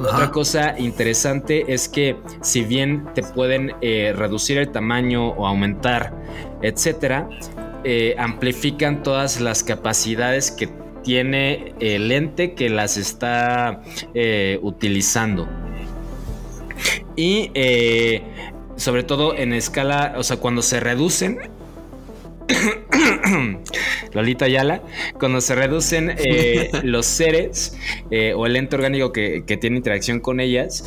otra 0.00 0.30
cosa 0.30 0.78
interesante 0.78 1.72
es 1.72 1.88
que 1.88 2.16
si 2.42 2.62
bien 2.62 3.08
te 3.14 3.22
pueden 3.22 3.72
reducir 3.80 4.58
el 4.58 4.70
tamaño 4.70 5.28
o 5.28 5.46
aumentar, 5.46 6.12
etcétera, 6.62 7.28
amplifican 8.18 9.02
todas 9.02 9.40
las 9.40 9.62
capacidades 9.62 10.50
que 10.50 10.68
tiene 11.02 11.74
el 11.80 12.10
ente 12.12 12.54
que 12.54 12.68
las 12.68 12.96
está 12.96 13.82
eh, 14.14 14.58
utilizando. 14.62 15.48
Y 17.16 17.50
eh, 17.54 18.22
sobre 18.76 19.02
todo 19.02 19.36
en 19.36 19.52
escala, 19.52 20.14
o 20.16 20.22
sea, 20.22 20.38
cuando 20.38 20.62
se 20.62 20.80
reducen, 20.80 21.38
Lolita 24.12 24.48
Yala, 24.48 24.82
cuando 25.18 25.40
se 25.40 25.54
reducen 25.54 26.14
eh, 26.16 26.70
los 26.82 27.06
seres 27.06 27.76
o 28.34 28.46
el 28.46 28.56
ente 28.56 28.76
orgánico 28.76 29.12
que, 29.12 29.44
que 29.46 29.56
tiene 29.56 29.76
interacción 29.76 30.20
con 30.20 30.40
ellas, 30.40 30.84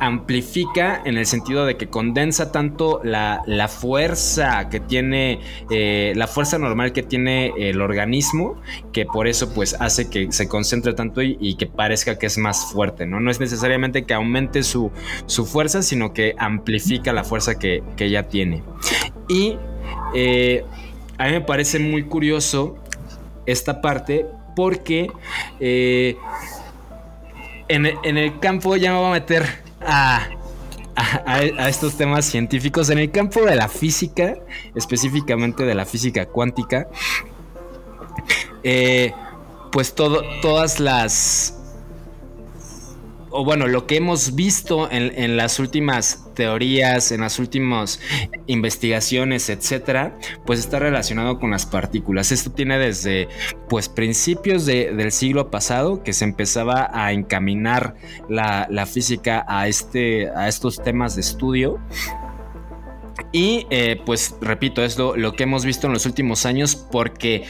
amplifica 0.00 1.02
en 1.04 1.16
el 1.16 1.26
sentido 1.26 1.66
de 1.66 1.76
que 1.76 1.88
condensa 1.88 2.52
tanto 2.52 3.00
la, 3.04 3.42
fuerza 3.68 4.68
que 4.68 4.80
tiene, 4.80 5.40
eh, 5.70 6.12
la 6.16 6.26
fuerza 6.26 6.58
normal 6.58 6.92
que 6.92 7.02
tiene 7.02 7.52
el 7.56 7.80
organismo, 7.80 8.60
que 8.92 9.06
por 9.06 9.26
eso 9.26 9.52
pues 9.52 9.76
hace 9.80 10.10
que 10.10 10.30
se 10.32 10.48
concentre 10.48 10.94
tanto 10.94 11.22
y, 11.22 11.54
que 11.54 11.66
parezca 11.66 12.18
que 12.18 12.26
es 12.26 12.38
más 12.38 12.72
fuerte, 12.72 13.06
¿no? 13.06 13.20
No 13.20 13.30
es 13.30 13.40
necesariamente 13.40 14.04
que 14.04 14.14
aumente 14.14 14.62
su, 14.62 14.90
su 15.26 15.46
fuerza, 15.46 15.82
sino 15.82 16.12
que 16.12 16.34
amplifica 16.38 17.12
la 17.12 17.24
fuerza 17.24 17.58
que, 17.58 17.82
que 17.96 18.10
ya 18.10 18.24
tiene. 18.24 18.62
Y 19.28 19.56
eh, 20.14 20.64
a 21.18 21.26
mí 21.26 21.32
me 21.32 21.40
parece 21.40 21.78
muy 21.78 22.04
curioso 22.04 22.76
esta 23.46 23.80
parte 23.80 24.26
porque 24.56 25.10
eh, 25.60 26.16
en, 27.68 27.86
en 27.86 28.18
el 28.18 28.38
campo 28.40 28.76
ya 28.76 28.92
me 28.92 28.98
voy 28.98 29.08
a 29.08 29.12
meter 29.12 29.63
a, 29.86 30.28
estos 31.68 31.96
temas 31.96 32.24
científicos. 32.24 32.90
En 32.90 32.98
el 32.98 33.10
campo 33.10 33.42
de 33.42 33.56
la 33.56 33.68
física, 33.68 34.36
específicamente 34.74 35.64
de 35.64 35.74
la 35.74 35.84
física 35.84 36.26
cuántica, 36.26 36.88
eh, 38.62 39.12
pues 39.72 39.94
todo, 39.94 40.22
todas 40.40 40.80
las... 40.80 41.60
O 43.36 43.44
bueno, 43.44 43.66
lo 43.66 43.88
que 43.88 43.96
hemos 43.96 44.36
visto 44.36 44.88
en, 44.92 45.36
las 45.36 45.58
últimas 45.58 46.32
teorías, 46.34 47.10
en 47.10 47.22
las 47.22 47.40
últimas 47.40 47.98
investigaciones, 48.46 49.48
etcétera, 49.48 50.16
pues 50.46 50.60
está 50.60 50.78
relacionado 50.78 51.40
con 51.40 51.50
las 51.50 51.66
partículas. 51.66 52.30
Esto 52.30 52.52
tiene 52.52 52.78
desde 52.78 53.26
pues 53.68 53.88
principios 53.88 54.66
de- 54.66 54.92
del 54.94 55.10
siglo 55.10 55.50
pasado 55.50 56.04
que 56.04 56.12
se 56.12 56.24
empezaba 56.24 56.88
a 56.92 57.12
encaminar 57.12 57.96
la, 58.28 58.68
la 58.70 58.86
física 58.86 59.44
a, 59.48 59.66
este, 59.66 60.30
a 60.30 60.46
estos 60.46 60.80
temas 60.80 61.16
de 61.16 61.22
estudio. 61.22 61.80
Y 63.32 63.66
eh, 63.70 64.00
pues 64.06 64.36
repito, 64.40 64.84
es 64.84 64.96
lo, 64.96 65.16
lo 65.16 65.32
que 65.32 65.42
hemos 65.42 65.64
visto 65.64 65.88
en 65.88 65.92
los 65.92 66.06
últimos 66.06 66.46
años 66.46 66.76
porque 66.76 67.42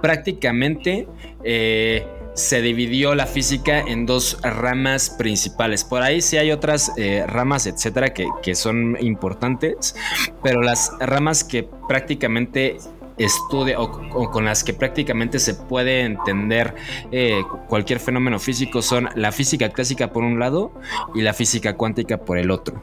prácticamente 0.00 1.08
eh, 1.42 2.06
se 2.34 2.62
dividió 2.62 3.14
la 3.14 3.26
física 3.26 3.80
en 3.80 4.06
dos 4.06 4.38
ramas 4.42 5.10
principales. 5.10 5.84
Por 5.84 6.02
ahí 6.02 6.20
sí 6.20 6.36
hay 6.36 6.50
otras 6.50 6.92
eh, 6.96 7.24
ramas, 7.26 7.66
etcétera, 7.66 8.14
que, 8.14 8.26
que 8.42 8.54
son 8.54 8.96
importantes, 9.00 9.94
pero 10.42 10.62
las 10.62 10.92
ramas 11.00 11.44
que 11.44 11.68
prácticamente 11.88 12.78
estudia 13.18 13.78
o, 13.80 14.30
con 14.30 14.44
las 14.44 14.64
que 14.64 14.72
prácticamente 14.72 15.38
se 15.38 15.54
puede 15.54 16.00
entender 16.00 16.74
eh, 17.10 17.42
cualquier 17.68 18.00
fenómeno 18.00 18.38
físico 18.38 18.82
son 18.82 19.08
la 19.14 19.32
física 19.32 19.68
clásica 19.68 20.12
por 20.12 20.24
un 20.24 20.38
lado 20.38 20.72
y 21.14 21.22
la 21.22 21.34
física 21.34 21.76
cuántica 21.76 22.18
por 22.18 22.38
el 22.38 22.50
otro. 22.50 22.82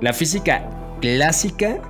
La 0.00 0.12
física 0.12 0.68
clásica 1.00 1.80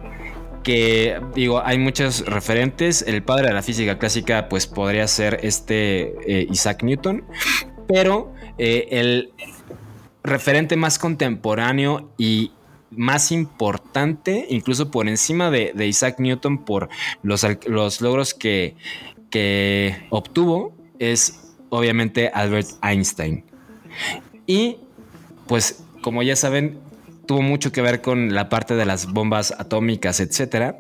que 0.63 1.21
digo, 1.35 1.63
hay 1.65 1.79
muchos 1.79 2.25
referentes. 2.27 3.03
El 3.03 3.23
padre 3.23 3.49
de 3.49 3.55
la 3.55 3.63
física 3.63 3.99
clásica, 3.99 4.49
pues 4.49 4.67
podría 4.67 5.07
ser 5.09 5.41
este 5.43 6.15
eh, 6.27 6.47
Isaac 6.51 6.83
Newton, 6.83 7.25
pero 7.87 8.33
eh, 8.59 8.89
el 8.91 9.33
referente 10.23 10.77
más 10.77 10.99
contemporáneo 10.99 12.13
y 12.19 12.53
más 12.91 13.33
importante, 13.33 14.47
incluso 14.51 14.91
por 14.91 15.09
encima 15.09 15.51
de, 15.51 15.73
de 15.75 15.87
Isaac 15.87 16.17
Newton, 16.19 16.65
por 16.65 16.89
los, 17.23 17.47
los 17.67 18.01
logros 18.01 18.35
que, 18.35 18.77
que 19.31 20.07
obtuvo, 20.11 20.75
es 20.99 21.55
obviamente 21.71 22.29
Albert 22.29 22.69
Einstein. 22.83 23.45
Y 24.47 24.77
pues, 25.47 25.85
como 26.03 26.23
ya 26.23 26.37
saben, 26.37 26.79
tuvo 27.33 27.41
mucho 27.41 27.73
que 27.73 27.81
ver 27.81 28.03
con 28.03 28.35
la 28.35 28.51
parte 28.51 28.75
de 28.75 28.85
las 28.85 29.11
bombas 29.11 29.55
atómicas, 29.57 30.21
etcétera. 30.21 30.77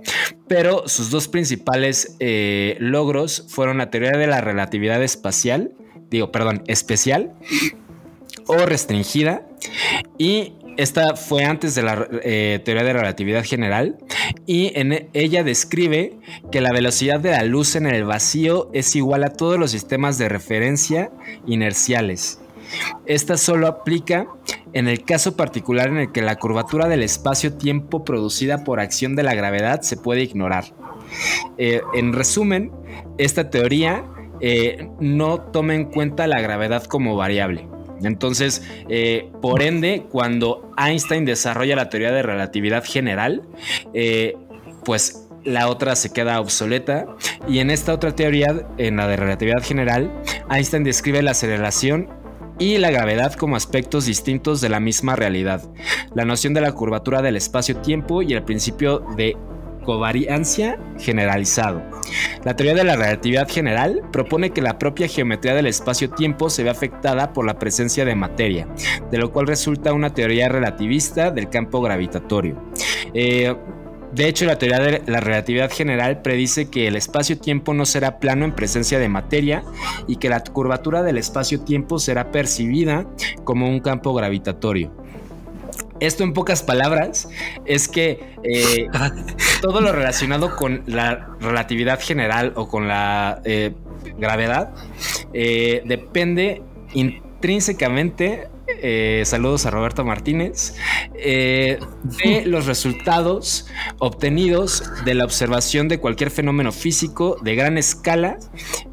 Pero 0.49 0.87
sus 0.87 1.09
dos 1.09 1.27
principales 1.27 2.15
eh, 2.21 2.77
logros 2.79 3.47
fueron 3.49 3.79
la 3.79 3.89
teoría 3.89 4.11
de 4.11 4.27
la 4.27 4.43
relatividad 4.43 5.03
espacial, 5.03 5.73
digo, 6.11 6.31
perdón, 6.31 6.63
especial 6.67 7.33
o 8.47 8.67
restringida. 8.67 9.47
Y 10.19 10.53
esta 10.77 11.17
fue 11.17 11.45
antes 11.45 11.75
de 11.75 11.85
la 11.85 12.07
eh, 12.23 12.61
teoría 12.63 12.85
de 12.85 12.93
relatividad 12.93 13.45
general. 13.47 13.97
Y 14.45 14.79
en 14.79 15.09
ella 15.15 15.45
describe 15.45 16.19
que 16.51 16.61
la 16.61 16.73
velocidad 16.73 17.19
de 17.19 17.31
la 17.31 17.45
luz 17.45 17.77
en 17.77 17.87
el 17.87 18.05
vacío 18.05 18.69
es 18.75 18.95
igual 18.95 19.25
a 19.25 19.33
todos 19.33 19.59
los 19.59 19.71
sistemas 19.71 20.19
de 20.19 20.29
referencia 20.29 21.11
inerciales. 21.47 22.41
Esta 23.07 23.39
solo 23.39 23.67
aplica 23.69 24.27
en 24.73 24.89
el 24.89 25.05
caso 25.05 25.37
particular 25.37 25.89
en 25.89 25.99
el 25.99 26.13
que 26.13 26.23
la 26.23 26.37
curvatura 26.37 26.89
del 26.89 27.03
espacio-tiempo 27.03 28.05
producida 28.05 28.65
por 28.65 28.81
acción 28.81 29.17
de 29.17 29.23
la 29.23 29.35
gravedad 29.35 29.83
se 29.83 29.97
puede 29.97 30.23
ignorar. 30.23 30.65
Eh, 31.59 31.83
en 31.95 32.13
resumen, 32.13 32.73
esta 33.19 33.51
teoría 33.51 34.05
eh, 34.41 34.89
no 35.01 35.41
toma 35.41 35.75
en 35.75 35.85
cuenta 35.87 36.27
la 36.27 36.41
gravedad 36.41 36.85
como 36.85 37.17
variable. 37.17 37.69
Entonces, 38.03 38.69
eh, 38.89 39.31
por 39.41 39.63
ende, 39.63 40.07
cuando 40.11 40.73
Einstein 40.77 41.25
desarrolla 41.25 41.77
la 41.77 41.89
teoría 41.89 42.11
de 42.11 42.23
relatividad 42.23 42.83
general, 42.85 43.43
pues 44.85 45.29
la 45.45 45.69
otra 45.69 45.95
se 45.95 46.13
queda 46.13 46.41
obsoleta. 46.41 47.07
Y 47.49 47.61
en 47.61 47.71
esta 47.71 47.95
otra 47.95 48.15
teoría, 48.17 48.67
en 48.79 48.97
la 48.97 49.07
de 49.07 49.17
relatividad 49.17 49.63
general, 49.63 50.11
Einstein 50.51 50.83
describe 50.83 51.23
la 51.23 51.33
aceleración 51.33 52.09
y 52.59 52.79
la 52.79 52.91
gravedad 52.91 53.35
como 53.35 53.57
aspectos 53.57 54.07
distintos 54.07 54.61
de 54.61 54.69
la 54.69 54.81
misma 54.81 55.17
realidad. 55.17 55.63
La 56.15 56.25
noción 56.25 56.55
de 56.55 56.61
la 56.61 56.73
curvatura 56.73 57.23
del 57.23 57.37
espacio-tiempo 57.37 58.23
y 58.23 58.33
el 58.33 58.45
principio 58.45 59.01
de 59.17 59.37
covariancia 59.85 60.79
generalizado. 60.99 61.83
La 62.45 62.57
teoría 62.57 62.75
de 62.75 62.85
la 62.85 62.97
relatividad 62.97 63.49
general 63.49 64.03
propone 64.13 64.51
que 64.51 64.63
la 64.63 64.79
propia 64.79 65.09
geometría 65.09 65.55
del 65.55 65.67
espacio-tiempo 65.67 66.51
se 66.51 66.63
ve 66.63 66.71
afectada 66.71 67.33
por 67.33 67.47
la 67.47 67.59
presencia 67.59 68.05
de 68.05 68.15
materia, 68.15 68.69
de 69.11 69.19
lo 69.19 69.33
cual 69.33 69.47
resulta 69.47 69.93
una 69.93 70.15
teoría 70.15 70.49
relativista 70.49 71.31
del 71.31 71.49
campo 71.49 71.81
gravitatorio. 71.81 72.63
Eh, 73.15 73.55
de 74.13 74.29
hecho, 74.29 74.45
la 74.45 74.59
teoría 74.59 74.79
de 74.79 75.03
la 75.07 75.21
relatividad 75.21 75.71
general 75.71 76.21
predice 76.21 76.69
que 76.69 76.87
el 76.87 76.97
espacio-tiempo 76.97 77.73
no 77.73 77.87
será 77.87 78.19
plano 78.19 78.45
en 78.45 78.53
presencia 78.53 78.99
de 78.99 79.09
materia 79.09 79.65
y 80.07 80.17
que 80.17 80.29
la 80.29 80.41
curvatura 80.45 81.03
del 81.03 81.17
espacio-tiempo 81.17 81.99
será 81.99 82.31
percibida 82.31 83.07
como 83.45 83.69
un 83.69 83.81
campo 83.81 84.13
gravitatorio. 84.13 84.93
Esto 85.99 86.25
en 86.25 86.35
pocas 86.35 86.63
palabras 86.63 87.29
es 87.65 87.89
que 87.89 88.35
eh, 88.43 88.87
todo 89.63 89.81
lo 89.81 89.93
relacionado 89.93 90.57
con 90.57 90.83
la 90.87 91.29
relatividad 91.41 91.99
general 91.99 92.53
o 92.57 92.69
con 92.69 92.89
la 92.89 93.41
eh, 93.45 93.73
gravedad 94.19 94.75
eh, 95.33 95.83
depende 95.87 96.63
intrínsecamente 96.93 98.49
eh, 98.85 99.23
saludos 99.25 99.65
a 99.65 99.71
Roberto 99.71 100.05
Martínez, 100.05 100.75
eh, 101.15 101.79
de 102.03 102.43
los 102.47 102.67
resultados 102.67 103.69
obtenidos 103.99 104.83
de 105.05 105.15
la 105.15 105.25
observación 105.25 105.87
de 105.87 106.01
cualquier 106.01 106.33
fenómeno 106.33 106.73
físico 106.73 107.37
de 107.43 107.55
gran 107.55 107.79
escala 107.79 108.39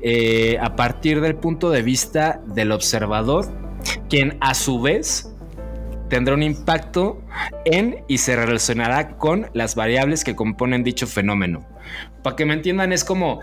eh, 0.01 0.57
a 0.61 0.75
partir 0.75 1.21
del 1.21 1.35
punto 1.35 1.71
de 1.71 1.81
vista 1.81 2.39
del 2.45 2.71
observador, 2.71 3.51
quien 4.09 4.37
a 4.41 4.53
su 4.53 4.79
vez 4.79 5.33
tendrá 6.07 6.35
un 6.35 6.43
impacto 6.43 7.21
en 7.65 8.03
y 8.07 8.19
se 8.19 8.35
relacionará 8.35 9.17
con 9.17 9.49
las 9.53 9.73
variables 9.73 10.23
que 10.23 10.35
componen 10.35 10.83
dicho 10.83 11.07
fenómeno. 11.07 11.67
Para 12.21 12.35
que 12.35 12.45
me 12.45 12.53
entiendan, 12.53 12.93
es 12.93 13.03
como... 13.03 13.39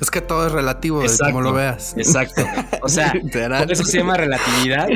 Es 0.00 0.10
que 0.10 0.20
todo 0.20 0.46
es 0.46 0.52
relativo 0.52 1.00
de 1.02 1.08
cómo 1.18 1.40
lo 1.40 1.52
veas. 1.52 1.94
Exacto. 1.96 2.42
O 2.82 2.88
sea, 2.88 3.12
por 3.32 3.72
eso 3.72 3.84
se 3.84 3.98
llama 3.98 4.16
relatividad. 4.16 4.88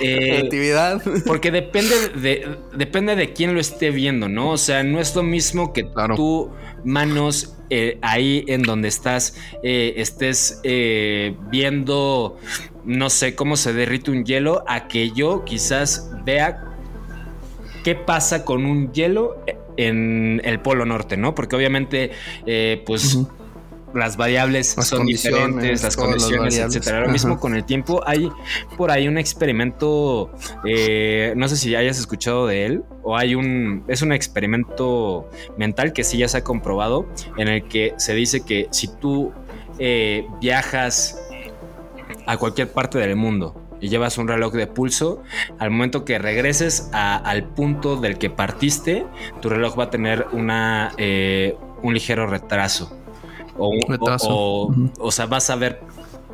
eh, 0.00 0.36
Relatividad. 0.38 1.02
porque 1.26 1.50
depende 1.50 1.94
de, 2.10 2.56
depende 2.74 3.14
de 3.16 3.32
quién 3.32 3.54
lo 3.54 3.60
esté 3.60 3.90
viendo, 3.90 4.28
¿no? 4.28 4.50
O 4.50 4.56
sea, 4.58 4.82
no 4.82 5.00
es 5.00 5.14
lo 5.14 5.22
mismo 5.22 5.72
que 5.72 5.88
Claro. 5.90 6.14
tú, 6.16 6.50
manos, 6.84 7.54
eh, 7.70 7.98
ahí 8.02 8.44
en 8.48 8.62
donde 8.62 8.88
estás, 8.88 9.36
eh, 9.62 9.94
estés 9.96 10.60
eh, 10.62 11.36
viendo, 11.50 12.38
no 12.84 13.10
sé, 13.10 13.34
cómo 13.34 13.56
se 13.56 13.72
derrite 13.72 14.10
un 14.10 14.24
hielo, 14.24 14.64
a 14.66 14.88
que 14.88 15.10
yo 15.10 15.44
quizás 15.44 16.10
vea 16.24 16.64
qué 17.84 17.94
pasa 17.94 18.44
con 18.44 18.64
un 18.64 18.92
hielo 18.92 19.36
en 19.76 20.40
el 20.44 20.58
Polo 20.60 20.84
Norte, 20.86 21.16
¿no? 21.16 21.34
Porque 21.34 21.54
obviamente, 21.56 22.10
eh, 22.46 22.82
pues... 22.86 23.18
Las 23.94 24.16
variables 24.16 24.76
Las 24.76 24.88
son 24.88 25.06
diferentes, 25.06 25.82
las 25.82 25.96
condiciones, 25.96 26.54
etcétera. 26.58 27.00
Lo 27.00 27.08
mismo 27.12 27.40
con 27.40 27.54
el 27.54 27.64
tiempo. 27.64 28.02
Hay 28.06 28.30
por 28.76 28.90
ahí 28.90 29.08
un 29.08 29.16
experimento, 29.18 30.30
eh, 30.66 31.32
no 31.36 31.48
sé 31.48 31.56
si 31.56 31.74
hayas 31.74 31.98
escuchado 31.98 32.46
de 32.46 32.66
él, 32.66 32.82
o 33.02 33.16
hay 33.16 33.34
un, 33.34 33.84
es 33.88 34.02
un 34.02 34.12
experimento 34.12 35.28
mental 35.56 35.92
que 35.92 36.04
sí 36.04 36.18
ya 36.18 36.28
se 36.28 36.38
ha 36.38 36.44
comprobado, 36.44 37.06
en 37.38 37.48
el 37.48 37.64
que 37.68 37.94
se 37.96 38.14
dice 38.14 38.42
que 38.44 38.68
si 38.70 38.88
tú 38.88 39.32
eh, 39.78 40.26
viajas 40.40 41.18
a 42.26 42.36
cualquier 42.36 42.70
parte 42.72 42.98
del 42.98 43.16
mundo 43.16 43.54
y 43.80 43.88
llevas 43.88 44.18
un 44.18 44.26
reloj 44.28 44.52
de 44.54 44.66
pulso, 44.66 45.22
al 45.58 45.70
momento 45.70 46.04
que 46.04 46.18
regreses 46.18 46.90
a- 46.92 47.16
al 47.16 47.44
punto 47.44 47.96
del 47.96 48.18
que 48.18 48.28
partiste, 48.28 49.06
tu 49.40 49.48
reloj 49.48 49.78
va 49.78 49.84
a 49.84 49.90
tener 49.90 50.26
una, 50.32 50.92
eh, 50.98 51.56
un 51.82 51.94
ligero 51.94 52.26
retraso. 52.26 52.97
O, 53.58 53.68
un- 53.70 53.80
o- 54.28 54.74
o- 54.98 55.10
sea, 55.10 55.26
vas 55.26 55.50
a 55.50 55.54
haber 55.54 55.80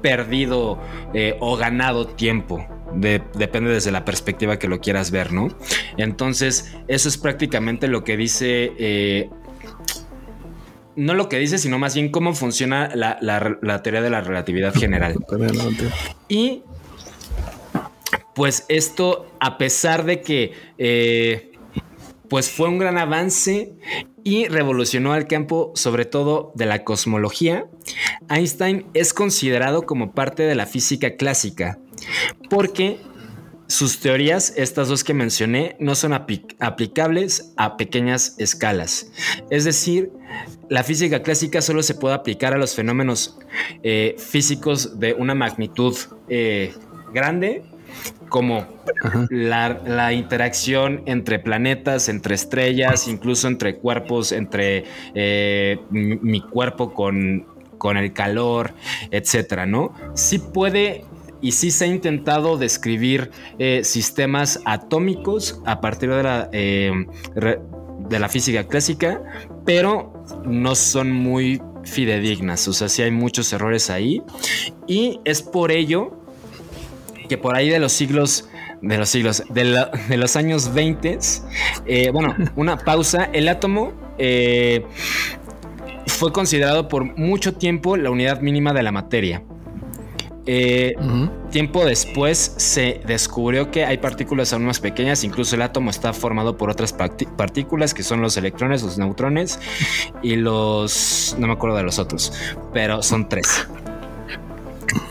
perdido 0.02 0.78
eh, 1.14 1.36
o 1.40 1.56
ganado 1.56 2.06
tiempo. 2.06 2.64
de- 2.94 3.22
depende 3.34 3.70
desde 3.72 3.90
la 3.90 4.04
perspectiva 4.04 4.56
que 4.58 4.68
lo 4.68 4.78
quieras 4.80 5.10
ver, 5.10 5.32
¿no? 5.32 5.48
Entonces, 5.96 6.76
eso 6.86 7.08
es 7.08 7.18
prácticamente 7.18 7.88
lo 7.88 8.04
que 8.04 8.16
dice... 8.16 8.72
eh, 8.78 9.30
no 10.96 11.14
lo 11.14 11.28
que 11.28 11.38
dice, 11.40 11.58
sino 11.58 11.76
más 11.80 11.94
bien 11.96 12.10
cómo 12.10 12.34
funciona 12.34 12.88
la, 12.94 13.18
la- 13.20 13.56
la 13.62 13.82
teoría 13.82 14.00
de 14.00 14.10
la 14.10 14.20
relatividad 14.20 14.72
general. 14.74 15.16
Y 16.28 16.62
pues 18.34 18.64
esto, 18.68 19.26
a 19.40 19.58
pesar 19.58 20.04
de 20.04 20.20
que 20.20 20.52
eh, 20.78 21.50
pues 22.28 22.50
fue 22.50 22.68
un 22.68 22.78
gran 22.78 22.98
avance 22.98 23.72
y 24.22 24.46
revolucionó 24.48 25.14
el 25.14 25.26
campo, 25.26 25.72
sobre 25.74 26.04
todo 26.04 26.52
de 26.54 26.66
la 26.66 26.84
cosmología, 26.84 27.66
Einstein 28.30 28.86
es 28.94 29.12
considerado 29.12 29.82
como 29.82 30.12
parte 30.12 30.44
de 30.44 30.54
la 30.54 30.66
física 30.66 31.16
clásica, 31.16 31.78
porque 32.48 32.98
sus 33.66 34.00
teorías, 34.00 34.52
estas 34.56 34.88
dos 34.88 35.04
que 35.04 35.14
mencioné, 35.14 35.76
no 35.80 35.94
son 35.94 36.12
apli- 36.12 36.54
aplicables 36.58 37.52
a 37.56 37.76
pequeñas 37.76 38.36
escalas. 38.38 39.10
Es 39.50 39.64
decir, 39.64 40.10
la 40.68 40.84
física 40.84 41.22
clásica 41.22 41.62
solo 41.62 41.82
se 41.82 41.94
puede 41.94 42.14
aplicar 42.14 42.52
a 42.52 42.58
los 42.58 42.74
fenómenos 42.74 43.38
eh, 43.82 44.16
físicos 44.18 44.98
de 44.98 45.14
una 45.14 45.34
magnitud 45.34 45.96
eh, 46.28 46.74
grande, 47.12 47.64
como 48.34 48.66
la, 49.30 49.80
la 49.86 50.12
interacción 50.12 51.04
entre 51.06 51.38
planetas, 51.38 52.08
entre 52.08 52.34
estrellas, 52.34 53.06
incluso 53.06 53.46
entre 53.46 53.76
cuerpos, 53.76 54.32
entre 54.32 54.86
eh, 55.14 55.78
mi, 55.90 56.40
cuerpo 56.40 56.92
con, 56.92 57.46
con 57.78 57.96
el 57.96 58.12
calor, 58.12 58.74
etcétera, 59.12 59.66
¿no? 59.66 59.94
Sí 60.14 60.40
puede 60.40 61.04
y 61.40 61.52
sí 61.52 61.70
se 61.70 61.84
ha 61.84 61.86
intentado 61.86 62.58
describir 62.58 63.30
eh, 63.60 63.84
sistemas 63.84 64.60
atómicos 64.64 65.60
a 65.64 65.80
partir 65.80 66.10
de 66.10 66.22
la, 66.24 66.48
eh, 66.50 67.06
de 68.08 68.18
la 68.18 68.28
física 68.28 68.66
clásica, 68.66 69.22
pero 69.64 70.12
no 70.44 70.74
son 70.74 71.12
muy 71.12 71.62
fidedignas, 71.84 72.66
o 72.66 72.72
sea, 72.72 72.88
sí 72.88 73.02
hay 73.02 73.12
muchos 73.12 73.52
errores 73.52 73.90
ahí 73.90 74.22
y 74.88 75.20
es 75.24 75.40
por 75.40 75.70
ello 75.70 76.23
que 77.28 77.38
por 77.38 77.54
ahí 77.56 77.68
de 77.70 77.78
los 77.78 77.92
siglos, 77.92 78.48
de 78.82 78.98
los 78.98 79.08
siglos, 79.08 79.42
de, 79.50 79.64
la- 79.64 79.90
de 80.08 80.16
los 80.16 80.36
años 80.36 80.72
20, 80.74 81.18
eh, 81.86 82.10
bueno, 82.10 82.34
una 82.56 82.76
pausa, 82.76 83.28
el 83.32 83.48
átomo 83.48 83.92
eh, 84.18 84.84
fue 86.06 86.32
considerado 86.32 86.88
por 86.88 87.04
mucho 87.18 87.54
tiempo 87.54 87.96
la 87.96 88.10
unidad 88.10 88.40
mínima 88.40 88.72
de 88.72 88.82
la 88.82 88.92
materia. 88.92 89.42
Eh, 90.46 90.94
tiempo 91.50 91.86
después 91.86 92.54
se 92.58 93.00
descubrió 93.06 93.70
que 93.70 93.86
hay 93.86 93.96
partículas 93.96 94.52
aún 94.52 94.66
más 94.66 94.78
pequeñas, 94.78 95.24
incluso 95.24 95.56
el 95.56 95.62
átomo 95.62 95.88
está 95.88 96.12
formado 96.12 96.58
por 96.58 96.68
otras 96.68 96.92
partículas 96.92 97.94
que 97.94 98.02
son 98.02 98.20
los 98.20 98.36
electrones, 98.36 98.82
los 98.82 98.98
neutrones 98.98 99.58
y 100.22 100.36
los... 100.36 101.34
no 101.38 101.46
me 101.46 101.54
acuerdo 101.54 101.78
de 101.78 101.84
los 101.84 101.98
otros, 101.98 102.30
pero 102.74 103.02
son 103.02 103.26
tres. 103.26 103.66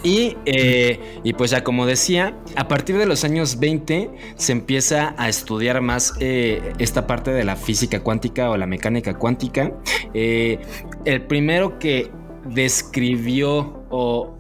Y, 0.04 0.36
eh, 0.46 1.20
y 1.24 1.34
pues 1.34 1.52
ya 1.52 1.64
como 1.64 1.86
decía, 1.86 2.38
a 2.56 2.68
partir 2.68 2.98
de 2.98 3.06
los 3.06 3.24
años 3.24 3.60
20 3.60 4.10
se 4.36 4.52
empieza 4.52 5.16
a 5.18 5.30
estudiar 5.30 5.82
más 5.82 6.14
eh, 6.20 6.74
esta 6.78 7.08
parte 7.08 7.32
de 7.32 7.44
la 7.44 7.56
física 7.56 8.02
cuántica 8.02 8.50
o 8.50 8.58
la 8.58 8.68
mecánica 8.68 9.18
cuántica. 9.18 9.72
Eh, 10.14 10.60
el 11.06 11.22
primero 11.24 11.80
que 11.80 12.12
describió 12.46 13.86
o, 13.90 14.36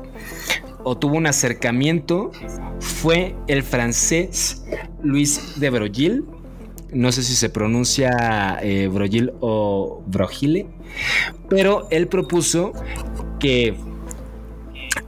tuvo 0.99 1.15
un 1.15 1.27
acercamiento 1.27 2.31
fue 2.79 3.36
el 3.47 3.63
francés 3.63 4.65
Luis 5.01 5.59
de 5.59 5.69
Broglie. 5.69 6.23
No 6.91 7.11
sé 7.11 7.23
si 7.23 7.34
se 7.34 7.49
pronuncia 7.49 8.59
eh, 8.61 8.89
o 9.39 10.03
Broglie, 10.05 10.67
pero 11.49 11.88
él 11.89 12.07
propuso 12.07 12.73
que 13.39 13.75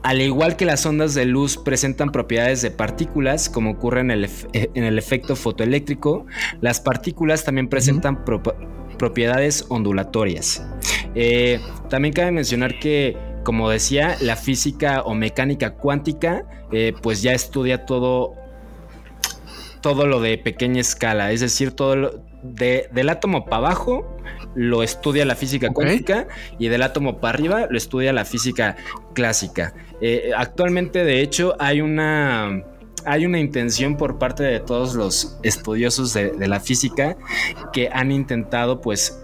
al 0.02 0.22
igual 0.22 0.56
que 0.56 0.66
las 0.66 0.86
ondas 0.86 1.14
de 1.14 1.26
luz 1.26 1.58
presentan 1.58 2.12
propiedades 2.12 2.62
de 2.62 2.72
partículas, 2.72 3.50
como 3.50 3.72
ocurre 3.72 4.02
en 4.02 4.12
el, 4.12 4.26
ef- 4.26 4.48
en 4.54 4.84
el 4.84 4.98
efecto 4.98 5.36
fotoeléctrico, 5.36 6.26
las 6.62 6.80
partículas 6.80 7.44
también 7.44 7.68
presentan 7.68 8.24
propiedades 8.98 9.66
ondulatorias. 9.70 10.66
Eh, 11.16 11.60
también 11.90 12.14
cabe 12.14 12.32
mencionar 12.32 12.80
que, 12.80 13.18
como 13.44 13.70
decía, 13.70 14.16
la 14.22 14.36
física 14.36 15.02
o 15.04 15.14
mecánica 15.14 15.76
cuántica, 15.76 16.46
eh, 16.72 16.94
pues 17.02 17.22
ya 17.22 17.34
estudia 17.34 17.86
todo, 17.86 18.34
todo 19.82 20.08
lo 20.08 20.20
de 20.20 20.38
pequeña 20.38 20.82
escala, 20.82 21.32
es 21.32 21.42
decir, 21.42 21.72
todo 21.72 21.96
lo 21.96 22.35
de- 22.54 22.88
del 22.92 23.10
átomo 23.10 23.46
para 23.46 23.58
abajo 23.58 24.18
lo 24.56 24.84
estudia 24.84 25.26
la 25.26 25.36
física 25.36 25.70
cuántica 25.72 26.28
y 26.60 26.68
del 26.70 26.82
átomo 26.84 27.20
para 27.20 27.34
arriba 27.38 27.68
lo 27.70 27.78
estudia 27.78 28.14
la 28.14 28.26
física 28.26 28.76
clásica. 29.14 29.74
Eh, 30.02 30.32
actualmente, 30.36 31.04
de 31.04 31.22
hecho, 31.22 31.56
hay 31.60 31.82
una, 31.82 32.64
hay 33.06 33.26
una 33.26 33.40
intención 33.40 33.98
por 33.98 34.18
parte 34.18 34.44
de 34.44 34.60
todos 34.60 34.94
los 34.96 35.38
estudiosos 35.44 36.14
de, 36.14 36.32
de 36.32 36.48
la 36.48 36.60
física 36.60 37.18
que 37.74 37.90
han 37.92 38.12
intentado, 38.12 38.82
pues, 38.82 39.22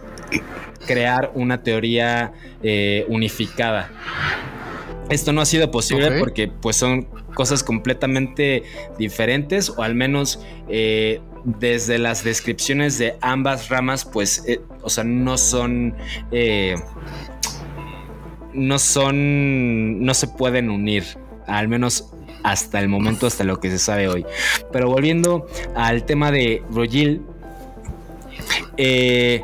crear 0.87 1.31
una 1.35 1.61
teoría 1.63 2.33
eh, 2.63 3.05
unificada. 3.09 3.89
Esto 5.09 5.33
no 5.33 5.41
ha 5.41 5.45
sido 5.45 5.71
posible 5.71 6.07
porque 6.19 6.47
pues 6.47 6.77
son 6.77 7.03
cosas 7.33 7.63
completamente 7.63 8.63
diferentes 8.97 9.69
o 9.69 9.83
al 9.83 9.93
menos 9.93 10.39
eh, 10.69 11.19
desde 11.43 11.97
las 11.97 12.23
descripciones 12.23 12.97
de 12.97 13.15
ambas 13.21 13.69
ramas 13.69 14.05
pues 14.05 14.43
eh, 14.47 14.61
o 14.81 14.89
sea 14.89 15.03
no 15.03 15.37
son 15.37 15.95
eh, 16.31 16.75
no 18.53 18.79
son 18.79 20.03
no 20.03 20.13
se 20.13 20.27
pueden 20.27 20.69
unir 20.69 21.03
al 21.47 21.67
menos 21.67 22.11
hasta 22.43 22.79
el 22.79 22.89
momento 22.89 23.27
hasta 23.27 23.43
lo 23.43 23.59
que 23.59 23.69
se 23.69 23.77
sabe 23.77 24.07
hoy. 24.07 24.25
Pero 24.71 24.89
volviendo 24.89 25.47
al 25.75 26.05
tema 26.05 26.31
de 26.31 26.63
Broglie 26.69 27.21
eh, 28.77 29.41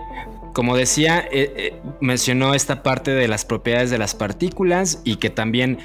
como 0.54 0.76
decía, 0.76 1.30
mencionó 2.02 2.56
esta 2.56 2.82
parte 2.82 3.12
de 3.12 3.28
las 3.28 3.46
propiedades 3.46 3.92
de 3.92 4.00
las 4.00 4.16
partículas 4.16 5.02
y 5.04 5.18
que 5.18 5.30
también 5.30 5.78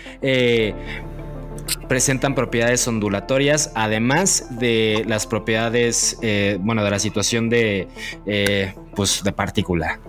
presentan 1.89 2.35
propiedades 2.35 2.87
ondulatorias, 2.89 3.73
además 3.75 4.59
de 4.59 5.05
las 5.07 5.27
propiedades, 5.27 6.19
eh, 6.23 6.59
bueno, 6.61 6.85
de 6.85 6.91
la 6.91 6.99
situación 6.99 7.49
de, 7.49 7.89
eh, 8.27 8.75
pues, 8.95 9.23
de 9.25 9.33
partícula. 9.33 10.01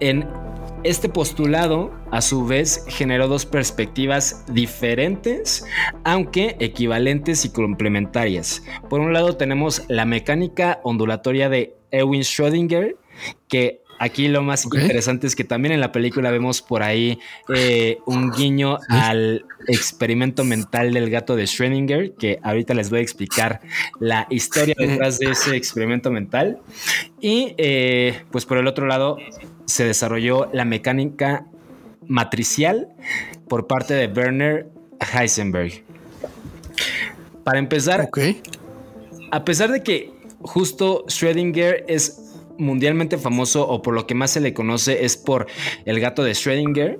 En 0.00 0.26
este 0.84 1.08
postulado, 1.08 1.92
a 2.12 2.20
su 2.20 2.46
vez, 2.46 2.84
generó 2.88 3.26
dos 3.26 3.46
perspectivas 3.46 4.44
diferentes, 4.46 5.66
aunque 6.04 6.56
equivalentes 6.60 7.44
y 7.44 7.50
complementarias. 7.50 8.62
Por 8.88 9.00
un 9.00 9.12
lado, 9.12 9.36
tenemos 9.36 9.82
la 9.88 10.04
mecánica 10.04 10.80
ondulatoria 10.84 11.48
de 11.48 11.74
Erwin 11.90 12.22
Schrödinger, 12.22 12.96
que 13.48 13.82
aquí 13.98 14.28
lo 14.28 14.42
más 14.42 14.64
interesante 14.64 15.26
es 15.26 15.36
que 15.36 15.44
también 15.44 15.72
en 15.72 15.80
la 15.80 15.92
película 15.92 16.30
vemos 16.30 16.62
por 16.62 16.82
ahí 16.82 17.18
eh, 17.54 17.98
un 18.06 18.30
guiño 18.30 18.78
al 18.88 19.44
experimento 19.66 20.44
mental 20.44 20.92
del 20.92 21.10
gato 21.10 21.36
de 21.36 21.44
Schrödinger, 21.44 22.14
que 22.16 22.38
ahorita 22.42 22.74
les 22.74 22.90
voy 22.90 23.00
a 23.00 23.02
explicar 23.02 23.60
la 24.00 24.26
historia 24.30 24.74
detrás 24.78 25.18
de 25.18 25.30
ese 25.30 25.56
experimento 25.56 26.10
mental. 26.10 26.58
Y 27.20 27.54
eh, 27.58 28.22
pues 28.30 28.46
por 28.46 28.58
el 28.58 28.66
otro 28.66 28.86
lado 28.86 29.18
se 29.66 29.84
desarrolló 29.84 30.50
la 30.52 30.64
mecánica 30.64 31.46
matricial 32.06 32.88
por 33.48 33.66
parte 33.66 33.94
de 33.94 34.06
Werner 34.06 34.68
Heisenberg. 35.12 35.84
Para 37.44 37.58
empezar, 37.58 38.08
a 39.30 39.44
pesar 39.44 39.72
de 39.72 39.82
que 39.82 40.12
justo 40.40 41.04
Schrödinger 41.06 41.84
es 41.88 42.27
mundialmente 42.58 43.18
famoso 43.18 43.66
o 43.68 43.80
por 43.82 43.94
lo 43.94 44.06
que 44.06 44.14
más 44.14 44.32
se 44.32 44.40
le 44.40 44.52
conoce 44.52 45.04
es 45.04 45.16
por 45.16 45.46
el 45.84 46.00
gato 46.00 46.22
de 46.24 46.32
Schrödinger, 46.32 46.98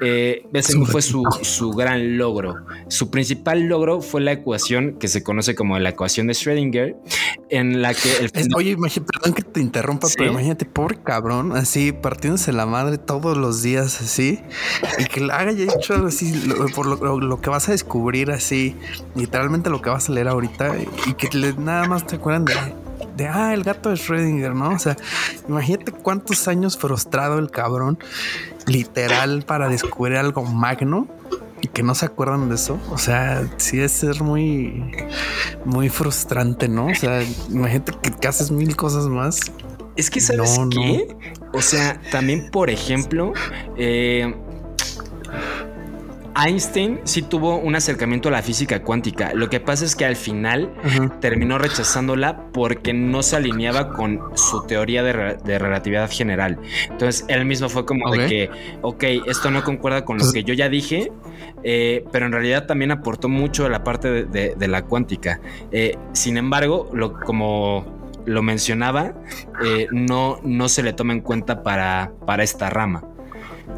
eh, 0.00 0.46
ese 0.52 0.78
fue 0.86 1.02
su, 1.02 1.22
su 1.42 1.70
gran 1.72 2.16
logro. 2.18 2.56
Su 2.88 3.10
principal 3.10 3.62
logro 3.64 4.00
fue 4.00 4.20
la 4.20 4.32
ecuación 4.32 4.96
que 4.98 5.08
se 5.08 5.22
conoce 5.22 5.54
como 5.54 5.78
la 5.78 5.90
ecuación 5.90 6.26
de 6.26 6.32
Schrödinger, 6.32 6.96
en 7.50 7.82
la 7.82 7.92
que 7.94 8.16
el 8.18 8.30
Es- 8.32 8.48
oye, 8.56 8.70
imagínate, 8.70 9.12
perdón 9.12 9.34
que 9.34 9.42
te 9.42 9.60
interrumpa, 9.60 10.06
Sí. 10.08 10.14
pero 10.18 10.32
imagínate, 10.32 10.64
pobre 10.64 10.96
cabrón, 11.02 11.52
así 11.56 11.92
partiéndose 11.92 12.52
la 12.52 12.66
madre 12.66 12.98
todos 12.98 13.36
los 13.36 13.62
días, 13.62 14.00
así, 14.00 14.40
y 14.98 15.04
que 15.04 15.28
haya 15.30 15.50
hecho 15.74 15.94
algo 15.94 16.08
así, 16.08 16.32
lo- 16.46 16.66
por 16.74 16.86
lo, 16.86 16.96
lo- 16.96 17.20
lo 17.20 17.40
que 17.40 17.50
vas 17.50 17.68
a 17.68 17.72
descubrir, 17.72 18.30
así, 18.30 18.74
literalmente 19.14 19.68
lo 19.70 19.82
que 19.82 19.90
vas 19.90 20.08
a 20.08 20.12
leer 20.12 20.28
ahorita, 20.28 20.74
y 21.06 21.14
que 21.14 21.28
le- 21.36 21.52
nada 21.54 21.86
más 21.86 22.06
te 22.06 22.16
acuerdan 22.16 22.44
de, 22.46 22.54
de, 23.16 23.28
ah, 23.28 23.54
el 23.54 23.62
gato 23.64 23.90
de 23.90 23.96
Schrödinger, 23.96 24.54
¿no? 24.54 24.70
O 24.70 24.78
sea, 24.78 24.96
imagínate 25.48 25.92
cuántos 25.92 26.48
años 26.48 26.76
frustrado 26.76 27.38
el 27.38 27.50
cabrón, 27.50 27.98
literal, 28.66 29.44
para 29.46 29.68
descubrir 29.68 30.16
algo 30.18 30.42
magno. 30.44 31.08
que 31.72 31.82
no 31.82 31.94
se 31.94 32.04
acuerdan 32.04 32.50
de 32.50 32.56
eso. 32.56 32.78
O 32.90 32.98
sea, 32.98 33.48
sí 33.56 33.80
es 33.80 33.92
ser 33.92 34.22
muy, 34.22 34.92
muy 35.64 35.88
frustrante, 35.88 36.68
¿no? 36.68 36.86
O 36.88 36.94
sea, 36.94 37.22
imagínate 37.48 37.92
que, 38.02 38.10
que 38.10 38.28
haces 38.28 38.50
mil 38.50 38.76
cosas 38.76 39.06
más. 39.06 39.40
Es 39.96 40.10
que, 40.10 40.20
¿sabes 40.20 40.58
No, 40.58 40.66
no. 40.66 40.70
qué? 40.70 41.16
O 41.54 41.62
sea, 41.62 42.00
también, 42.10 42.50
por 42.50 42.68
ejemplo, 42.68 43.32
eh, 43.78 44.34
Einstein 46.36 47.00
sí 47.04 47.22
tuvo 47.22 47.56
un 47.58 47.76
acercamiento 47.76 48.28
a 48.28 48.32
la 48.32 48.42
física 48.42 48.82
cuántica. 48.82 49.32
Lo 49.34 49.48
que 49.48 49.60
pasa 49.60 49.84
es 49.84 49.94
que 49.94 50.04
al 50.04 50.16
final 50.16 50.72
terminó 51.20 51.58
rechazándola 51.58 52.46
porque 52.52 52.92
no 52.92 53.22
se 53.22 53.36
alineaba 53.36 53.92
con 53.92 54.20
su 54.34 54.64
teoría 54.66 55.02
de, 55.04 55.12
re- 55.12 55.36
de 55.44 55.58
relatividad 55.58 56.10
general. 56.10 56.58
Entonces 56.90 57.24
él 57.28 57.44
mismo 57.44 57.68
fue 57.68 57.86
como 57.86 58.10
de 58.10 58.26
que, 58.26 58.50
ok, 58.82 59.04
esto 59.26 59.50
no 59.50 59.62
concuerda 59.62 60.04
con 60.04 60.16
lo 60.16 60.22
Entonces- 60.24 60.42
que 60.42 60.48
yo 60.48 60.54
ya 60.54 60.68
dije, 60.68 61.12
eh, 61.62 62.04
pero 62.10 62.26
en 62.26 62.32
realidad 62.32 62.66
también 62.66 62.90
aportó 62.90 63.28
mucho 63.28 63.64
a 63.66 63.68
la 63.68 63.84
parte 63.84 64.10
de, 64.10 64.24
de- 64.24 64.54
de 64.56 64.68
la 64.68 64.82
cuántica. 64.82 65.40
Eh, 65.70 65.96
sin 66.12 66.36
embargo, 66.36 66.90
lo, 66.92 67.12
como 67.20 67.86
lo 68.26 68.42
mencionaba, 68.42 69.12
eh, 69.64 69.86
no, 69.92 70.40
no 70.42 70.68
se 70.68 70.82
le 70.82 70.92
toma 70.94 71.12
en 71.12 71.20
cuenta 71.20 71.62
para, 71.62 72.10
para 72.26 72.42
esta 72.42 72.70
rama. 72.70 73.04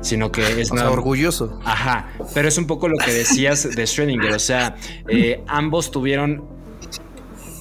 Sino 0.03 0.31
que 0.33 0.43
es 0.61 0.71
O 0.71 0.75
sea, 0.75 0.85
nada- 0.85 0.91
orgulloso. 0.91 1.59
Ajá, 1.65 2.09
pero 2.35 2.49
es 2.49 2.59
un 2.59 2.67
poco 2.67 2.89
lo 2.89 2.97
que 2.99 3.13
decías 3.13 3.63
de 3.63 3.83
Schrödinger, 3.85 4.35
o 4.35 4.39
sea, 4.39 4.77
eh, 5.09 5.43
ambos 5.47 5.91
tuvieron 5.91 6.45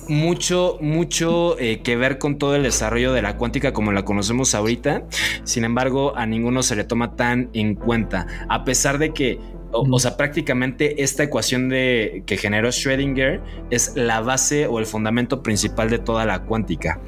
mucho, 0.07 0.77
mucho 0.81 1.57
eh, 1.59 1.81
que 1.81 1.95
ver 1.95 2.19
con 2.19 2.37
todo 2.37 2.55
el 2.55 2.63
desarrollo 2.63 3.11
de 3.13 3.21
la 3.23 3.37
cuántica 3.37 3.73
como 3.73 3.91
la 3.91 4.05
conocemos 4.05 4.53
ahorita, 4.53 5.03
sin 5.43 5.63
embargo 5.63 6.15
a 6.15 6.25
ninguno 6.27 6.61
se 6.61 6.75
le 6.75 6.83
toma 6.83 7.15
tan 7.15 7.49
en 7.53 7.73
cuenta, 7.75 8.27
a 8.49 8.63
pesar 8.65 8.99
de 8.99 9.13
que, 9.13 9.39
o, 9.71 9.87
o 9.89 9.99
sea, 9.99 10.15
prácticamente 10.15 11.01
esta 11.03 11.23
ecuación 11.23 11.69
de, 11.69 12.23
que 12.27 12.37
generó 12.37 12.69
Schrödinger 12.69 13.41
es 13.71 13.93
la 13.95 14.21
base 14.21 14.67
o 14.67 14.77
el 14.79 14.85
fundamento 14.85 15.41
principal 15.41 15.89
de 15.89 15.97
toda 15.99 16.25
la 16.25 16.43
cuántica. 16.43 16.99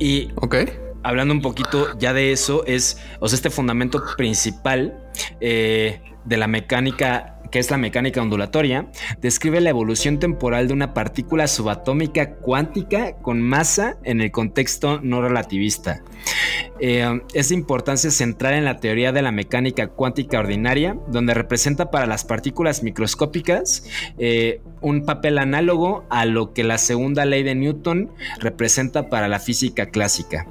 Y 0.00 0.30
Ok. 0.36 0.56
Hablando 1.02 1.34
un 1.34 1.42
poquito 1.42 1.96
ya 1.98 2.12
de 2.12 2.32
eso, 2.32 2.64
es, 2.66 2.98
o 3.20 3.28
sea, 3.28 3.36
este 3.36 3.50
fundamento 3.50 4.02
principal 4.16 4.98
eh, 5.40 6.00
de 6.24 6.36
la 6.36 6.46
mecánica, 6.46 7.41
que 7.52 7.58
es 7.58 7.70
la 7.70 7.76
mecánica 7.76 8.20
ondulatoria, 8.20 8.90
describe 9.20 9.60
la 9.60 9.70
evolución 9.70 10.18
temporal 10.18 10.66
de 10.66 10.72
una 10.74 10.94
partícula 10.94 11.46
subatómica 11.46 12.34
cuántica 12.36 13.14
con 13.16 13.42
masa 13.42 13.98
en 14.02 14.20
el 14.22 14.32
contexto 14.32 15.00
no 15.02 15.20
relativista. 15.20 16.02
Eh, 16.80 17.20
es 17.34 17.50
de 17.50 17.54
importancia 17.54 18.10
central 18.10 18.54
en 18.54 18.64
la 18.64 18.78
teoría 18.78 19.12
de 19.12 19.22
la 19.22 19.30
mecánica 19.30 19.88
cuántica 19.88 20.40
ordinaria, 20.40 20.96
donde 21.08 21.34
representa 21.34 21.90
para 21.90 22.06
las 22.06 22.24
partículas 22.24 22.82
microscópicas 22.82 23.84
eh, 24.18 24.60
un 24.80 25.04
papel 25.04 25.38
análogo 25.38 26.04
a 26.10 26.24
lo 26.24 26.54
que 26.54 26.64
la 26.64 26.78
segunda 26.78 27.24
ley 27.24 27.42
de 27.42 27.54
Newton 27.54 28.10
representa 28.40 29.10
para 29.10 29.28
la 29.28 29.38
física 29.38 29.86
clásica. 29.86 30.46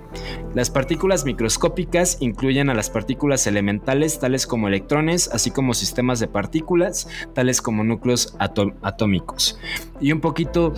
Las 0.54 0.70
partículas 0.70 1.26
microscópicas 1.26 2.18
incluyen 2.20 2.70
a 2.70 2.76
las 2.76 2.90
partículas 2.90 3.48
elementales 3.48 4.20
tales 4.20 4.46
como 4.46 4.68
electrones, 4.68 5.30
así 5.34 5.50
como 5.50 5.74
sistemas 5.74 6.20
de 6.20 6.28
partículas 6.28 6.91
tales 7.34 7.62
como 7.62 7.84
núcleos 7.84 8.36
ató- 8.40 8.74
atómicos. 8.82 9.58
Y 10.00 10.12
un 10.12 10.22
poquito 10.22 10.74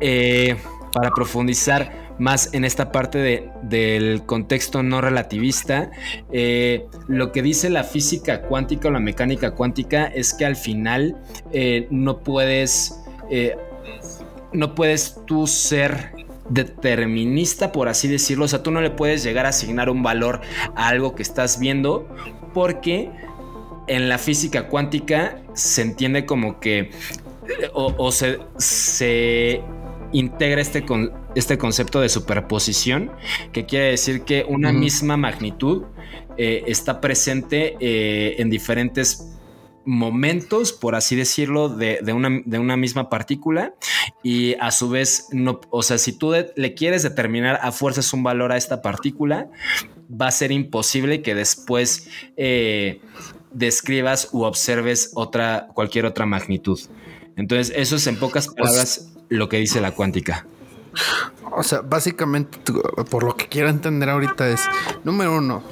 eh, 0.00 0.56
para 0.92 1.10
profundizar 1.10 2.04
más 2.18 2.54
en 2.54 2.64
esta 2.64 2.92
parte 2.92 3.18
de- 3.18 3.50
del 3.62 4.24
contexto 4.24 4.82
no 4.82 5.00
relativista, 5.00 5.90
eh, 6.32 6.86
lo 7.08 7.32
que 7.32 7.42
dice 7.42 7.70
la 7.70 7.82
física 7.82 8.42
cuántica 8.42 8.88
o 8.88 8.90
la 8.92 9.00
mecánica 9.00 9.52
cuántica 9.54 10.06
es 10.06 10.32
que 10.34 10.44
al 10.46 10.54
final 10.56 11.16
eh, 11.52 11.88
no 11.90 12.18
puedes, 12.20 13.00
no 14.52 14.74
puedes 14.76 15.16
tú 15.26 15.46
ser 15.48 16.12
determinista, 16.48 17.72
por 17.72 17.88
así 17.88 18.06
decirlo. 18.06 18.44
O 18.44 18.48
sea, 18.48 18.62
tú 18.62 18.70
no 18.70 18.80
le 18.80 18.90
puedes 18.90 19.24
llegar 19.24 19.46
a 19.46 19.48
asignar 19.48 19.88
un 19.90 20.02
valor 20.02 20.40
a 20.76 20.88
algo 20.88 21.14
que 21.16 21.22
estás 21.22 21.58
viendo 21.58 22.06
porque 22.52 23.10
en 23.86 24.08
la 24.08 24.18
física 24.18 24.68
cuántica 24.68 25.42
se 25.54 25.82
entiende 25.82 26.26
como 26.26 26.60
que 26.60 26.90
o, 27.72 27.94
o 27.98 28.10
se, 28.12 28.38
se 28.56 29.60
integra 30.12 30.60
este, 30.60 30.84
con, 30.84 31.12
este 31.34 31.58
concepto 31.58 32.00
de 32.00 32.08
superposición, 32.08 33.10
que 33.52 33.66
quiere 33.66 33.86
decir 33.86 34.22
que 34.22 34.44
una 34.48 34.72
misma 34.72 35.16
magnitud 35.16 35.82
eh, 36.38 36.64
está 36.66 37.00
presente 37.00 37.76
eh, 37.80 38.36
en 38.38 38.48
diferentes 38.48 39.30
momentos, 39.84 40.72
por 40.72 40.94
así 40.94 41.14
decirlo, 41.14 41.68
de, 41.68 41.98
de 42.02 42.12
una, 42.14 42.40
de 42.44 42.58
una 42.58 42.76
misma 42.76 43.10
partícula 43.10 43.74
y 44.22 44.54
a 44.54 44.70
su 44.70 44.88
vez, 44.88 45.28
no, 45.32 45.60
o 45.70 45.82
sea, 45.82 45.98
si 45.98 46.12
tú 46.16 46.30
de- 46.30 46.52
le 46.56 46.72
quieres 46.74 47.02
determinar 47.02 47.58
a 47.62 47.70
fuerzas 47.70 48.12
un 48.14 48.22
valor 48.22 48.50
a 48.52 48.56
esta 48.56 48.80
partícula, 48.80 49.48
va 50.10 50.28
a 50.28 50.30
ser 50.30 50.52
imposible 50.52 51.20
que 51.20 51.34
después 51.34 52.08
eh, 52.38 53.00
describas 53.54 54.28
u 54.32 54.42
observes 54.42 55.12
otra, 55.14 55.68
cualquier 55.72 56.04
otra 56.06 56.26
magnitud. 56.26 56.78
Entonces, 57.36 57.72
eso 57.76 57.96
es 57.96 58.06
en 58.06 58.18
pocas 58.18 58.48
palabras 58.48 59.12
lo 59.28 59.48
que 59.48 59.56
dice 59.56 59.80
la 59.80 59.92
cuántica. 59.92 60.46
O 61.56 61.62
sea, 61.62 61.80
básicamente, 61.80 62.58
por 63.10 63.22
lo 63.24 63.36
que 63.36 63.48
quiero 63.48 63.68
entender 63.68 64.10
ahorita 64.10 64.48
es, 64.48 64.60
número 65.04 65.36
uno, 65.36 65.62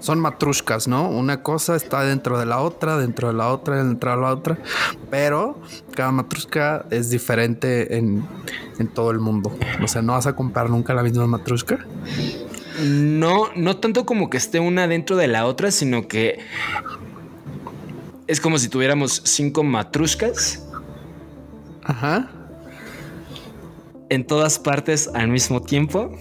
son 0.00 0.18
matrushkas, 0.18 0.88
¿no? 0.88 1.08
Una 1.08 1.42
cosa 1.42 1.76
está 1.76 2.02
dentro 2.04 2.38
de 2.38 2.46
la 2.46 2.60
otra, 2.60 2.96
dentro 2.96 3.28
de 3.28 3.34
la 3.34 3.48
otra, 3.48 3.82
dentro 3.84 4.10
de 4.10 4.16
la 4.16 4.32
otra, 4.32 4.58
pero 5.10 5.60
cada 5.94 6.10
matrushka 6.10 6.86
es 6.90 7.10
diferente 7.10 7.96
en, 7.96 8.26
en 8.78 8.88
todo 8.88 9.10
el 9.10 9.20
mundo. 9.20 9.52
O 9.82 9.88
sea, 9.88 10.02
no 10.02 10.14
vas 10.14 10.26
a 10.26 10.34
comprar 10.34 10.70
nunca 10.70 10.94
la 10.94 11.02
misma 11.02 11.26
matrushka. 11.26 11.86
No, 12.82 13.48
no 13.56 13.76
tanto 13.76 14.06
como 14.06 14.30
que 14.30 14.38
esté 14.38 14.58
una 14.58 14.88
dentro 14.88 15.16
de 15.16 15.28
la 15.28 15.44
otra, 15.44 15.70
sino 15.70 16.08
que 16.08 16.38
es 18.30 18.40
como 18.40 18.58
si 18.58 18.68
tuviéramos 18.68 19.22
cinco 19.24 19.62
matrushkas 19.64 20.64
Ajá. 21.84 22.30
en 24.08 24.26
todas 24.26 24.58
partes 24.58 25.08
al 25.14 25.28
mismo 25.28 25.60
tiempo, 25.62 26.16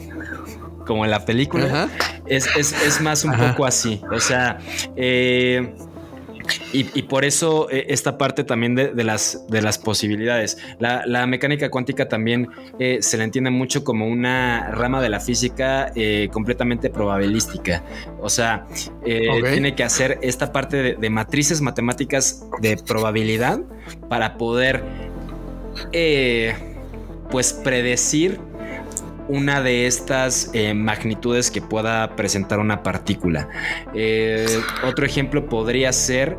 como 0.86 1.06
en 1.06 1.12
la 1.12 1.26
película. 1.26 1.66
Ajá. 1.66 1.90
Es, 2.26 2.48
es- 2.56 2.74
es 2.84 3.02
más 3.02 3.24
un 3.24 3.34
Ajá. 3.34 3.52
poco 3.52 3.66
así. 3.66 4.02
O 4.12 4.20
sea, 4.20 4.60
eh, 4.96 5.76
y, 6.74 6.90
y 6.94 7.04
por 7.04 7.26
eso 7.26 7.70
eh, 7.70 7.86
esta 7.90 8.18
parte 8.18 8.44
también 8.44 8.76
de, 8.76 8.94
de 8.94 9.04
las, 9.04 9.46
de 9.48 9.62
las 9.62 9.78
posibilidades. 9.78 10.58
La, 10.80 11.06
la 11.06 11.26
mecánica 11.28 11.70
cuántica 11.70 12.08
también 12.08 12.48
eh, 12.80 13.00
se 13.02 13.18
le 13.18 13.24
entiende 13.24 13.50
mucho 13.50 13.84
como 13.84 14.08
una 14.08 14.72
rama 14.72 15.02
de 15.02 15.10
la 15.10 15.20
física 15.20 15.92
eh, 15.96 16.30
completamente 16.32 16.90
probabilística. 16.90 17.84
O 18.20 18.30
sea, 18.30 18.68
tiene 19.04 19.76
que 19.76 19.84
hacer 19.84 20.20
esta 20.22 20.52
parte 20.52 20.78
de, 20.78 20.96
de 20.96 21.10
matrices 21.10 21.62
matemáticas 21.62 22.46
de 22.62 22.78
probabilidad 22.78 23.60
para 24.10 24.38
poder 24.38 24.84
pues 27.30 27.54
predecir 27.54 28.40
una 29.30 29.62
de 29.62 29.86
estas 29.86 30.50
eh, 30.54 30.74
magnitudes 30.74 31.52
que 31.52 31.62
pueda 31.62 32.16
presentar 32.16 32.60
una 32.60 32.82
partícula. 32.82 33.48
Eh, 33.94 34.60
otro 34.84 35.06
ejemplo 35.06 35.48
podría 35.48 35.94
ser 35.94 36.38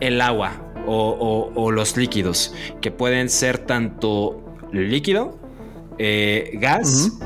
el 0.00 0.20
agua 0.20 0.52
o, 0.86 1.70
los 1.70 1.98
líquidos, 1.98 2.54
que 2.80 2.90
pueden 2.90 3.28
ser 3.28 3.58
tanto 3.58 4.42
líquido, 4.72 5.38
eh, 5.98 6.52
gas 6.54 7.18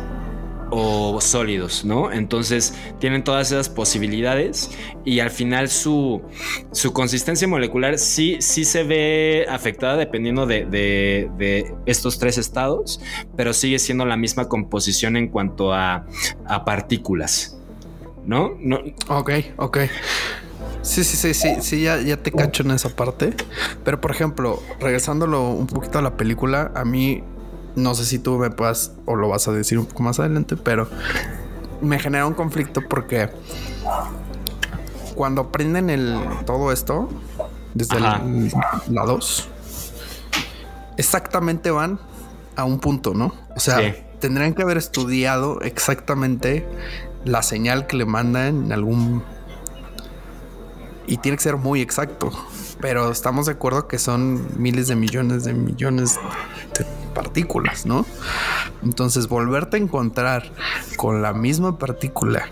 o 0.75 1.21
sólidos, 1.21 1.85
¿no? 1.85 2.11
Entonces 2.11 2.73
tienen 2.99 3.23
todas 3.25 3.53
esas 3.53 3.69
posibilidades 3.69 4.71
y 5.05 5.21
al 5.21 5.31
final 5.31 5.69
su, 5.69 6.23
su 6.73 6.95
consistencia 6.95 7.47
molecular 7.47 7.99
sí, 7.99 8.39
sí 8.41 8.65
se 8.65 8.83
ve 8.83 9.45
afectada 9.51 9.97
dependiendo 9.99 10.47
de, 10.47 10.65
de- 10.65 11.31
de 11.37 11.75
estos 11.85 12.19
tres 12.19 12.39
estados, 12.39 13.01
pero 13.37 13.53
sigue 13.53 13.79
siendo 13.79 14.07
la 14.07 14.17
misma 14.17 14.49
composición 14.49 15.17
en 15.17 15.29
cuanto 15.29 15.75
a, 15.75 16.07
a 16.47 16.65
partículas, 16.65 17.59
¿no? 18.25 18.55
no 18.59 18.81
Ok, 19.09 19.31
ok. 19.59 19.79
Sí, 20.81 21.05
sí, 21.05 21.17
sí, 21.17 21.35
sí, 21.35 21.57
sí, 21.61 21.83
ya, 21.83 22.01
ya 22.01 22.17
te 22.17 22.33
cacho 22.33 22.63
en 22.65 22.73
esa 22.73 22.89
parte. 22.89 23.35
Pero 23.85 24.01
por 24.01 24.11
ejemplo, 24.11 24.61
regresándolo 24.81 25.51
un 25.51 25.67
poquito 25.69 25.99
a 25.99 26.03
la 26.03 26.17
película, 26.17 26.73
a 26.75 26.85
mí 26.85 27.23
no 27.77 27.95
sé 27.95 28.05
si 28.05 28.19
tú 28.19 28.39
me 28.39 28.51
puedas 28.51 28.93
o 29.07 29.17
lo 29.17 29.29
vas 29.29 29.49
a 29.49 29.53
decir 29.53 29.79
un 29.79 29.87
poco 29.87 30.03
más 30.03 30.19
adelante, 30.21 30.57
pero 30.57 30.89
me 31.81 31.99
genera 31.99 32.27
un 32.27 32.35
conflicto 32.35 32.83
porque 32.89 33.31
cuando 35.15 35.43
aprenden 35.43 35.91
el 35.91 36.19
todo 36.47 36.73
esto 36.73 37.09
desde 37.75 37.97
el- 37.97 38.53
la 38.89 39.05
2 39.05 39.49
exactamente 40.97 41.71
van 41.71 41.99
a 42.57 42.65
un 42.65 42.79
punto, 42.81 43.15
¿no? 43.15 43.33
O 43.57 43.61
sea, 43.61 43.79
Sí. 43.79 43.95
tendrían 44.21 44.55
que 44.55 44.63
haber 44.63 44.77
estudiado 44.77 45.61
exactamente 45.63 46.67
la 47.25 47.43
señal 47.43 47.87
que 47.87 47.97
le 47.97 48.05
mandan 48.05 48.67
en 48.67 48.73
algún 48.73 49.23
y 51.07 51.17
tiene 51.19 51.37
que 51.37 51.43
ser 51.43 51.57
muy 51.57 51.81
exacto. 51.81 52.31
Pero 52.83 53.11
estamos 53.11 53.47
de 53.47 53.53
acuerdo 53.53 53.89
que 53.89 53.99
son 53.99 54.47
miles 54.61 54.89
de 54.89 54.97
millones 54.97 55.45
de 55.45 55.55
millones 55.55 56.17
de 56.79 56.85
partículas, 57.15 57.87
¿no? 57.87 58.05
Entonces, 58.83 59.29
volverte 59.29 59.77
a 59.79 59.81
encontrar 59.81 60.53
con 60.97 61.23
la 61.23 61.33
misma 61.33 61.79
partícula 61.79 62.49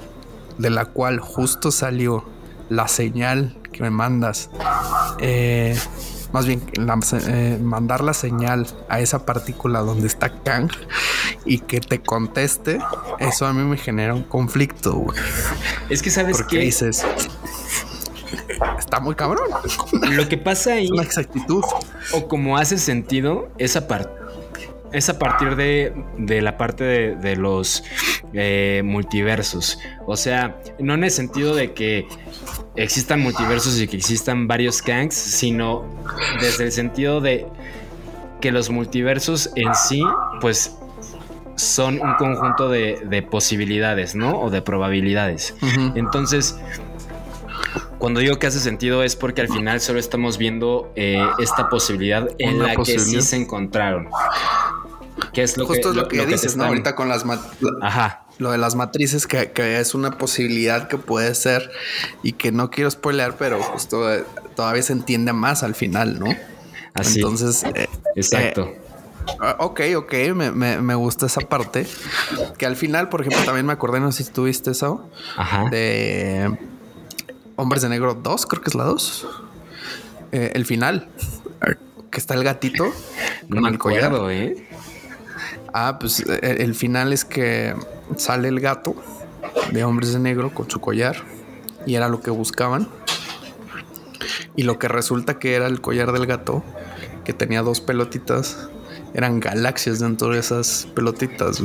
de 0.57 0.70
la 0.70 0.87
cual 0.87 1.18
justo 1.20 1.70
salió 1.70 2.24
la 2.70 2.87
señal 2.89 3.57
que 3.72 3.83
me 3.83 3.91
mandas, 3.91 4.51
eh, 5.18 5.76
más 6.33 6.47
bien 6.47 6.62
la- 6.74 6.99
eh, 7.26 7.59
mandar 7.61 8.03
la 8.05 8.14
señal 8.14 8.66
a 8.89 9.01
esa 9.01 9.24
partícula 9.26 9.81
donde 9.81 10.07
está 10.07 10.31
Kang 10.43 10.70
y 11.45 11.59
que 11.61 11.81
te 11.81 12.01
conteste, 12.01 12.78
eso 13.18 13.47
a 13.47 13.53
mí 13.53 13.64
me 13.64 13.76
genera 13.76 14.14
un 14.14 14.22
conflicto, 14.22 14.93
güey. 14.95 15.18
Es 15.89 16.03
que 16.03 16.11
sabes 16.11 16.43
que 16.45 16.59
dices, 16.59 17.05
está 18.91 19.01
muy 19.01 19.14
cabrón. 19.14 19.47
lo 20.11 20.28
que 20.28 20.36
pasa 20.36 20.74
ahí, 20.74 20.84
Es 20.86 20.91
una 20.91 21.03
exactitud. 21.03 21.62
o 22.12 22.28
como 22.28 22.57
hace 22.59 22.76
sentido, 22.76 23.49
es 23.59 23.76
a, 23.76 23.86
par- 23.86 24.12
es 24.93 25.09
a 25.09 25.18
partir 25.18 25.55
de, 25.55 25.93
de 26.18 26.43
la 26.43 26.57
parte 26.59 26.82
de, 26.82 27.14
de 27.16 27.36
los 27.36 27.84
eh, 28.32 28.82
multiversos. 28.84 29.78
O 30.07 30.16
sea, 30.16 30.61
no 30.80 30.95
en 30.95 31.05
el 31.05 31.11
sentido 31.12 31.55
de 31.55 31.72
que 31.72 32.09
existan 32.74 33.20
multiversos 33.20 33.80
y 33.80 33.86
que 33.86 33.97
existan 33.97 34.49
varios 34.49 34.82
Kangs, 34.82 35.14
sino 35.14 35.84
desde 36.41 36.64
el 36.64 36.72
sentido 36.72 37.20
de 37.20 37.47
que 38.41 38.51
los 38.51 38.70
multiversos 38.70 39.51
en 39.55 39.72
sí, 39.74 40.03
pues 40.41 40.76
son 41.55 42.01
un 42.01 42.14
conjunto 42.14 42.68
de, 42.70 43.01
de 43.05 43.22
posibilidades, 43.22 44.14
¿no? 44.16 44.41
O 44.41 44.51
de 44.51 44.62
probabilidades. 44.62 45.55
Entonces, 45.95 46.59
cuando 48.01 48.18
digo 48.20 48.38
que 48.40 48.48
hace 48.48 48.59
sentido 48.59 49.05
es 49.05 49.14
porque 49.14 49.40
al 49.42 49.48
final 49.48 49.80
solo 49.80 50.01
estamos 50.01 50.36
viendo 50.38 50.92
eh, 50.96 51.24
esta 51.38 51.68
posibilidad 51.68 52.28
en 52.38 52.57
Una 52.57 52.66
la 52.74 52.76
que 52.76 52.98
sí 52.98 53.22
se 53.22 53.36
encontraron. 53.36 54.09
Que 55.32 55.42
es 55.44 55.57
lo 55.57 55.66
Justo 55.66 55.82
que, 55.82 55.88
es 55.90 55.94
lo, 55.96 56.09
que 56.09 56.18
te 56.18 56.26
dices, 56.26 56.57
¿no? 56.57 56.64
están- 56.64 56.68
Ahorita 56.68 56.94
con 56.96 57.09
las 57.09 57.24
Ajá. 57.82 58.24
lo 58.38 58.51
de 58.51 58.59
las 58.59 58.74
matrices, 58.74 59.26
que, 59.26 59.53
que 59.53 59.78
es 59.78 59.94
una 59.94 60.12
posibilidad 60.18 60.88
que 60.88 60.96
puede 60.98 61.34
ser 61.34 61.70
y 62.22 62.32
que 62.32 62.51
no 62.53 62.70
quiero 62.70 62.90
spoilear, 62.90 63.36
pero 63.36 63.62
justo 63.62 64.12
eh, 64.12 64.24
todavía 64.57 64.82
se 64.82 64.94
entiende 64.94 65.32
más 65.32 65.62
al 65.62 65.74
final, 65.74 66.18
¿no? 66.18 66.26
Así. 66.94 67.16
Entonces, 67.20 67.64
eh, 67.74 67.86
Exacto. 68.16 68.72
Ah, 69.40 69.57
Ok, 69.61 69.82
ok, 69.96 70.12
me, 70.34 70.51
me- 70.51 70.80
me 70.80 70.94
gusta 70.94 71.26
esa 71.26 71.42
parte. 71.42 71.86
Que 72.57 72.64
al 72.66 72.74
final, 72.76 73.11
por 73.11 73.20
ejemplo, 73.20 73.44
también 73.44 73.66
me 73.66 73.72
acordé, 73.74 74.01
no 74.01 74.11
sé 74.12 74.24
si 74.24 74.32
tuviste 74.32 74.70
eso, 74.70 75.09
Ajá. 75.36 75.66
de 75.70 76.57
Hombres 77.61 77.83
de 77.83 77.91
Negro 77.91 78.15
2, 78.15 78.47
creo 78.47 78.63
que 78.63 78.71
es 78.71 78.75
la 78.75 78.85
2. 78.85 79.27
Eh, 80.33 80.53
el 80.55 80.65
final, 80.65 81.09
que 82.11 82.19
está 82.19 82.35
el 82.35 82.43
gatito 82.43 82.87
con 83.51 83.67
el 83.67 83.79
collar. 83.79 84.15
¿eh? 84.31 84.67
Ah, 85.75 85.99
pues 86.01 86.21
eh, 86.21 86.57
el 86.61 86.75
final 86.75 87.13
es 87.13 87.27
que 87.27 87.75
sale 88.17 88.49
el 88.49 88.61
gato 88.61 88.95
de 89.73 89.85
Hombres 89.85 90.15
de 90.15 90.21
Negro 90.21 90.55
con 90.55 90.71
su 90.71 90.81
collar 90.81 91.17
y 91.85 91.97
era 91.97 92.09
lo 92.09 92.23
que 92.23 92.31
buscaban. 92.31 92.89
Y 94.57 94.63
lo 94.63 94.79
que 94.79 94.89
resulta 94.89 95.39
que 95.39 95.55
era 95.55 95.67
el 95.67 95.83
collar 95.83 96.13
del 96.13 96.27
gato, 96.27 96.65
que 97.25 97.35
tenía 97.35 97.63
dos 97.63 97.83
pelotitas, 97.83 98.69
eran 99.13 99.39
galaxias 99.39 100.01
dentro 100.01 100.31
de 100.31 100.39
esas 100.39 100.89
pelotitas. 100.95 101.63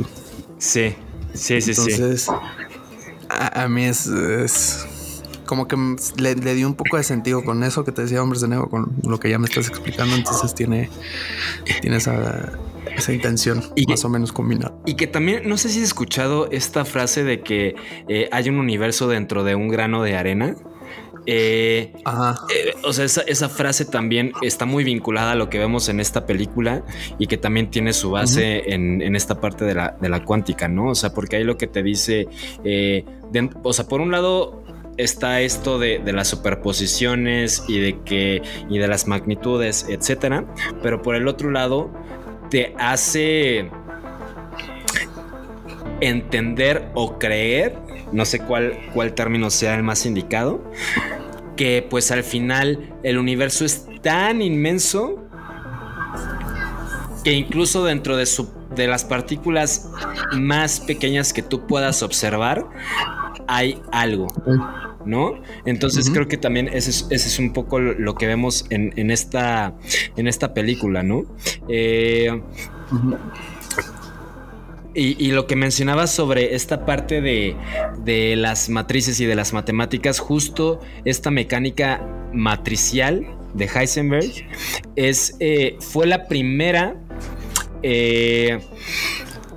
Sí. 0.58 0.94
Sí, 1.32 1.60
sí, 1.60 1.74
sí. 1.74 1.90
Entonces, 1.92 2.28
A, 3.28 3.62
a 3.62 3.68
mí 3.68 3.84
es, 3.84 4.06
es 4.06 4.86
como 5.46 5.66
que 5.68 5.76
le, 6.18 6.34
le 6.34 6.54
di 6.54 6.64
un 6.64 6.74
poco 6.74 6.96
de 6.96 7.02
sentido 7.02 7.42
con 7.44 7.62
eso 7.64 7.84
que 7.84 7.92
te 7.92 8.02
decía 8.02 8.22
Hombres 8.22 8.42
de 8.42 8.48
Negro, 8.48 8.68
con 8.68 8.92
lo 9.06 9.18
que 9.18 9.30
ya 9.30 9.38
me 9.38 9.46
estás 9.46 9.68
explicando. 9.68 10.14
Entonces 10.14 10.54
tiene, 10.54 10.90
tiene 11.80 11.96
esa, 11.96 12.52
esa 12.96 13.12
intención 13.12 13.62
Y- 13.74 13.86
más 13.86 14.04
o 14.04 14.08
menos 14.08 14.32
combinada. 14.32 14.74
Y 14.84 14.94
que 14.94 15.06
también, 15.06 15.48
no 15.48 15.56
sé 15.56 15.68
si 15.70 15.78
has 15.78 15.84
escuchado 15.86 16.50
esta 16.50 16.84
frase 16.84 17.24
de 17.24 17.40
que 17.40 17.74
eh, 18.08 18.28
hay 18.32 18.48
un 18.48 18.58
universo 18.58 19.08
dentro 19.08 19.44
de 19.44 19.54
un 19.54 19.68
grano 19.68 20.02
de 20.02 20.16
arena. 20.16 20.54
Eh, 21.28 21.92
Ajá. 22.04 22.36
Eh, 22.54 22.72
o 22.84 22.92
sea, 22.92 23.04
esa, 23.04 23.22
esa 23.22 23.48
frase 23.48 23.84
también 23.84 24.32
está 24.42 24.64
muy 24.64 24.84
vinculada 24.84 25.32
a 25.32 25.34
lo 25.34 25.50
que 25.50 25.58
vemos 25.58 25.88
en 25.88 25.98
esta 25.98 26.24
película 26.24 26.84
y 27.18 27.26
que 27.26 27.36
también 27.36 27.68
tiene 27.68 27.92
su 27.94 28.12
base 28.12 28.72
en, 28.72 29.02
en 29.02 29.16
esta 29.16 29.40
parte 29.40 29.64
de 29.64 29.74
la, 29.74 29.96
de 30.00 30.08
la 30.08 30.22
cuántica, 30.24 30.68
¿no? 30.68 30.90
O 30.90 30.94
sea, 30.94 31.12
porque 31.12 31.34
ahí 31.36 31.42
lo 31.44 31.58
que 31.58 31.66
te 31.66 31.82
dice, 31.82 32.28
de- 32.62 33.50
o 33.64 33.72
sea, 33.72 33.88
por 33.88 34.00
un 34.00 34.12
lado 34.12 34.62
está 34.96 35.40
esto 35.40 35.78
de, 35.78 35.98
de 35.98 36.12
las 36.12 36.28
superposiciones 36.28 37.64
y 37.68 37.80
de 37.80 38.00
que 38.00 38.42
y 38.68 38.78
de 38.78 38.88
las 38.88 39.06
magnitudes, 39.06 39.86
etcétera, 39.88 40.44
pero 40.82 41.02
por 41.02 41.14
el 41.14 41.28
otro 41.28 41.50
lado 41.50 41.90
te 42.50 42.74
hace 42.78 43.70
entender 46.00 46.90
o 46.94 47.18
creer, 47.18 47.76
no 48.12 48.24
sé 48.24 48.40
cuál, 48.40 48.78
cuál 48.94 49.14
término 49.14 49.50
sea 49.50 49.74
el 49.74 49.82
más 49.82 50.06
indicado, 50.06 50.62
que 51.56 51.86
pues 51.88 52.10
al 52.10 52.22
final 52.22 52.94
el 53.02 53.18
universo 53.18 53.64
es 53.64 53.86
tan 54.02 54.42
inmenso 54.42 55.22
que 57.24 57.32
incluso 57.32 57.84
dentro 57.84 58.16
de, 58.16 58.26
su, 58.26 58.48
de 58.74 58.86
las 58.86 59.04
partículas 59.04 59.90
más 60.32 60.80
pequeñas 60.80 61.32
que 61.32 61.42
tú 61.42 61.66
puedas 61.66 62.02
observar, 62.02 62.66
hay 63.48 63.80
algo. 63.90 64.32
¿No? 65.06 65.40
Entonces 65.64 66.10
creo 66.10 66.26
que 66.26 66.36
también 66.36 66.68
ese 66.68 66.90
es, 66.90 67.06
ese 67.10 67.28
es 67.28 67.38
un 67.38 67.52
poco 67.52 67.78
lo, 67.78 68.14
que 68.16 68.26
vemos 68.26 68.66
en, 68.70 68.92
en 68.96 69.10
esta, 69.10 69.74
en 70.16 70.26
esta 70.26 70.52
película, 70.52 71.04
¿no? 71.04 71.24
Eh, 71.68 72.42
y, 74.94 75.24
y 75.24 75.30
lo 75.30 75.46
que 75.46 75.54
mencionabas 75.54 76.10
sobre 76.10 76.56
esta 76.56 76.84
parte 76.84 77.20
de, 77.20 77.54
de 78.04 78.34
las 78.34 78.68
matrices 78.68 79.20
y 79.20 79.26
de 79.26 79.36
las 79.36 79.52
matemáticas, 79.52 80.18
justo 80.18 80.80
esta 81.04 81.30
mecánica 81.30 82.04
matricial 82.32 83.26
de 83.54 83.66
Heisenberg 83.66 84.30
es, 84.96 85.36
eh, 85.40 85.76
fue 85.80 86.06
la 86.06 86.26
primera 86.28 86.96
eh, 87.82 88.58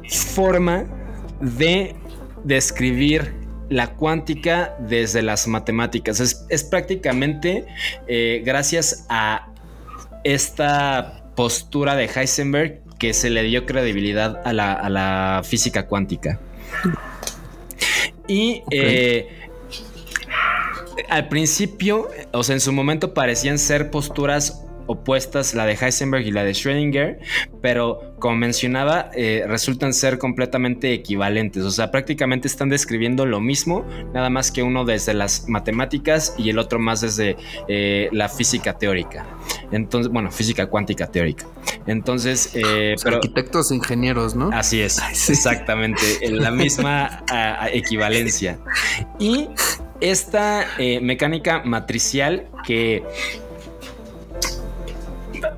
forma 0.10 0.86
de 1.42 1.96
describir 2.44 3.34
la 3.70 3.92
cuántica 3.92 4.76
desde 4.80 5.22
las 5.22 5.48
matemáticas. 5.48 6.20
Es, 6.20 6.46
es 6.50 6.64
prácticamente 6.64 7.66
eh, 8.08 8.42
gracias 8.44 9.06
a 9.10 9.48
esta 10.24 11.24
postura 11.36 11.96
de 11.96 12.06
Heisenberg 12.06 12.82
que 12.98 13.14
se 13.14 13.30
le 13.30 13.44
dio 13.44 13.66
credibilidad 13.66 14.42
a 14.46 14.54
la, 14.54 14.74
a 14.74 14.90
la 14.90 15.42
física 15.46 15.88
cuántica. 15.88 16.40
Y 18.28 18.62
eh, 18.72 19.28
al 21.10 21.30
principio, 21.30 22.10
o 22.32 22.44
sea, 22.44 22.56
en 22.56 22.62
su 22.62 22.74
momento 22.74 23.14
parecían 23.14 23.58
ser 23.58 23.90
posturas 23.90 24.66
opuestas, 24.90 25.54
la 25.54 25.66
de 25.68 25.74
Heisenberg 25.80 26.26
y 26.26 26.32
la 26.32 26.44
de 26.44 26.52
Schrödinger, 26.52 27.20
pero 27.62 28.16
como 28.18 28.36
mencionaba, 28.38 29.12
eh, 29.14 29.44
resultan 29.48 29.94
ser 29.94 30.18
completamente 30.18 30.92
equivalentes, 30.94 31.64
o 31.64 31.70
sea, 31.72 31.92
prácticamente 31.92 32.48
están 32.48 32.70
describiendo 32.70 33.26
lo 33.28 33.40
mismo, 33.40 33.86
nada 34.14 34.30
más 34.32 34.52
que 34.52 34.64
uno 34.64 34.86
desde 34.86 35.14
las 35.14 35.48
matemáticas 35.48 36.34
y 36.40 36.50
el 36.50 36.58
otro 36.58 36.80
más 36.80 37.02
desde 37.02 37.38
eh, 37.68 38.10
la 38.12 38.28
física 38.30 38.78
teórica. 38.80 39.26
Entonces, 39.72 40.12
bueno, 40.12 40.32
física 40.32 40.66
cuántica 40.66 41.06
teórica. 41.08 41.46
Entonces, 41.86 42.50
eh, 42.56 42.96
pero... 43.04 43.18
Arquitectos, 43.18 43.72
ingenieros, 43.72 44.36
¿no? 44.36 44.50
Así 44.52 44.82
es, 44.82 44.98
Ay, 45.00 45.14
sí. 45.16 45.34
exactamente, 45.34 46.02
en 46.22 46.40
la 46.40 46.50
misma 46.52 47.24
a- 47.30 47.64
a 47.66 47.70
equivalencia. 47.70 48.58
Y 49.20 49.50
esta 50.02 50.66
eh, 50.80 51.00
mecánica 51.02 51.62
matricial 51.64 52.48
que, 52.66 53.04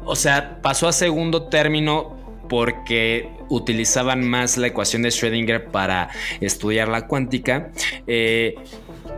o 0.06 0.16
sea, 0.16 0.62
pasó 0.62 0.88
a 0.88 0.91
segundo 0.91 1.43
término 1.43 2.18
porque 2.49 3.30
utilizaban 3.49 4.28
más 4.28 4.58
la 4.58 4.68
ecuación 4.68 5.02
de 5.04 5.10
Schrödinger 5.10 5.72
para 5.72 6.10
estudiar 6.41 6.88
la 6.88 7.08
cuántica, 7.08 7.72
eh, 8.08 8.56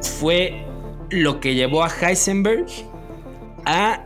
fue 0.01 0.65
lo 1.09 1.39
que 1.39 1.55
llevó 1.55 1.83
a 1.83 1.89
Heisenberg 1.89 2.65
a 3.65 4.03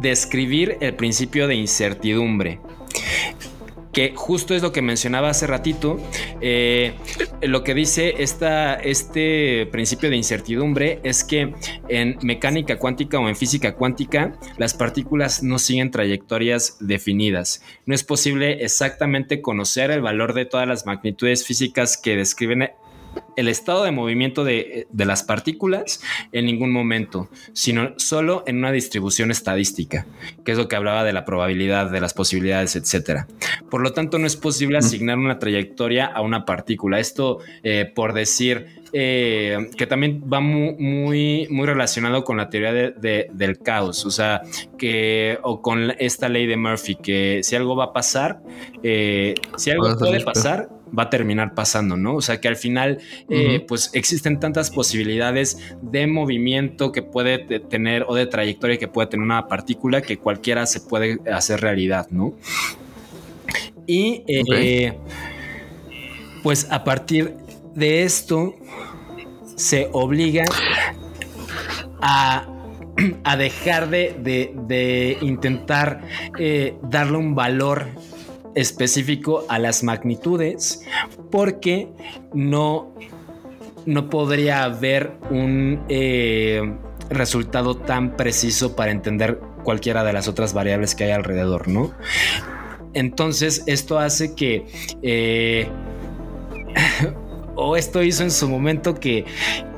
describir 0.00 0.76
el 0.80 0.94
principio 0.94 1.46
de 1.48 1.54
incertidumbre 1.54 2.60
que 3.96 4.12
justo 4.14 4.54
es 4.54 4.60
lo 4.60 4.72
que 4.72 4.82
mencionaba 4.82 5.30
hace 5.30 5.46
ratito. 5.46 5.98
eh, 6.42 6.92
lo 7.40 7.64
que 7.64 7.72
dice 7.72 8.16
esta, 8.18 8.74
este 8.74 9.66
principio 9.72 10.10
de 10.10 10.16
incertidumbre 10.16 11.00
es 11.02 11.24
que 11.24 11.54
en 11.88 12.18
mecánica 12.20 12.78
cuántica 12.78 13.18
o 13.18 13.26
en 13.26 13.36
física 13.36 13.74
cuántica 13.74 14.38
las 14.58 14.74
partículas 14.74 15.42
no 15.42 15.58
siguen 15.58 15.90
trayectorias 15.90 16.76
definidas. 16.78 17.62
No 17.86 17.94
es 17.94 18.04
posible 18.04 18.62
exactamente 18.62 19.40
conocer 19.40 19.90
el 19.90 20.02
valor 20.02 20.34
de 20.34 20.44
todas 20.44 20.68
las 20.68 20.84
magnitudes 20.84 21.46
físicas 21.46 21.96
que 21.96 22.16
describen 22.16 22.68
el 23.36 23.48
estado 23.48 23.84
de 23.84 23.90
movimiento 23.90 24.44
de, 24.44 24.86
de, 24.90 25.04
las 25.04 25.22
partículas 25.22 26.00
en 26.32 26.46
ningún 26.46 26.72
momento, 26.72 27.28
sino 27.52 27.94
solo 27.96 28.44
en 28.46 28.58
una 28.58 28.72
distribución 28.72 29.30
estadística, 29.30 30.06
que 30.44 30.52
es 30.52 30.58
lo 30.58 30.68
que 30.68 30.76
hablaba 30.76 31.04
de 31.04 31.12
la 31.12 31.24
probabilidad, 31.24 31.90
de 31.90 32.00
las 32.00 32.14
posibilidades, 32.14 32.76
etcétera. 32.76 33.26
Por 33.70 33.82
lo 33.82 33.92
tanto, 33.92 34.18
no 34.18 34.26
es 34.26 34.36
posible 34.36 34.78
asignar 34.78 35.18
una 35.18 35.38
trayectoria 35.38 36.06
a 36.06 36.22
una 36.22 36.44
partícula. 36.44 36.98
Esto, 36.98 37.40
eh, 37.62 37.90
por 37.94 38.12
decir, 38.12 38.82
eh, 38.92 39.68
que 39.76 39.86
también 39.86 40.22
va 40.32 40.40
muy, 40.40 40.74
muy, 40.76 41.48
muy, 41.50 41.66
relacionado 41.66 42.24
con 42.24 42.36
la 42.36 42.48
teoría 42.48 42.72
de, 42.72 42.90
de, 42.92 43.28
del 43.32 43.58
caos, 43.58 44.04
o 44.06 44.10
sea, 44.10 44.42
que, 44.78 45.38
o 45.42 45.60
con 45.60 45.92
esta 45.98 46.28
ley 46.28 46.46
de 46.46 46.56
Murphy, 46.56 46.96
que 46.96 47.40
si 47.42 47.56
algo 47.56 47.76
va 47.76 47.84
a 47.84 47.92
pasar, 47.92 48.40
eh, 48.82 49.34
si 49.56 49.70
algo 49.70 49.96
puede 49.98 50.22
pasar, 50.22 50.68
va 50.96 51.04
a 51.04 51.10
terminar 51.10 51.54
pasando, 51.54 51.96
¿no? 51.96 52.14
O 52.16 52.20
sea 52.20 52.40
que 52.40 52.48
al 52.48 52.56
final, 52.56 52.98
eh, 53.28 53.64
pues 53.66 53.90
existen 53.92 54.38
tantas 54.38 54.70
posibilidades 54.70 55.58
de 55.82 56.06
movimiento 56.06 56.92
que 56.92 57.02
puede 57.02 57.38
tener 57.60 58.04
o 58.06 58.14
de 58.14 58.26
trayectoria 58.26 58.78
que 58.78 58.88
puede 58.88 59.08
tener 59.08 59.24
una 59.24 59.48
partícula 59.48 60.00
que 60.00 60.18
cualquiera 60.18 60.66
se 60.66 60.80
puede 60.80 61.18
hacer 61.30 61.60
realidad, 61.60 62.06
¿no? 62.10 62.34
Y 63.86 64.24
eh, 64.26 64.42
okay. 64.42 64.92
pues 66.42 66.66
a 66.70 66.84
partir 66.84 67.34
de 67.76 68.02
esto 68.02 68.54
se 69.54 69.88
obliga 69.92 70.44
a 72.00 73.36
dejar 73.36 73.90
de, 73.90 74.16
de, 74.18 74.52
de 74.66 75.18
intentar 75.20 76.00
eh, 76.38 76.76
darle 76.82 77.18
un 77.18 77.34
valor 77.34 77.86
específico 78.54 79.44
a 79.48 79.58
las 79.58 79.82
magnitudes 79.82 80.82
porque 81.30 81.88
no, 82.32 82.94
no 83.84 84.08
podría 84.08 84.64
haber 84.64 85.12
un 85.30 85.84
eh, 85.88 86.62
resultado 87.10 87.76
tan 87.76 88.16
preciso 88.16 88.74
para 88.74 88.92
entender 88.92 89.38
cualquiera 89.62 90.04
de 90.04 90.12
las 90.14 90.26
otras 90.26 90.54
variables 90.54 90.94
que 90.94 91.04
hay 91.04 91.10
alrededor, 91.10 91.68
¿no? 91.68 91.92
Entonces 92.94 93.62
esto 93.66 93.98
hace 93.98 94.34
que... 94.34 94.66
Eh, 95.02 95.68
o 97.56 97.76
esto 97.76 98.02
hizo 98.02 98.22
en 98.22 98.30
su 98.30 98.48
momento 98.48 98.94
que, 98.94 99.24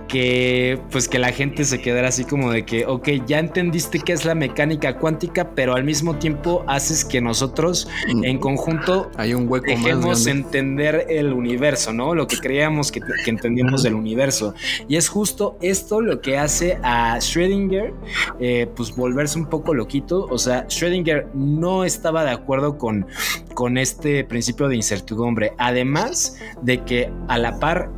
que 0.09 0.81
pues 0.91 1.07
que 1.09 1.19
la 1.19 1.33
gente 1.33 1.65
se 1.65 1.81
quedara 1.81 2.09
así 2.09 2.25
como 2.25 2.51
de 2.51 2.65
que, 2.65 2.87
ok, 2.87 3.09
ya 3.27 3.39
entendiste 3.39 4.01
qué 4.01 4.13
es 4.13 4.25
la 4.25 4.35
mecánica 4.35 4.97
cuántica, 4.99 5.51
pero 5.55 5.75
al 5.75 5.85
mismo 5.85 6.17
tiempo 6.17 6.65
haces 6.67 7.05
que 7.05 7.21
nosotros 7.21 7.89
en 8.09 8.39
conjunto 8.39 9.11
hay 9.17 9.35
un 9.35 9.49
hueco 9.49 9.67
dejemos 9.69 10.27
entender 10.27 11.07
el 11.09 11.33
universo, 11.33 11.93
¿no? 11.93 12.15
Lo 12.15 12.27
que 12.27 12.39
creíamos 12.39 12.91
que, 12.91 13.01
que 13.25 13.31
entendíamos 13.31 13.83
del 13.83 13.95
universo. 13.95 14.55
Y 14.89 14.97
es 14.97 15.09
justo 15.09 15.59
esto 15.61 16.01
lo 16.01 16.21
que 16.21 16.39
hace 16.39 16.79
a 16.83 17.17
Schrödinger, 17.19 17.93
eh, 18.41 18.67
pues 18.75 18.95
volverse 18.95 19.39
un 19.39 19.47
poco 19.47 19.75
loquito. 19.75 20.27
O 20.31 20.39
sea, 20.39 20.67
Schrödinger 20.69 21.27
no 21.35 21.85
estaba 21.85 22.25
de 22.25 22.31
acuerdo 22.31 22.79
con, 22.79 23.07
con 23.55 23.77
este 23.79 24.25
principio 24.25 24.69
de 24.69 24.77
incertidumbre. 24.77 25.53
Además 25.59 26.37
de 26.63 26.83
que 26.85 27.11
a 27.29 27.39
la 27.39 27.59
par 27.59 27.91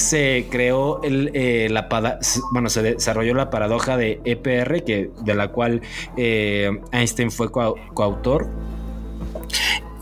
se 0.00 0.46
creó 0.50 1.02
el, 1.02 1.30
eh, 1.34 1.68
la 1.70 1.88
bueno, 2.52 2.68
se 2.68 2.82
desarrolló 2.82 3.34
la 3.34 3.50
paradoja 3.50 3.96
de 3.96 4.20
EPR, 4.24 4.84
que, 4.84 5.10
de 5.22 5.34
la 5.34 5.48
cual 5.48 5.82
eh, 6.16 6.70
Einstein 6.92 7.30
fue 7.30 7.50
co 7.50 7.76
coautor. 7.94 8.48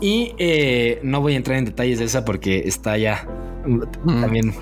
Y 0.01 0.33
eh, 0.37 0.99
no 1.03 1.21
voy 1.21 1.33
a 1.33 1.37
entrar 1.37 1.57
en 1.57 1.65
detalles 1.65 1.99
de 1.99 2.05
esa 2.05 2.23
porque 2.23 2.59
está 2.65 2.97
ya 2.97 3.27
mm. 3.65 4.21
también 4.21 4.53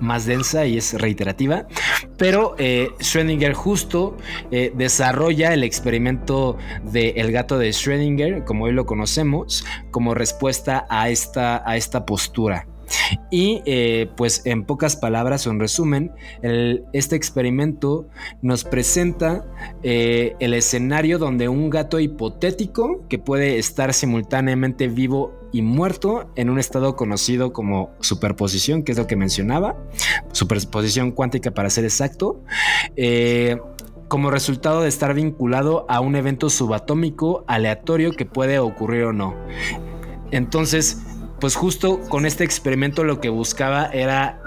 más 0.00 0.26
densa 0.26 0.66
y 0.66 0.76
es 0.78 0.94
reiterativa. 0.94 1.66
Pero 2.16 2.54
eh, 2.58 2.90
Schrödinger 2.98 3.54
justo 3.54 4.16
eh, 4.50 4.72
desarrolla 4.74 5.52
el 5.52 5.64
experimento 5.64 6.56
del 6.84 7.16
el 7.16 7.32
gato 7.32 7.58
de 7.58 7.70
Schrödinger, 7.70 8.44
como 8.44 8.64
hoy 8.64 8.72
lo 8.72 8.86
conocemos, 8.86 9.64
como 9.90 10.14
respuesta 10.14 10.86
a 10.88 11.08
esta, 11.08 11.68
a 11.68 11.76
esta 11.76 12.06
postura. 12.06 12.66
Y 13.30 13.62
eh, 13.66 14.10
pues 14.16 14.42
en 14.46 14.64
pocas 14.64 14.96
palabras 14.96 15.46
o 15.46 15.50
en 15.50 15.60
resumen, 15.60 16.12
este 16.92 17.16
experimento 17.16 18.08
nos 18.42 18.64
presenta 18.64 19.44
eh, 19.82 20.34
el 20.40 20.54
escenario 20.54 21.18
donde 21.18 21.48
un 21.48 21.70
gato 21.70 21.98
hipotético 21.98 23.06
que 23.08 23.18
puede 23.18 23.58
estar 23.58 23.92
simultáneamente 23.92 24.88
vivo 24.88 25.32
y 25.52 25.62
muerto 25.62 26.30
en 26.36 26.50
un 26.50 26.58
estado 26.58 26.96
conocido 26.96 27.52
como 27.52 27.90
superposición, 28.00 28.82
que 28.82 28.92
es 28.92 28.98
lo 28.98 29.06
que 29.06 29.16
mencionaba, 29.16 29.76
superposición 30.32 31.12
cuántica 31.12 31.52
para 31.52 31.70
ser 31.70 31.84
exacto. 31.84 32.42
Eh, 32.96 33.56
como 34.08 34.30
resultado 34.30 34.82
de 34.82 34.88
estar 34.88 35.14
vinculado 35.14 35.84
a 35.88 35.98
un 35.98 36.14
evento 36.14 36.48
subatómico 36.48 37.44
aleatorio 37.48 38.12
que 38.12 38.24
puede 38.24 38.60
ocurrir 38.60 39.04
o 39.04 39.12
no. 39.12 39.34
Entonces, 40.30 41.02
pues 41.40 41.54
justo 41.54 42.00
con 42.08 42.26
este 42.26 42.44
experimento 42.44 43.04
lo 43.04 43.20
que 43.20 43.28
buscaba 43.28 43.86
era 43.86 44.40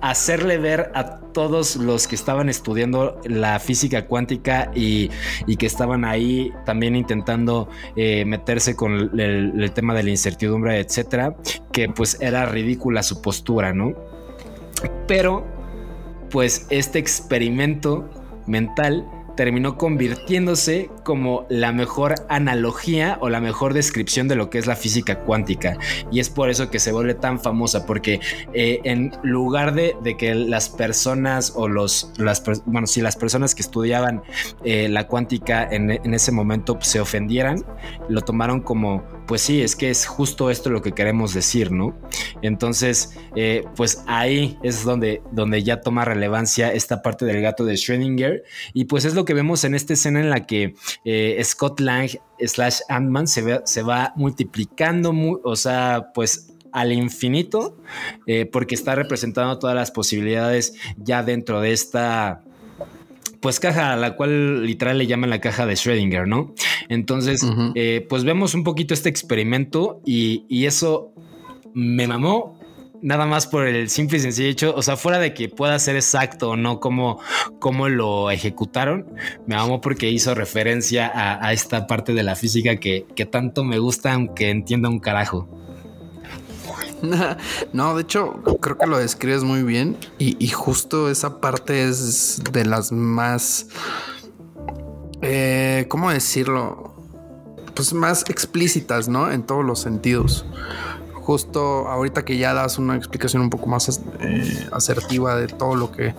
hacerle 0.00 0.58
ver 0.58 0.90
a 0.94 1.18
todos 1.32 1.76
los 1.76 2.06
que 2.08 2.14
estaban 2.14 2.48
estudiando 2.48 3.20
la 3.24 3.58
física 3.60 4.06
cuántica 4.06 4.70
y, 4.74 5.10
que 5.58 5.66
estaban 5.66 6.04
ahí 6.04 6.52
también 6.64 6.96
intentando 6.96 7.68
eh, 7.96 8.24
meterse 8.24 8.74
con 8.74 8.94
el, 8.94 9.60
el, 9.60 9.72
tema 9.72 9.94
de 9.94 10.02
la 10.02 10.10
incertidumbre, 10.10 10.80
etcétera, 10.80 11.36
que 11.70 11.88
pues 11.88 12.16
era 12.20 12.46
ridícula 12.46 13.02
su 13.02 13.20
postura, 13.20 13.72
¿no? 13.74 13.94
Pero, 15.06 15.46
pues 16.30 16.66
este 16.70 16.98
experimento 16.98 18.08
mental 18.46 19.06
terminó 19.40 19.78
convirtiéndose 19.78 20.90
como 21.02 21.46
la 21.48 21.72
mejor 21.72 22.14
analogía 22.28 23.16
o 23.22 23.30
la 23.30 23.40
mejor 23.40 23.72
descripción 23.72 24.28
de 24.28 24.36
lo 24.36 24.50
que 24.50 24.58
es 24.58 24.66
la 24.66 24.76
física 24.76 25.20
cuántica. 25.20 25.78
Y 26.12 26.20
es 26.20 26.28
por 26.28 26.50
eso 26.50 26.70
que 26.70 26.78
se 26.78 26.92
vuelve 26.92 27.14
tan 27.14 27.40
famosa, 27.40 27.86
porque 27.86 28.20
eh, 28.52 28.82
en 28.84 29.12
lugar 29.22 29.72
de, 29.72 29.96
de, 30.02 30.18
que 30.18 30.34
las 30.34 30.68
personas 30.68 31.54
o 31.56 31.68
los, 31.68 32.12
las, 32.18 32.42
bueno, 32.66 32.86
si 32.86 33.00
las 33.00 33.16
personas 33.16 33.54
que 33.54 33.62
estudiaban 33.62 34.22
eh, 34.62 34.90
la 34.90 35.06
cuántica 35.06 35.66
en, 35.70 35.90
en 35.90 36.12
ese 36.12 36.32
momento 36.32 36.76
se 36.82 37.00
ofendieran, 37.00 37.64
lo 38.10 38.20
tomaron 38.20 38.60
como 38.60 39.02
pues 39.30 39.42
sí, 39.42 39.62
es 39.62 39.76
que 39.76 39.90
es 39.90 40.06
justo 40.06 40.50
esto 40.50 40.70
lo 40.70 40.82
que 40.82 40.90
queremos 40.90 41.32
decir, 41.32 41.70
¿no? 41.70 41.96
Entonces, 42.42 43.16
eh, 43.36 43.62
pues 43.76 44.02
ahí 44.08 44.58
es 44.64 44.82
donde, 44.82 45.22
donde 45.30 45.62
ya 45.62 45.82
toma 45.82 46.04
relevancia 46.04 46.72
esta 46.72 47.00
parte 47.00 47.26
del 47.26 47.40
gato 47.40 47.64
de 47.64 47.74
Schrödinger. 47.74 48.42
Y 48.72 48.86
pues 48.86 49.04
es 49.04 49.14
lo 49.14 49.24
que 49.24 49.34
vemos 49.34 49.62
en 49.62 49.76
esta 49.76 49.92
escena 49.92 50.18
en 50.18 50.30
la 50.30 50.48
que 50.48 50.74
eh, 51.04 51.40
Scott 51.44 51.78
Lang 51.78 52.10
slash 52.40 52.80
Ant-Man 52.88 53.28
se, 53.28 53.60
se 53.66 53.82
va 53.82 54.12
multiplicando, 54.16 55.14
o 55.44 55.54
sea, 55.54 56.10
pues 56.12 56.52
al 56.72 56.90
infinito, 56.90 57.78
eh, 58.26 58.46
porque 58.46 58.74
está 58.74 58.96
representando 58.96 59.60
todas 59.60 59.76
las 59.76 59.92
posibilidades 59.92 60.74
ya 60.96 61.22
dentro 61.22 61.60
de 61.60 61.70
esta 61.70 62.42
pues 63.40 63.58
caja 63.60 63.92
a 63.92 63.96
la 63.96 64.16
cual 64.16 64.66
literal 64.66 64.98
le 64.98 65.06
llaman 65.06 65.30
la 65.30 65.40
caja 65.40 65.66
de 65.66 65.74
Schrödinger, 65.74 66.26
¿no? 66.26 66.54
Entonces, 66.88 67.42
uh 67.42 67.50
-huh. 67.50 67.72
eh, 67.74 68.06
pues 68.08 68.24
vemos 68.24 68.54
un 68.54 68.64
poquito 68.64 68.94
este 68.94 69.08
experimento 69.08 70.00
y, 70.04 70.44
y, 70.48 70.66
eso 70.66 71.12
me 71.74 72.06
mamó. 72.06 72.58
Nada 73.02 73.24
más 73.24 73.46
por 73.46 73.66
el 73.66 73.88
simple 73.88 74.18
y 74.18 74.20
sencillo 74.20 74.50
hecho, 74.50 74.74
o 74.76 74.82
sea, 74.82 74.94
fuera 74.98 75.18
de 75.18 75.32
que 75.32 75.48
pueda 75.48 75.78
ser 75.78 75.96
exacto 75.96 76.50
o 76.50 76.56
no 76.56 76.80
como, 76.80 77.18
como 77.58 77.88
lo 77.88 78.30
ejecutaron, 78.30 79.06
me 79.46 79.56
mamó 79.56 79.80
porque 79.80 80.10
hizo 80.10 80.34
referencia 80.34 81.06
a, 81.06 81.46
a 81.46 81.54
esta 81.54 81.86
parte 81.86 82.12
de 82.12 82.22
la 82.22 82.36
física 82.36 82.76
que, 82.76 83.06
que 83.16 83.24
tanto 83.24 83.64
me 83.64 83.78
gusta, 83.78 84.12
aunque 84.12 84.50
entienda 84.50 84.90
un 84.90 84.98
carajo. 84.98 85.48
No, 87.72 87.94
de 87.94 88.02
hecho, 88.02 88.42
creo 88.60 88.78
que 88.78 88.86
lo 88.86 88.98
describes 88.98 89.44
muy 89.44 89.62
bien 89.62 89.96
y, 90.18 90.48
justo 90.48 91.10
esa 91.10 91.40
parte 91.40 91.88
es 91.88 92.42
de 92.52 92.64
las 92.64 92.92
más, 92.92 93.68
eh, 95.22 95.86
¿cómo 95.88 96.10
decirlo? 96.10 96.94
Pues 97.74 97.92
más 97.92 98.28
explícitas, 98.28 99.08
¿no? 99.08 99.30
En 99.30 99.42
todos 99.42 99.64
los 99.64 99.80
sentidos. 99.80 100.44
Justo 101.14 101.88
ahorita 101.88 102.24
que 102.24 102.36
ya 102.36 102.54
das 102.54 102.78
una 102.78 102.96
explicación 102.96 103.42
un 103.42 103.50
poco 103.50 103.66
más 103.66 104.00
eh, 104.20 104.68
asertiva 104.72 105.36
de 105.36 105.46
todo 105.46 105.76
lo 105.76 105.92
que 105.92 106.14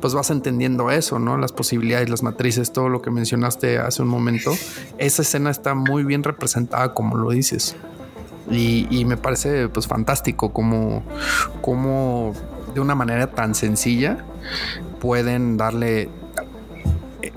pues 0.00 0.14
vas 0.14 0.30
entendiendo 0.30 0.90
eso, 0.90 1.18
¿no? 1.18 1.38
Las 1.38 1.52
posibilidades, 1.52 2.08
las 2.08 2.22
matrices, 2.22 2.72
todo 2.72 2.88
lo 2.88 3.02
que 3.02 3.10
mencionaste 3.10 3.78
hace 3.78 4.02
un 4.02 4.08
momento. 4.08 4.52
Esa 4.98 5.22
escena 5.22 5.50
está 5.50 5.74
muy 5.74 6.04
bien 6.04 6.22
representada, 6.22 6.94
como 6.94 7.16
lo 7.16 7.30
dices. 7.30 7.76
Y, 8.50 8.86
y, 8.90 9.04
me 9.04 9.16
parece 9.16 9.68
pues 9.68 9.86
fantástico 9.86 10.52
como, 10.52 11.02
como 11.60 12.32
de 12.74 12.80
una 12.80 12.94
manera 12.94 13.26
tan 13.26 13.54
sencilla 13.54 14.24
pueden 15.00 15.56
darle 15.56 16.08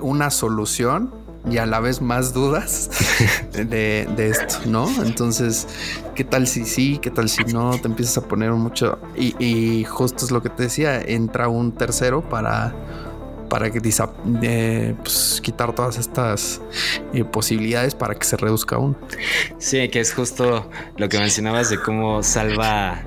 una 0.00 0.30
solución 0.30 1.12
y 1.50 1.58
a 1.58 1.66
la 1.66 1.80
vez 1.80 2.00
más 2.00 2.32
dudas 2.32 2.90
de, 3.52 4.08
de 4.16 4.28
esto, 4.28 4.56
¿no? 4.66 4.88
Entonces, 5.04 5.66
¿qué 6.14 6.24
tal 6.24 6.46
si 6.46 6.64
sí? 6.64 6.98
¿Qué 7.02 7.10
tal 7.10 7.28
si 7.28 7.44
no? 7.44 7.78
Te 7.78 7.88
empiezas 7.88 8.18
a 8.18 8.28
poner 8.28 8.52
mucho. 8.52 8.98
Y, 9.16 9.34
y 9.44 9.84
justo 9.84 10.24
es 10.24 10.30
lo 10.30 10.42
que 10.42 10.50
te 10.50 10.64
decía, 10.64 11.00
entra 11.00 11.48
un 11.48 11.72
tercero 11.72 12.22
para 12.22 12.74
para 13.52 13.70
que 13.70 13.82
eh, 14.40 14.94
pues, 15.02 15.38
quitar 15.42 15.74
todas 15.74 15.98
estas 15.98 16.62
eh, 17.12 17.22
posibilidades 17.22 17.94
para 17.94 18.14
que 18.14 18.24
se 18.24 18.38
reduzca 18.38 18.78
uno. 18.78 18.96
Sí, 19.58 19.90
que 19.90 20.00
es 20.00 20.14
justo 20.14 20.70
lo 20.96 21.08
que 21.10 21.18
mencionabas 21.18 21.68
de 21.68 21.78
cómo 21.78 22.22
salva 22.22 23.04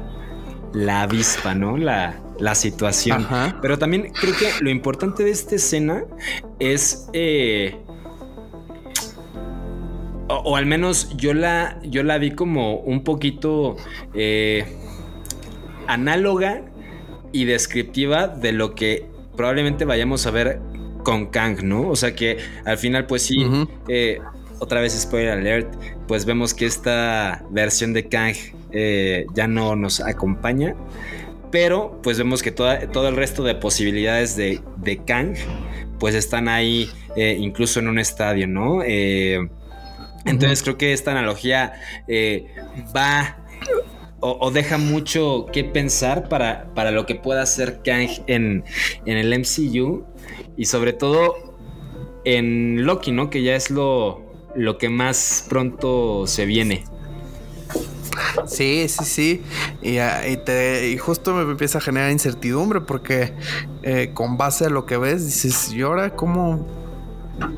la 0.71 1.01
avispa, 1.01 1.55
¿no? 1.55 1.77
La, 1.77 2.21
la 2.37 2.53
situación. 2.53 3.23
Ajá. 3.23 3.57
Pero 3.59 3.79
también 3.79 4.11
creo 4.13 4.35
que 4.37 4.51
lo 4.63 4.69
importante 4.69 5.23
de 5.23 5.31
esta 5.31 5.55
escena 5.55 6.03
es. 6.59 7.09
eh, 7.13 7.79
o, 10.27 10.35
o 10.35 10.55
al 10.57 10.67
menos 10.67 11.09
yo 11.17 11.33
la, 11.33 11.79
yo 11.81 12.03
la 12.03 12.19
vi 12.19 12.35
como 12.35 12.75
un 12.81 13.03
poquito 13.03 13.77
eh, 14.13 14.63
análoga 15.87 16.61
y 17.31 17.45
descriptiva 17.45 18.27
de 18.27 18.51
lo 18.51 18.75
que 18.75 19.14
probablemente 19.35 19.85
vayamos 19.85 20.25
a 20.27 20.31
ver 20.31 20.59
con 21.03 21.27
Kang, 21.27 21.61
¿no? 21.63 21.87
O 21.89 21.95
sea 21.95 22.15
que 22.15 22.37
al 22.65 22.77
final, 22.77 23.05
pues 23.05 23.21
sí, 23.23 23.35
eh, 23.87 24.19
otra 24.59 24.81
vez 24.81 24.93
spoiler 24.99 25.31
alert, 25.31 25.73
pues 26.07 26.25
vemos 26.25 26.53
que 26.53 26.65
esta 26.65 27.43
versión 27.51 27.93
de 27.93 28.07
Kang 28.07 28.35
eh, 28.71 29.25
ya 29.33 29.47
no 29.47 29.75
nos 29.75 29.99
acompaña, 30.01 30.75
pero 31.51 31.99
pues 32.01 32.17
vemos 32.17 32.41
que 32.41 32.51
toda- 32.51 32.87
todo 32.91 33.07
el 33.09 33.15
resto 33.15 33.43
de 33.43 33.55
posibilidades 33.55 34.35
de, 34.35 34.61
de 34.77 34.97
Kang 35.05 35.35
pues 35.99 36.15
están 36.15 36.47
ahí 36.49 36.89
eh, 37.15 37.37
incluso 37.39 37.79
en 37.79 37.87
un 37.87 37.99
estadio, 37.99 38.47
¿no? 38.47 38.81
Entonces 40.25 40.63
creo 40.63 40.77
que 40.77 40.91
esta 40.91 41.11
analogía 41.11 41.73
va 42.95 43.37
o, 44.33 44.51
deja 44.51 44.77
mucho 44.77 45.45
que 45.51 45.63
pensar 45.63 46.27
para, 46.29 46.73
para 46.73 46.91
lo 46.91 47.05
que 47.05 47.15
pueda 47.15 47.41
hacer 47.43 47.81
Kang 47.83 48.09
en, 48.27 48.63
en 49.05 49.17
el 49.17 49.33
MCU 49.33 50.05
y 50.57 50.65
sobre 50.65 50.93
todo 50.93 51.55
en 52.23 52.85
Loki, 52.85 53.11
¿no? 53.11 53.29
Que 53.29 53.43
ya 53.43 53.55
es 53.55 53.69
lo, 53.69 54.21
lo 54.55 54.77
que 54.77 54.89
más 54.89 55.45
pronto 55.49 56.25
se 56.27 56.45
viene. 56.45 56.83
Sí, 58.47 58.87
sí, 58.87 59.05
sí. 59.05 59.43
Y, 59.81 59.97
ah, 59.97 60.27
y 60.27 60.37
te- 60.37 60.89
y 60.89 60.97
justo 60.97 61.33
me 61.33 61.41
empieza 61.43 61.77
a 61.79 61.81
generar 61.81 62.11
incertidumbre 62.11 62.81
porque 62.81 63.33
eh, 63.83 64.11
con 64.13 64.37
base 64.37 64.65
a 64.65 64.69
lo 64.69 64.85
que 64.85 64.97
ves, 64.97 65.25
dices, 65.25 65.71
¿y 65.73 65.81
ahora 65.81 66.15
cómo? 66.15 66.84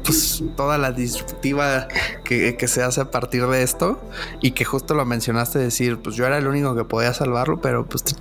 Pues 0.04 0.44
toda 0.56 0.78
la 0.78 0.92
disruptiva 0.92 1.88
que, 2.24 2.58
que 2.58 2.68
se 2.68 2.82
hace 2.82 3.02
a 3.02 3.12
partir 3.12 3.46
de 3.48 3.62
esto 3.64 4.02
y 4.42 4.52
que 4.52 4.66
justo 4.66 4.94
lo 4.96 5.06
mencionaste, 5.06 5.60
decir, 5.60 6.00
pues 6.00 6.16
yo 6.16 6.26
era 6.26 6.38
el 6.38 6.48
único 6.48 6.76
que 6.76 6.84
podía 6.84 7.14
salvarlo, 7.14 7.62
pero 7.62 7.86
pues 7.86 8.04
te- 8.04 8.16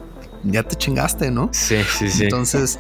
ya 0.44 0.62
te 0.62 0.76
chingaste, 0.76 1.30
¿no? 1.30 1.48
Sí, 1.52 1.76
sí, 1.98 2.10
sí. 2.10 2.24
Entonces, 2.24 2.78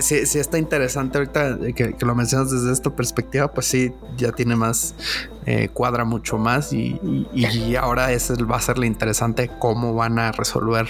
sí, 0.00 0.26
sí 0.26 0.38
está 0.38 0.58
interesante 0.58 1.18
ahorita 1.18 1.58
que, 1.74 1.94
que 1.94 2.06
lo 2.06 2.14
mencionas 2.14 2.50
desde 2.50 2.72
esta 2.72 2.90
perspectiva, 2.94 3.52
pues 3.52 3.66
sí, 3.66 3.92
ya 4.16 4.32
tiene 4.32 4.56
más, 4.56 4.94
eh, 5.46 5.68
cuadra 5.72 6.04
mucho 6.04 6.38
más 6.38 6.72
y, 6.72 6.98
y- 7.32 7.46
y 7.46 7.76
ahora 7.76 8.10
ese 8.12 8.34
va 8.44 8.56
a 8.56 8.60
ser 8.60 8.78
lo 8.78 8.84
interesante 8.84 9.48
cómo 9.60 9.94
van 9.94 10.18
a 10.18 10.32
resolver 10.32 10.86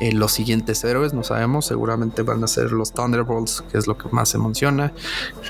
eh, 0.00 0.12
los 0.12 0.32
siguientes 0.32 0.82
héroes, 0.84 1.12
no 1.12 1.24
sabemos, 1.24 1.66
seguramente 1.66 2.22
van 2.22 2.42
a 2.44 2.46
ser 2.46 2.70
los 2.72 2.92
Thunderbolts, 2.92 3.64
que 3.70 3.78
es 3.78 3.86
lo 3.86 3.98
que 3.98 4.08
más 4.10 4.28
se 4.28 4.38
menciona, 4.38 4.92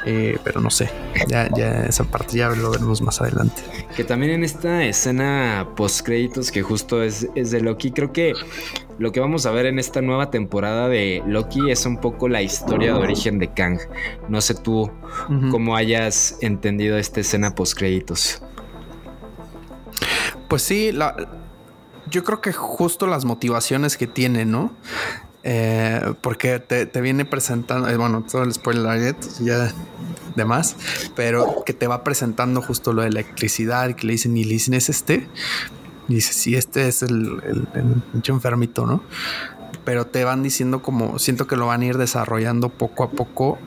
eh, 0.07 0.39
pero 0.43 0.61
no 0.61 0.71
sé, 0.71 0.91
ya, 1.29 1.49
ya 1.55 1.85
esa 1.85 2.05
parte 2.05 2.39
ya 2.39 2.49
lo 2.49 2.71
veremos 2.71 3.03
más 3.03 3.21
adelante. 3.21 3.63
Que 3.95 4.05
también 4.05 4.33
en 4.33 4.45
esta 4.45 4.85
escena 4.85 5.69
post 5.77 6.05
créditos 6.07 6.51
que 6.51 6.63
justo 6.63 7.03
es, 7.03 7.29
es 7.35 7.51
de 7.51 7.61
Loki, 7.61 7.91
creo 7.93 8.13
que 8.13 8.33
lo 8.99 9.13
que 9.13 9.21
vamos 9.21 9.47
a 9.47 9.51
ver 9.51 9.67
en 9.67 9.79
esta 9.79 10.03
nueva 10.03 10.31
temporada 10.31 10.89
de 10.89 11.23
Loki 11.27 11.71
es 11.71 11.87
un 11.87 11.97
poco 11.99 12.29
la 12.29 12.43
historia 12.43 12.70
de 12.79 12.93
origen 12.93 13.39
de 13.39 13.53
Kang. 13.53 13.79
No 14.29 14.41
sé 14.41 14.55
tú 14.55 14.91
cómo 15.51 15.77
hayas 15.77 16.39
entendido 16.41 16.97
esta 16.97 17.21
escena 17.21 17.55
post 17.55 17.77
créditos. 17.77 18.43
Pues 20.49 20.63
sí, 20.63 20.91
la, 20.93 21.15
yo 22.11 22.25
creo 22.25 22.41
que 22.41 22.53
justo 22.53 23.07
las 23.07 23.25
motivaciones 23.25 23.97
que 23.97 24.07
tiene, 24.07 24.45
¿no? 24.45 24.73
Eh, 25.43 26.13
porque 26.21 26.59
te, 26.59 26.87
te 26.87 27.01
viene 27.01 27.25
presentando, 27.25 27.89
eh, 27.89 27.97
bueno, 27.97 28.25
todo 28.31 28.43
el 28.43 28.53
spoiler 28.53 29.17
ya 29.41 29.73
de 30.35 30.45
más, 30.45 30.77
pero 31.17 31.63
que 31.65 31.73
te 31.73 31.87
va 31.87 32.05
presentando 32.05 32.61
justo 32.61 32.93
lo 32.93 33.03
de 33.03 33.09
electricidad, 33.09 33.95
que 33.95 34.07
le 34.07 34.13
dicen, 34.13 34.37
y 34.37 34.45
le 34.45 34.55
dicen, 34.55 34.75
¿es 34.75 34.89
este? 34.89 35.29
Y 36.09 36.17
dice, 36.17 36.33
sí, 36.33 36.57
este 36.57 36.89
es 36.89 37.03
el, 37.03 37.41
el, 37.45 37.69
el 37.75 38.03
pinche 38.13 38.33
enfermito, 38.33 38.85
¿no? 38.85 39.03
Pero 39.85 40.07
te 40.07 40.25
van 40.25 40.43
diciendo 40.43 40.83
como, 40.83 41.19
siento 41.19 41.47
que 41.47 41.57
lo 41.57 41.67
van 41.67 41.83
a 41.83 41.87
ir 41.87 41.99
desarrollando 41.99 42.69
poco 42.69 43.05
a 43.05 43.11
poco 43.11 43.59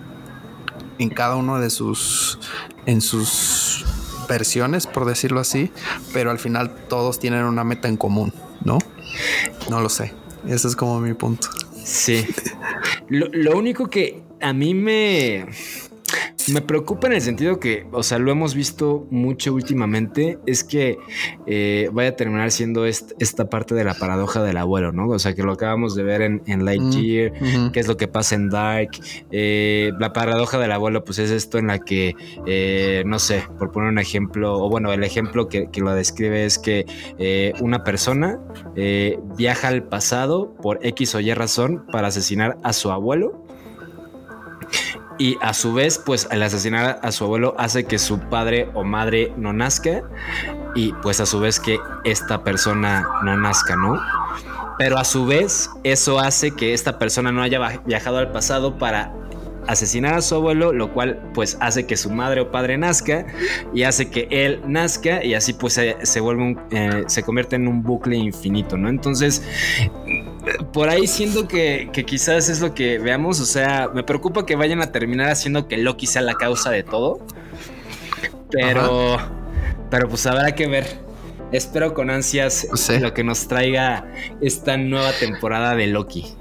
en 1.00 1.10
cada 1.10 1.36
uno 1.36 1.60
de 1.60 1.70
sus, 1.70 2.40
en 2.86 3.02
sus 3.02 3.86
versiones, 4.28 4.88
por 4.88 5.06
decirlo 5.06 5.40
así, 5.40 5.72
pero 6.14 6.32
al 6.32 6.40
final 6.40 6.76
todos 6.88 7.20
tienen 7.20 7.44
una 7.44 7.64
meta 7.64 7.88
en 7.88 7.98
común, 7.98 8.34
¿no? 8.64 8.78
No 9.70 9.82
lo 9.82 9.90
sé. 9.90 10.14
Ese 10.48 10.68
es 10.68 10.76
como 10.76 11.00
mi 11.00 11.14
punto. 11.14 11.50
Sí. 11.84 12.26
Lo, 13.10 13.28
lo 13.32 13.58
único 13.58 13.90
que 13.90 14.24
a 14.42 14.54
mí 14.54 14.74
me, 14.74 15.46
me 16.52 16.62
preocupa 16.62 17.08
en 17.08 17.14
el 17.14 17.22
sentido 17.22 17.60
que, 17.60 17.86
o 17.92 18.04
sea, 18.04 18.20
lo 18.20 18.32
hemos 18.32 18.56
visto 18.56 19.08
mucho 19.12 19.54
últimamente, 19.54 20.38
es 20.46 20.64
que 20.64 20.98
eh, 21.48 21.90
vaya 21.94 22.10
a 22.10 22.16
terminar 22.16 22.52
siendo 22.52 22.86
est- 22.86 23.12
esta 23.20 23.50
parte 23.50 23.76
de 23.76 23.84
la 23.84 23.94
paradoja 23.94 24.44
del 24.44 24.58
abuelo, 24.58 24.92
¿no? 24.92 25.08
O 25.10 25.20
sea, 25.20 25.34
que 25.36 25.44
lo 25.44 25.54
acabamos 25.54 25.96
de 25.96 26.04
ver 26.04 26.22
en, 26.22 26.42
en 26.48 26.66
Lightyear, 26.66 27.32
Ujú. 27.34 27.72
qué 27.72 27.80
es 27.80 27.88
lo 27.88 27.98
que 27.98 28.08
pasa 28.08 28.36
en 28.36 28.50
Dark. 28.50 28.90
Eh, 29.32 29.92
la 30.00 30.12
paradoja 30.14 30.58
del 30.60 30.72
abuelo, 30.72 31.04
pues 31.04 31.20
es 31.20 31.30
esto 31.32 31.58
en 31.58 31.68
la 31.68 31.80
que, 31.80 32.16
eh, 32.46 33.04
no 33.06 33.20
sé, 33.20 33.44
por 33.60 33.72
poner 33.72 33.90
un 33.90 34.00
ejemplo, 34.00 34.54
o 34.62 34.70
bueno, 34.70 34.92
el 34.92 35.04
ejemplo 35.04 35.48
que, 35.48 35.70
que 35.72 35.82
lo 35.82 35.94
describe 35.94 36.46
es 36.46 36.60
que 36.60 36.86
una 37.62 37.84
persona 37.84 38.40
viaja 39.38 39.68
al 39.68 39.84
pasado 39.84 40.54
por 40.62 40.80
X 40.86 41.16
o 41.16 41.20
Y 41.20 41.34
razón 41.34 41.86
para 41.92 42.08
asesinar 42.08 42.58
a 42.64 42.74
su 42.74 42.92
abuelo. 42.92 43.44
Y 45.18 45.38
a 45.42 45.54
su 45.54 45.74
vez, 45.74 46.00
pues 46.00 46.28
al 46.32 46.42
asesinar 46.44 47.00
a 47.02 47.12
su 47.12 47.24
abuelo 47.24 47.56
hace 47.58 47.86
que 47.86 48.00
su 48.00 48.20
padre 48.20 48.70
o 48.74 48.84
madre 48.84 49.34
no 49.38 49.54
nazca. 49.54 50.04
Y 50.76 50.94
pues 51.02 51.20
a 51.20 51.26
su 51.26 51.40
vez 51.40 51.60
que 51.60 51.80
esta 52.04 52.44
persona 52.44 53.08
no 53.24 53.38
nazca, 53.38 53.76
¿no? 53.76 54.00
Pero 54.78 54.98
a 54.98 55.04
su 55.04 55.26
vez, 55.26 55.70
eso 55.84 56.20
hace 56.20 56.52
que 56.52 56.74
esta 56.74 56.98
persona 56.98 57.32
no 57.32 57.42
haya 57.42 57.82
viajado 57.86 58.18
al 58.18 58.32
pasado 58.32 58.78
para 58.78 59.14
asesinar 59.68 60.16
a 60.16 60.22
su 60.22 60.36
abuelo, 60.36 60.74
lo 60.74 60.94
cual 60.94 61.22
pues 61.34 61.58
hace 61.60 61.86
que 61.86 61.98
su 61.98 62.10
madre 62.10 62.42
o 62.42 62.52
padre 62.52 62.78
nazca 62.78 63.26
y 63.74 63.84
hace 63.84 64.10
que 64.10 64.28
él 64.30 64.62
nazca 64.66 65.24
y 65.24 65.34
así 65.34 65.54
pues 65.54 65.74
se, 65.74 65.98
se 66.04 66.20
vuelve 66.20 66.44
un, 66.44 66.62
eh, 66.72 67.04
se 67.08 67.24
convierte 67.24 67.56
en 67.56 67.68
un 67.68 67.84
bucle 67.84 68.16
infinito, 68.16 68.78
¿no? 68.78 68.90
Entonces, 68.90 69.44
por 70.72 70.90
ahí 70.90 71.08
siento 71.08 71.48
que, 71.48 71.90
que 71.94 72.06
quizás 72.06 72.50
es 72.50 72.62
lo 72.62 72.74
que 72.74 73.00
veamos, 73.00 73.40
o 73.40 73.46
sea, 73.46 73.90
me 73.94 74.04
preocupa 74.04 74.46
que 74.46 74.56
vayan 74.56 74.82
a 74.82 74.92
terminar 74.92 75.30
haciendo 75.30 75.68
que 75.68 75.78
Loki 75.78 76.08
sea 76.08 76.22
la 76.22 76.36
causa 76.36 76.70
de 76.70 76.84
todo, 76.84 77.26
pero, 78.52 79.18
pero 79.90 80.08
pues 80.08 80.26
habrá 80.26 80.54
que 80.54 80.68
ver. 80.68 80.86
Espero 81.52 81.94
con 81.94 82.10
ansias 82.10 82.68
lo 83.00 83.14
que 83.14 83.24
nos 83.24 83.48
traiga 83.48 84.08
esta 84.42 84.76
nueva 84.76 85.12
temporada 85.20 85.76
de 85.76 85.86
Loki. 85.86 86.36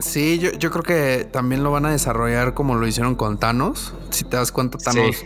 Sí, 0.00 0.38
yo, 0.38 0.50
yo 0.52 0.70
creo 0.70 0.82
que 0.82 1.24
también 1.30 1.62
lo 1.62 1.70
van 1.70 1.84
a 1.86 1.90
desarrollar 1.90 2.54
como 2.54 2.74
lo 2.74 2.86
hicieron 2.86 3.14
con 3.16 3.38
Thanos. 3.38 3.92
Si 4.10 4.24
te 4.24 4.36
das 4.36 4.50
cuenta, 4.50 4.78
Thanos 4.78 5.16
Sí. 5.16 5.24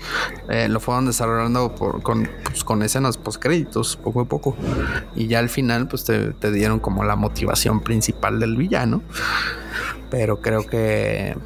eh, 0.50 0.68
lo 0.68 0.80
fueron 0.80 1.06
desarrollando 1.06 1.74
por- 1.74 2.02
con, 2.02 2.28
pues, 2.44 2.64
con 2.64 2.82
escenas 2.82 3.16
post 3.16 3.40
créditos, 3.40 3.96
poco 3.96 4.20
a 4.20 4.24
poco. 4.24 4.56
Y 5.14 5.28
ya 5.28 5.38
al 5.38 5.48
final, 5.48 5.86
pues 5.88 6.04
te, 6.04 6.32
te 6.32 6.50
dieron 6.50 6.80
como 6.80 7.04
la 7.04 7.14
motivación 7.16 7.80
principal 7.80 8.40
del 8.40 8.56
villano. 8.56 9.02
Pero 10.10 10.40
creo 10.40 10.66
que 10.66 11.36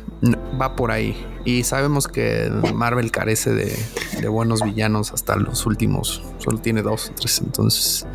va 0.61 0.75
por 0.75 0.91
ahí. 0.91 1.17
Y 1.45 1.65
sabemos 1.65 2.09
que 2.09 2.51
Marvel 2.75 3.11
carece 3.11 3.51
de, 3.53 3.79
de 4.21 4.29
buenos 4.29 4.63
villanos 4.63 5.13
hasta 5.13 5.37
los 5.37 5.65
últimos. 5.67 6.23
Solo 6.39 6.59
tiene 6.59 6.83
dos 6.83 7.11
o 7.11 7.15
tres. 7.15 7.41
Entonces, 7.41 8.07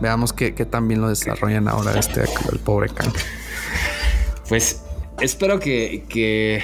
veamos 0.00 0.32
que, 0.32 0.54
que 0.54 0.64
también 0.66 1.00
lo 1.00 1.08
desarrollan 1.08 1.68
ahora 1.68 1.98
este 1.98 2.24
el 2.52 2.58
pobre 2.58 2.88
Kang. 2.90 3.12
Pues 4.48 4.82
espero 5.20 5.60
que, 5.60 6.04
que, 6.08 6.62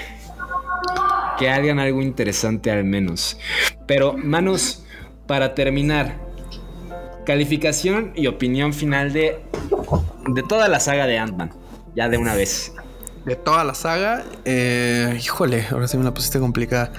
que 1.39 1.51
hagan 1.51 1.79
algo 1.79 2.03
interesante 2.03 2.71
al 2.71 2.85
menos. 2.85 3.39
Pero, 3.87 4.15
manos, 4.17 4.85
para 5.27 5.55
terminar, 5.55 6.19
calificación 7.27 8.13
y 8.15 8.27
opinión 8.27 8.73
final 8.73 9.13
de, 9.13 9.41
de 10.29 10.43
toda 10.43 10.69
la 10.69 10.81
saga 10.81 11.07
de 11.07 11.19
Ant-Man. 11.19 11.53
Ya 11.95 12.09
de 12.09 12.19
una 12.19 12.35
vez. 12.35 12.73
De 13.25 13.37
toda 13.37 13.65
la 13.65 13.75
saga, 13.75 14.25
eh, 14.45 15.19
híjole, 15.23 15.67
ahora 15.71 15.89
sí 15.89 15.97
me 15.97 16.05
la 16.05 16.13
pusiste 16.13 16.39
complicada. 16.39 16.93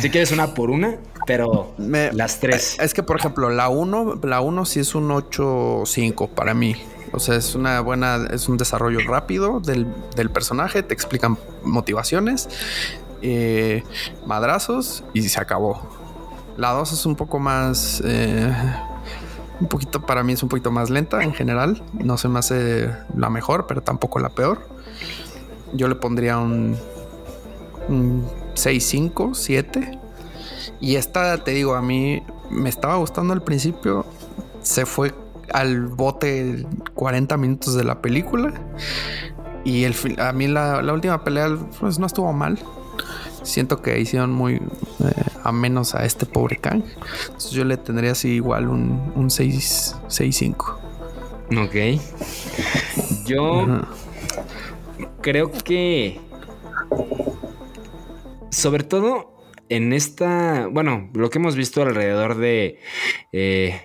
Si 0.00 0.10
quieres 0.10 0.30
una 0.32 0.54
por 0.54 0.70
una, 0.70 0.96
pero 1.26 1.74
Me- 1.78 2.12
las 2.12 2.38
tres. 2.38 2.76
Es 2.78 2.94
que, 2.94 3.02
por 3.02 3.18
ejemplo, 3.18 3.50
la 3.50 3.68
1, 3.68 4.20
la 4.22 4.40
1 4.40 4.64
sí 4.66 4.80
es 4.80 4.94
un 4.94 5.08
8-5 5.08 6.28
para 6.28 6.54
mí. 6.54 6.76
O 7.14 7.20
sea, 7.20 7.36
es 7.36 7.54
una 7.54 7.80
buena, 7.80 8.26
es 8.30 8.48
un 8.48 8.56
desarrollo 8.56 8.98
rápido 9.06 9.60
del, 9.60 9.86
del 10.16 10.30
personaje, 10.30 10.82
te 10.82 10.94
explican 10.94 11.38
motivaciones, 11.62 12.48
eh, 13.22 13.84
madrazos 14.26 15.04
y 15.14 15.22
se 15.22 15.40
acabó. 15.40 15.88
La 16.56 16.72
2 16.72 16.92
es 16.92 17.06
un 17.06 17.16
poco 17.16 17.38
más, 17.38 18.02
eh, 18.04 18.52
un 19.60 19.68
poquito, 19.68 20.04
para 20.04 20.22
mí 20.22 20.32
es 20.32 20.42
un 20.42 20.48
poquito 20.48 20.70
más 20.70 20.90
lenta 20.90 21.22
en 21.22 21.32
general. 21.32 21.82
No 21.92 22.18
se 22.18 22.28
me 22.28 22.40
hace 22.40 22.90
la 23.16 23.30
mejor, 23.30 23.66
pero 23.66 23.80
tampoco 23.80 24.18
la 24.18 24.30
peor. 24.30 24.68
Yo 25.72 25.88
le 25.88 25.94
pondría 25.94 26.38
un, 26.38 26.76
un 27.88 28.28
6-5, 28.54 29.34
7. 29.34 29.98
Y 30.80 30.96
esta, 30.96 31.38
te 31.44 31.52
digo, 31.52 31.74
a 31.74 31.82
mí 31.82 32.22
me 32.50 32.68
estaba 32.68 32.96
gustando 32.96 33.32
al 33.32 33.42
principio. 33.42 34.04
Se 34.62 34.84
fue 34.84 35.14
al 35.52 35.86
bote 35.86 36.66
40 36.94 37.36
minutos 37.36 37.74
de 37.74 37.84
la 37.84 38.00
película. 38.00 38.52
Y 39.64 39.84
el, 39.84 39.94
a 40.18 40.32
mí 40.32 40.46
la, 40.46 40.82
la 40.82 40.92
última 40.92 41.24
pelea 41.24 41.56
pues, 41.80 41.98
no 41.98 42.06
estuvo 42.06 42.32
mal. 42.32 42.58
Siento 43.42 43.82
que 43.82 43.98
hicieron 44.00 44.32
muy 44.32 44.54
eh, 44.54 44.60
a 45.42 45.52
menos 45.52 45.94
a 45.94 46.04
este 46.04 46.26
pobre 46.26 46.56
Kang. 46.56 46.82
Entonces 47.26 47.50
yo 47.50 47.64
le 47.64 47.76
tendría 47.76 48.12
así 48.12 48.30
igual 48.30 48.68
un, 48.68 49.12
un 49.14 49.30
6, 49.30 49.96
6-5. 50.08 50.76
Ok. 51.58 52.00
Yo 53.26 53.82
creo 55.20 55.50
que 55.50 56.20
sobre 58.50 58.84
todo 58.84 59.34
en 59.68 59.92
esta, 59.92 60.68
bueno, 60.70 61.10
lo 61.14 61.30
que 61.30 61.38
hemos 61.38 61.56
visto 61.56 61.82
alrededor 61.82 62.36
de 62.36 62.78
eh, 63.32 63.80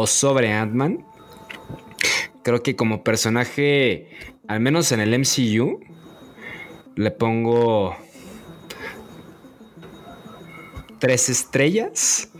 o 0.00 0.06
sobre 0.06 0.50
Ant-Man, 0.50 1.04
creo 2.42 2.62
que 2.62 2.74
como 2.74 3.04
personaje, 3.04 4.08
al 4.48 4.60
menos 4.60 4.92
en 4.92 5.00
el 5.00 5.10
MCU, 5.18 5.78
le 6.96 7.10
pongo 7.10 7.94
tres 10.98 11.28
estrellas. 11.28 12.30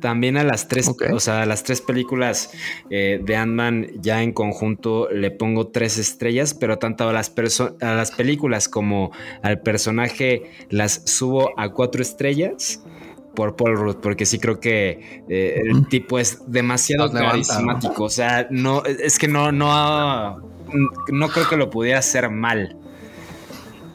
También 0.00 0.38
a 0.38 0.44
las 0.44 0.68
tres, 0.68 0.90
o 1.12 1.20
sea, 1.20 1.42
a 1.42 1.46
las 1.46 1.64
tres 1.64 1.82
películas 1.82 2.52
eh, 2.88 3.20
de 3.22 3.36
Ant-Man 3.36 3.88
ya 4.00 4.22
en 4.22 4.32
conjunto 4.32 5.10
le 5.10 5.30
pongo 5.30 5.68
tres 5.68 5.98
estrellas, 5.98 6.54
pero 6.54 6.78
tanto 6.78 7.06
a 7.06 7.12
las, 7.12 7.30
a 7.80 7.94
las 7.94 8.10
películas 8.12 8.70
como 8.70 9.10
al 9.42 9.60
personaje 9.60 10.50
las 10.70 11.02
subo 11.04 11.58
a 11.58 11.74
cuatro 11.74 12.00
estrellas 12.00 12.82
por 13.36 13.54
Paul 13.54 13.76
Rudd, 13.76 13.96
porque 13.96 14.26
sí 14.26 14.40
creo 14.40 14.58
que 14.58 15.22
eh, 15.28 15.62
el 15.64 15.86
tipo 15.86 16.18
es 16.18 16.40
demasiado 16.48 17.04
Los 17.04 17.14
levanta, 17.14 17.60
¿no? 17.60 17.66
carismático. 17.68 18.04
O 18.04 18.10
sea, 18.10 18.48
no, 18.50 18.82
es 18.84 19.20
que 19.20 19.28
no, 19.28 19.52
no, 19.52 20.38
no 21.12 21.28
creo 21.28 21.48
que 21.48 21.56
lo 21.56 21.70
pudiera 21.70 22.00
hacer 22.00 22.28
mal. 22.30 22.76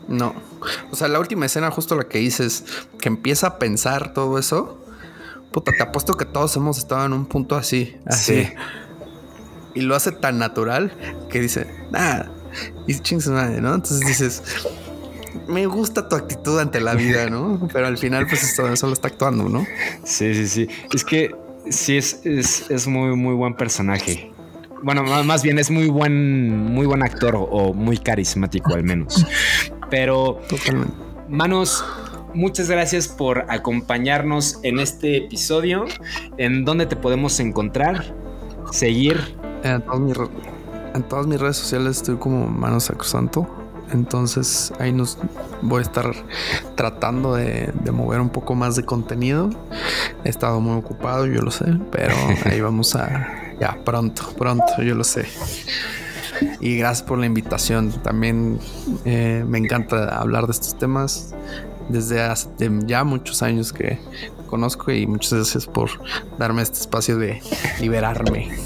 No. 0.08 0.34
O 0.92 0.96
sea, 0.96 1.10
la 1.10 1.20
última 1.20 1.46
escena, 1.46 1.72
justo 1.72 1.96
la 1.96 2.06
que 2.06 2.20
dices, 2.20 2.64
que 3.02 3.10
empieza 3.10 3.48
a 3.48 3.60
pensar 3.60 4.14
todo 4.14 4.40
eso. 4.40 4.78
Puta, 5.52 5.74
te 5.74 5.84
apuesto 5.84 6.16
que 6.16 6.24
todos 6.24 6.56
hemos 6.56 6.78
estado 6.78 7.06
en 7.06 7.12
un 7.12 7.26
punto 7.26 7.58
así. 7.58 7.98
Así. 8.06 8.46
Sí. 8.46 8.54
Y 9.74 9.82
lo 9.82 9.96
hace 9.96 10.12
tan 10.12 10.38
natural 10.38 10.94
que 11.30 11.42
dice, 11.42 11.68
nada. 11.92 12.32
Y 12.88 13.00
ching 13.00 13.22
su 13.22 13.32
madre, 13.32 13.60
¿no? 13.60 13.74
Entonces 13.74 14.02
dices, 14.02 14.44
me 15.48 15.66
gusta 15.66 16.08
tu 16.08 16.16
actitud 16.16 16.60
ante 16.60 16.80
la 16.82 16.94
vida, 16.96 17.30
¿no? 17.30 17.68
Pero 17.74 17.88
al 17.88 17.98
final, 17.98 18.26
pues 18.28 18.44
esto 18.44 18.76
solo 18.76 18.94
está 18.94 19.08
actuando, 19.10 19.50
¿no? 19.50 19.66
Sí, 20.04 20.34
sí, 20.34 20.48
sí. 20.48 20.68
Es 20.94 21.04
que 21.04 21.36
sí 21.70 21.98
es, 21.98 22.22
es, 22.26 22.70
es 22.72 22.88
muy, 22.88 23.16
muy 23.16 23.34
buen 23.36 23.54
personaje. 23.56 24.32
Bueno, 24.84 25.04
má- 25.04 25.24
más 25.24 25.44
bien 25.44 25.60
es 25.60 25.70
muy 25.70 25.88
buen, 25.90 26.58
muy 26.74 26.86
buen 26.88 27.04
actor 27.04 27.36
o, 27.36 27.74
muy 27.74 27.98
carismático 27.98 28.74
al 28.74 28.84
menos. 28.84 29.26
Pero, 29.92 30.40
Totalmente. 30.50 30.94
manos, 31.30 31.86
muchas 32.34 32.70
gracias 32.70 33.08
por 33.08 33.46
acompañarnos 33.50 34.60
en 34.64 34.80
este 34.80 35.18
episodio. 35.18 35.86
¿En 36.38 36.66
dónde 36.66 36.86
te 36.88 36.96
podemos 36.96 37.40
encontrar? 37.40 38.16
Seguir. 38.72 39.36
En 39.64 39.82
todas 39.84 40.00
mis, 40.00 40.18
en 40.96 41.04
todas 41.04 41.28
mis 41.28 41.40
redes 41.40 41.58
sociales 41.58 41.98
estoy 41.98 42.16
como 42.18 42.48
Mano 42.48 42.80
Sacrosanto. 42.80 43.48
Entonces 43.92 44.74
ahí 44.80 44.92
nos 44.92 45.18
voy 45.62 45.80
a 45.80 45.82
estar 45.84 46.12
tratando 46.76 47.36
de, 47.36 47.72
de 47.84 47.92
mover 47.92 48.22
un 48.22 48.30
poco 48.30 48.56
más 48.56 48.76
de 48.76 48.84
contenido. 48.84 49.50
He 50.24 50.30
estado 50.30 50.60
muy 50.60 50.78
ocupado, 50.78 51.26
yo 51.26 51.42
lo 51.42 51.52
sé, 51.52 51.78
pero 51.92 52.16
ahí 52.46 52.62
vamos 52.62 52.96
a 52.96 53.56
ya 53.60 53.78
pronto, 53.84 54.34
pronto, 54.38 54.82
yo 54.82 54.96
lo 54.96 55.04
sé. 55.04 55.26
Y 56.60 56.78
gracias 56.78 57.08
por 57.08 57.20
la 57.20 57.28
invitación. 57.28 57.92
También 57.92 58.60
eh, 59.06 59.44
me 59.48 59.60
encanta 59.60 60.18
hablar 60.18 60.48
de 60.48 60.54
estos 60.54 60.78
temas 60.78 61.36
desde 61.90 62.22
hace 62.22 62.50
ya 62.86 63.04
muchos 63.04 63.44
años 63.44 63.74
que 63.74 64.00
conozco 64.48 64.92
y 64.92 65.06
muchas 65.08 65.34
gracias 65.34 65.66
por 65.66 65.90
darme 66.38 66.62
este 66.62 66.80
espacio 66.80 67.18
de 67.18 67.42
liberarme. 67.80 68.50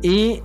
Y 0.00 0.40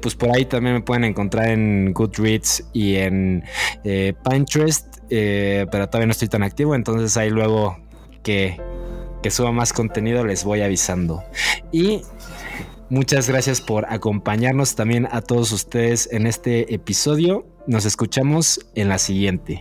pues 0.00 0.14
por 0.14 0.34
ahí 0.34 0.46
también 0.46 0.76
me 0.76 0.80
pueden 0.80 1.04
encontrar 1.04 1.50
en 1.50 1.92
Goodreads 1.92 2.70
y 2.72 2.96
en 2.96 3.44
Pinterest, 3.84 4.96
pero 5.10 5.88
todavía 5.88 6.06
no 6.06 6.12
estoy 6.12 6.28
tan 6.28 6.42
activo, 6.42 6.74
entonces 6.74 7.14
ahí 7.18 7.28
luego 7.28 7.76
que, 8.28 9.30
suba 9.30 9.52
más 9.52 9.72
contenido 9.72 10.24
les 10.24 10.44
voy 10.44 10.62
avisando. 10.62 11.22
Y 11.72 12.02
muchas 12.88 13.28
gracias 13.28 13.60
por 13.60 13.86
acompañarnos 13.92 14.74
también 14.74 15.06
a 15.10 15.20
todos 15.20 15.52
ustedes 15.52 16.08
en 16.12 16.26
este 16.26 16.74
episodio. 16.74 17.46
Nos 17.66 17.84
escuchamos 17.84 18.60
en 18.74 18.88
la 18.88 18.98
siguiente. 18.98 19.60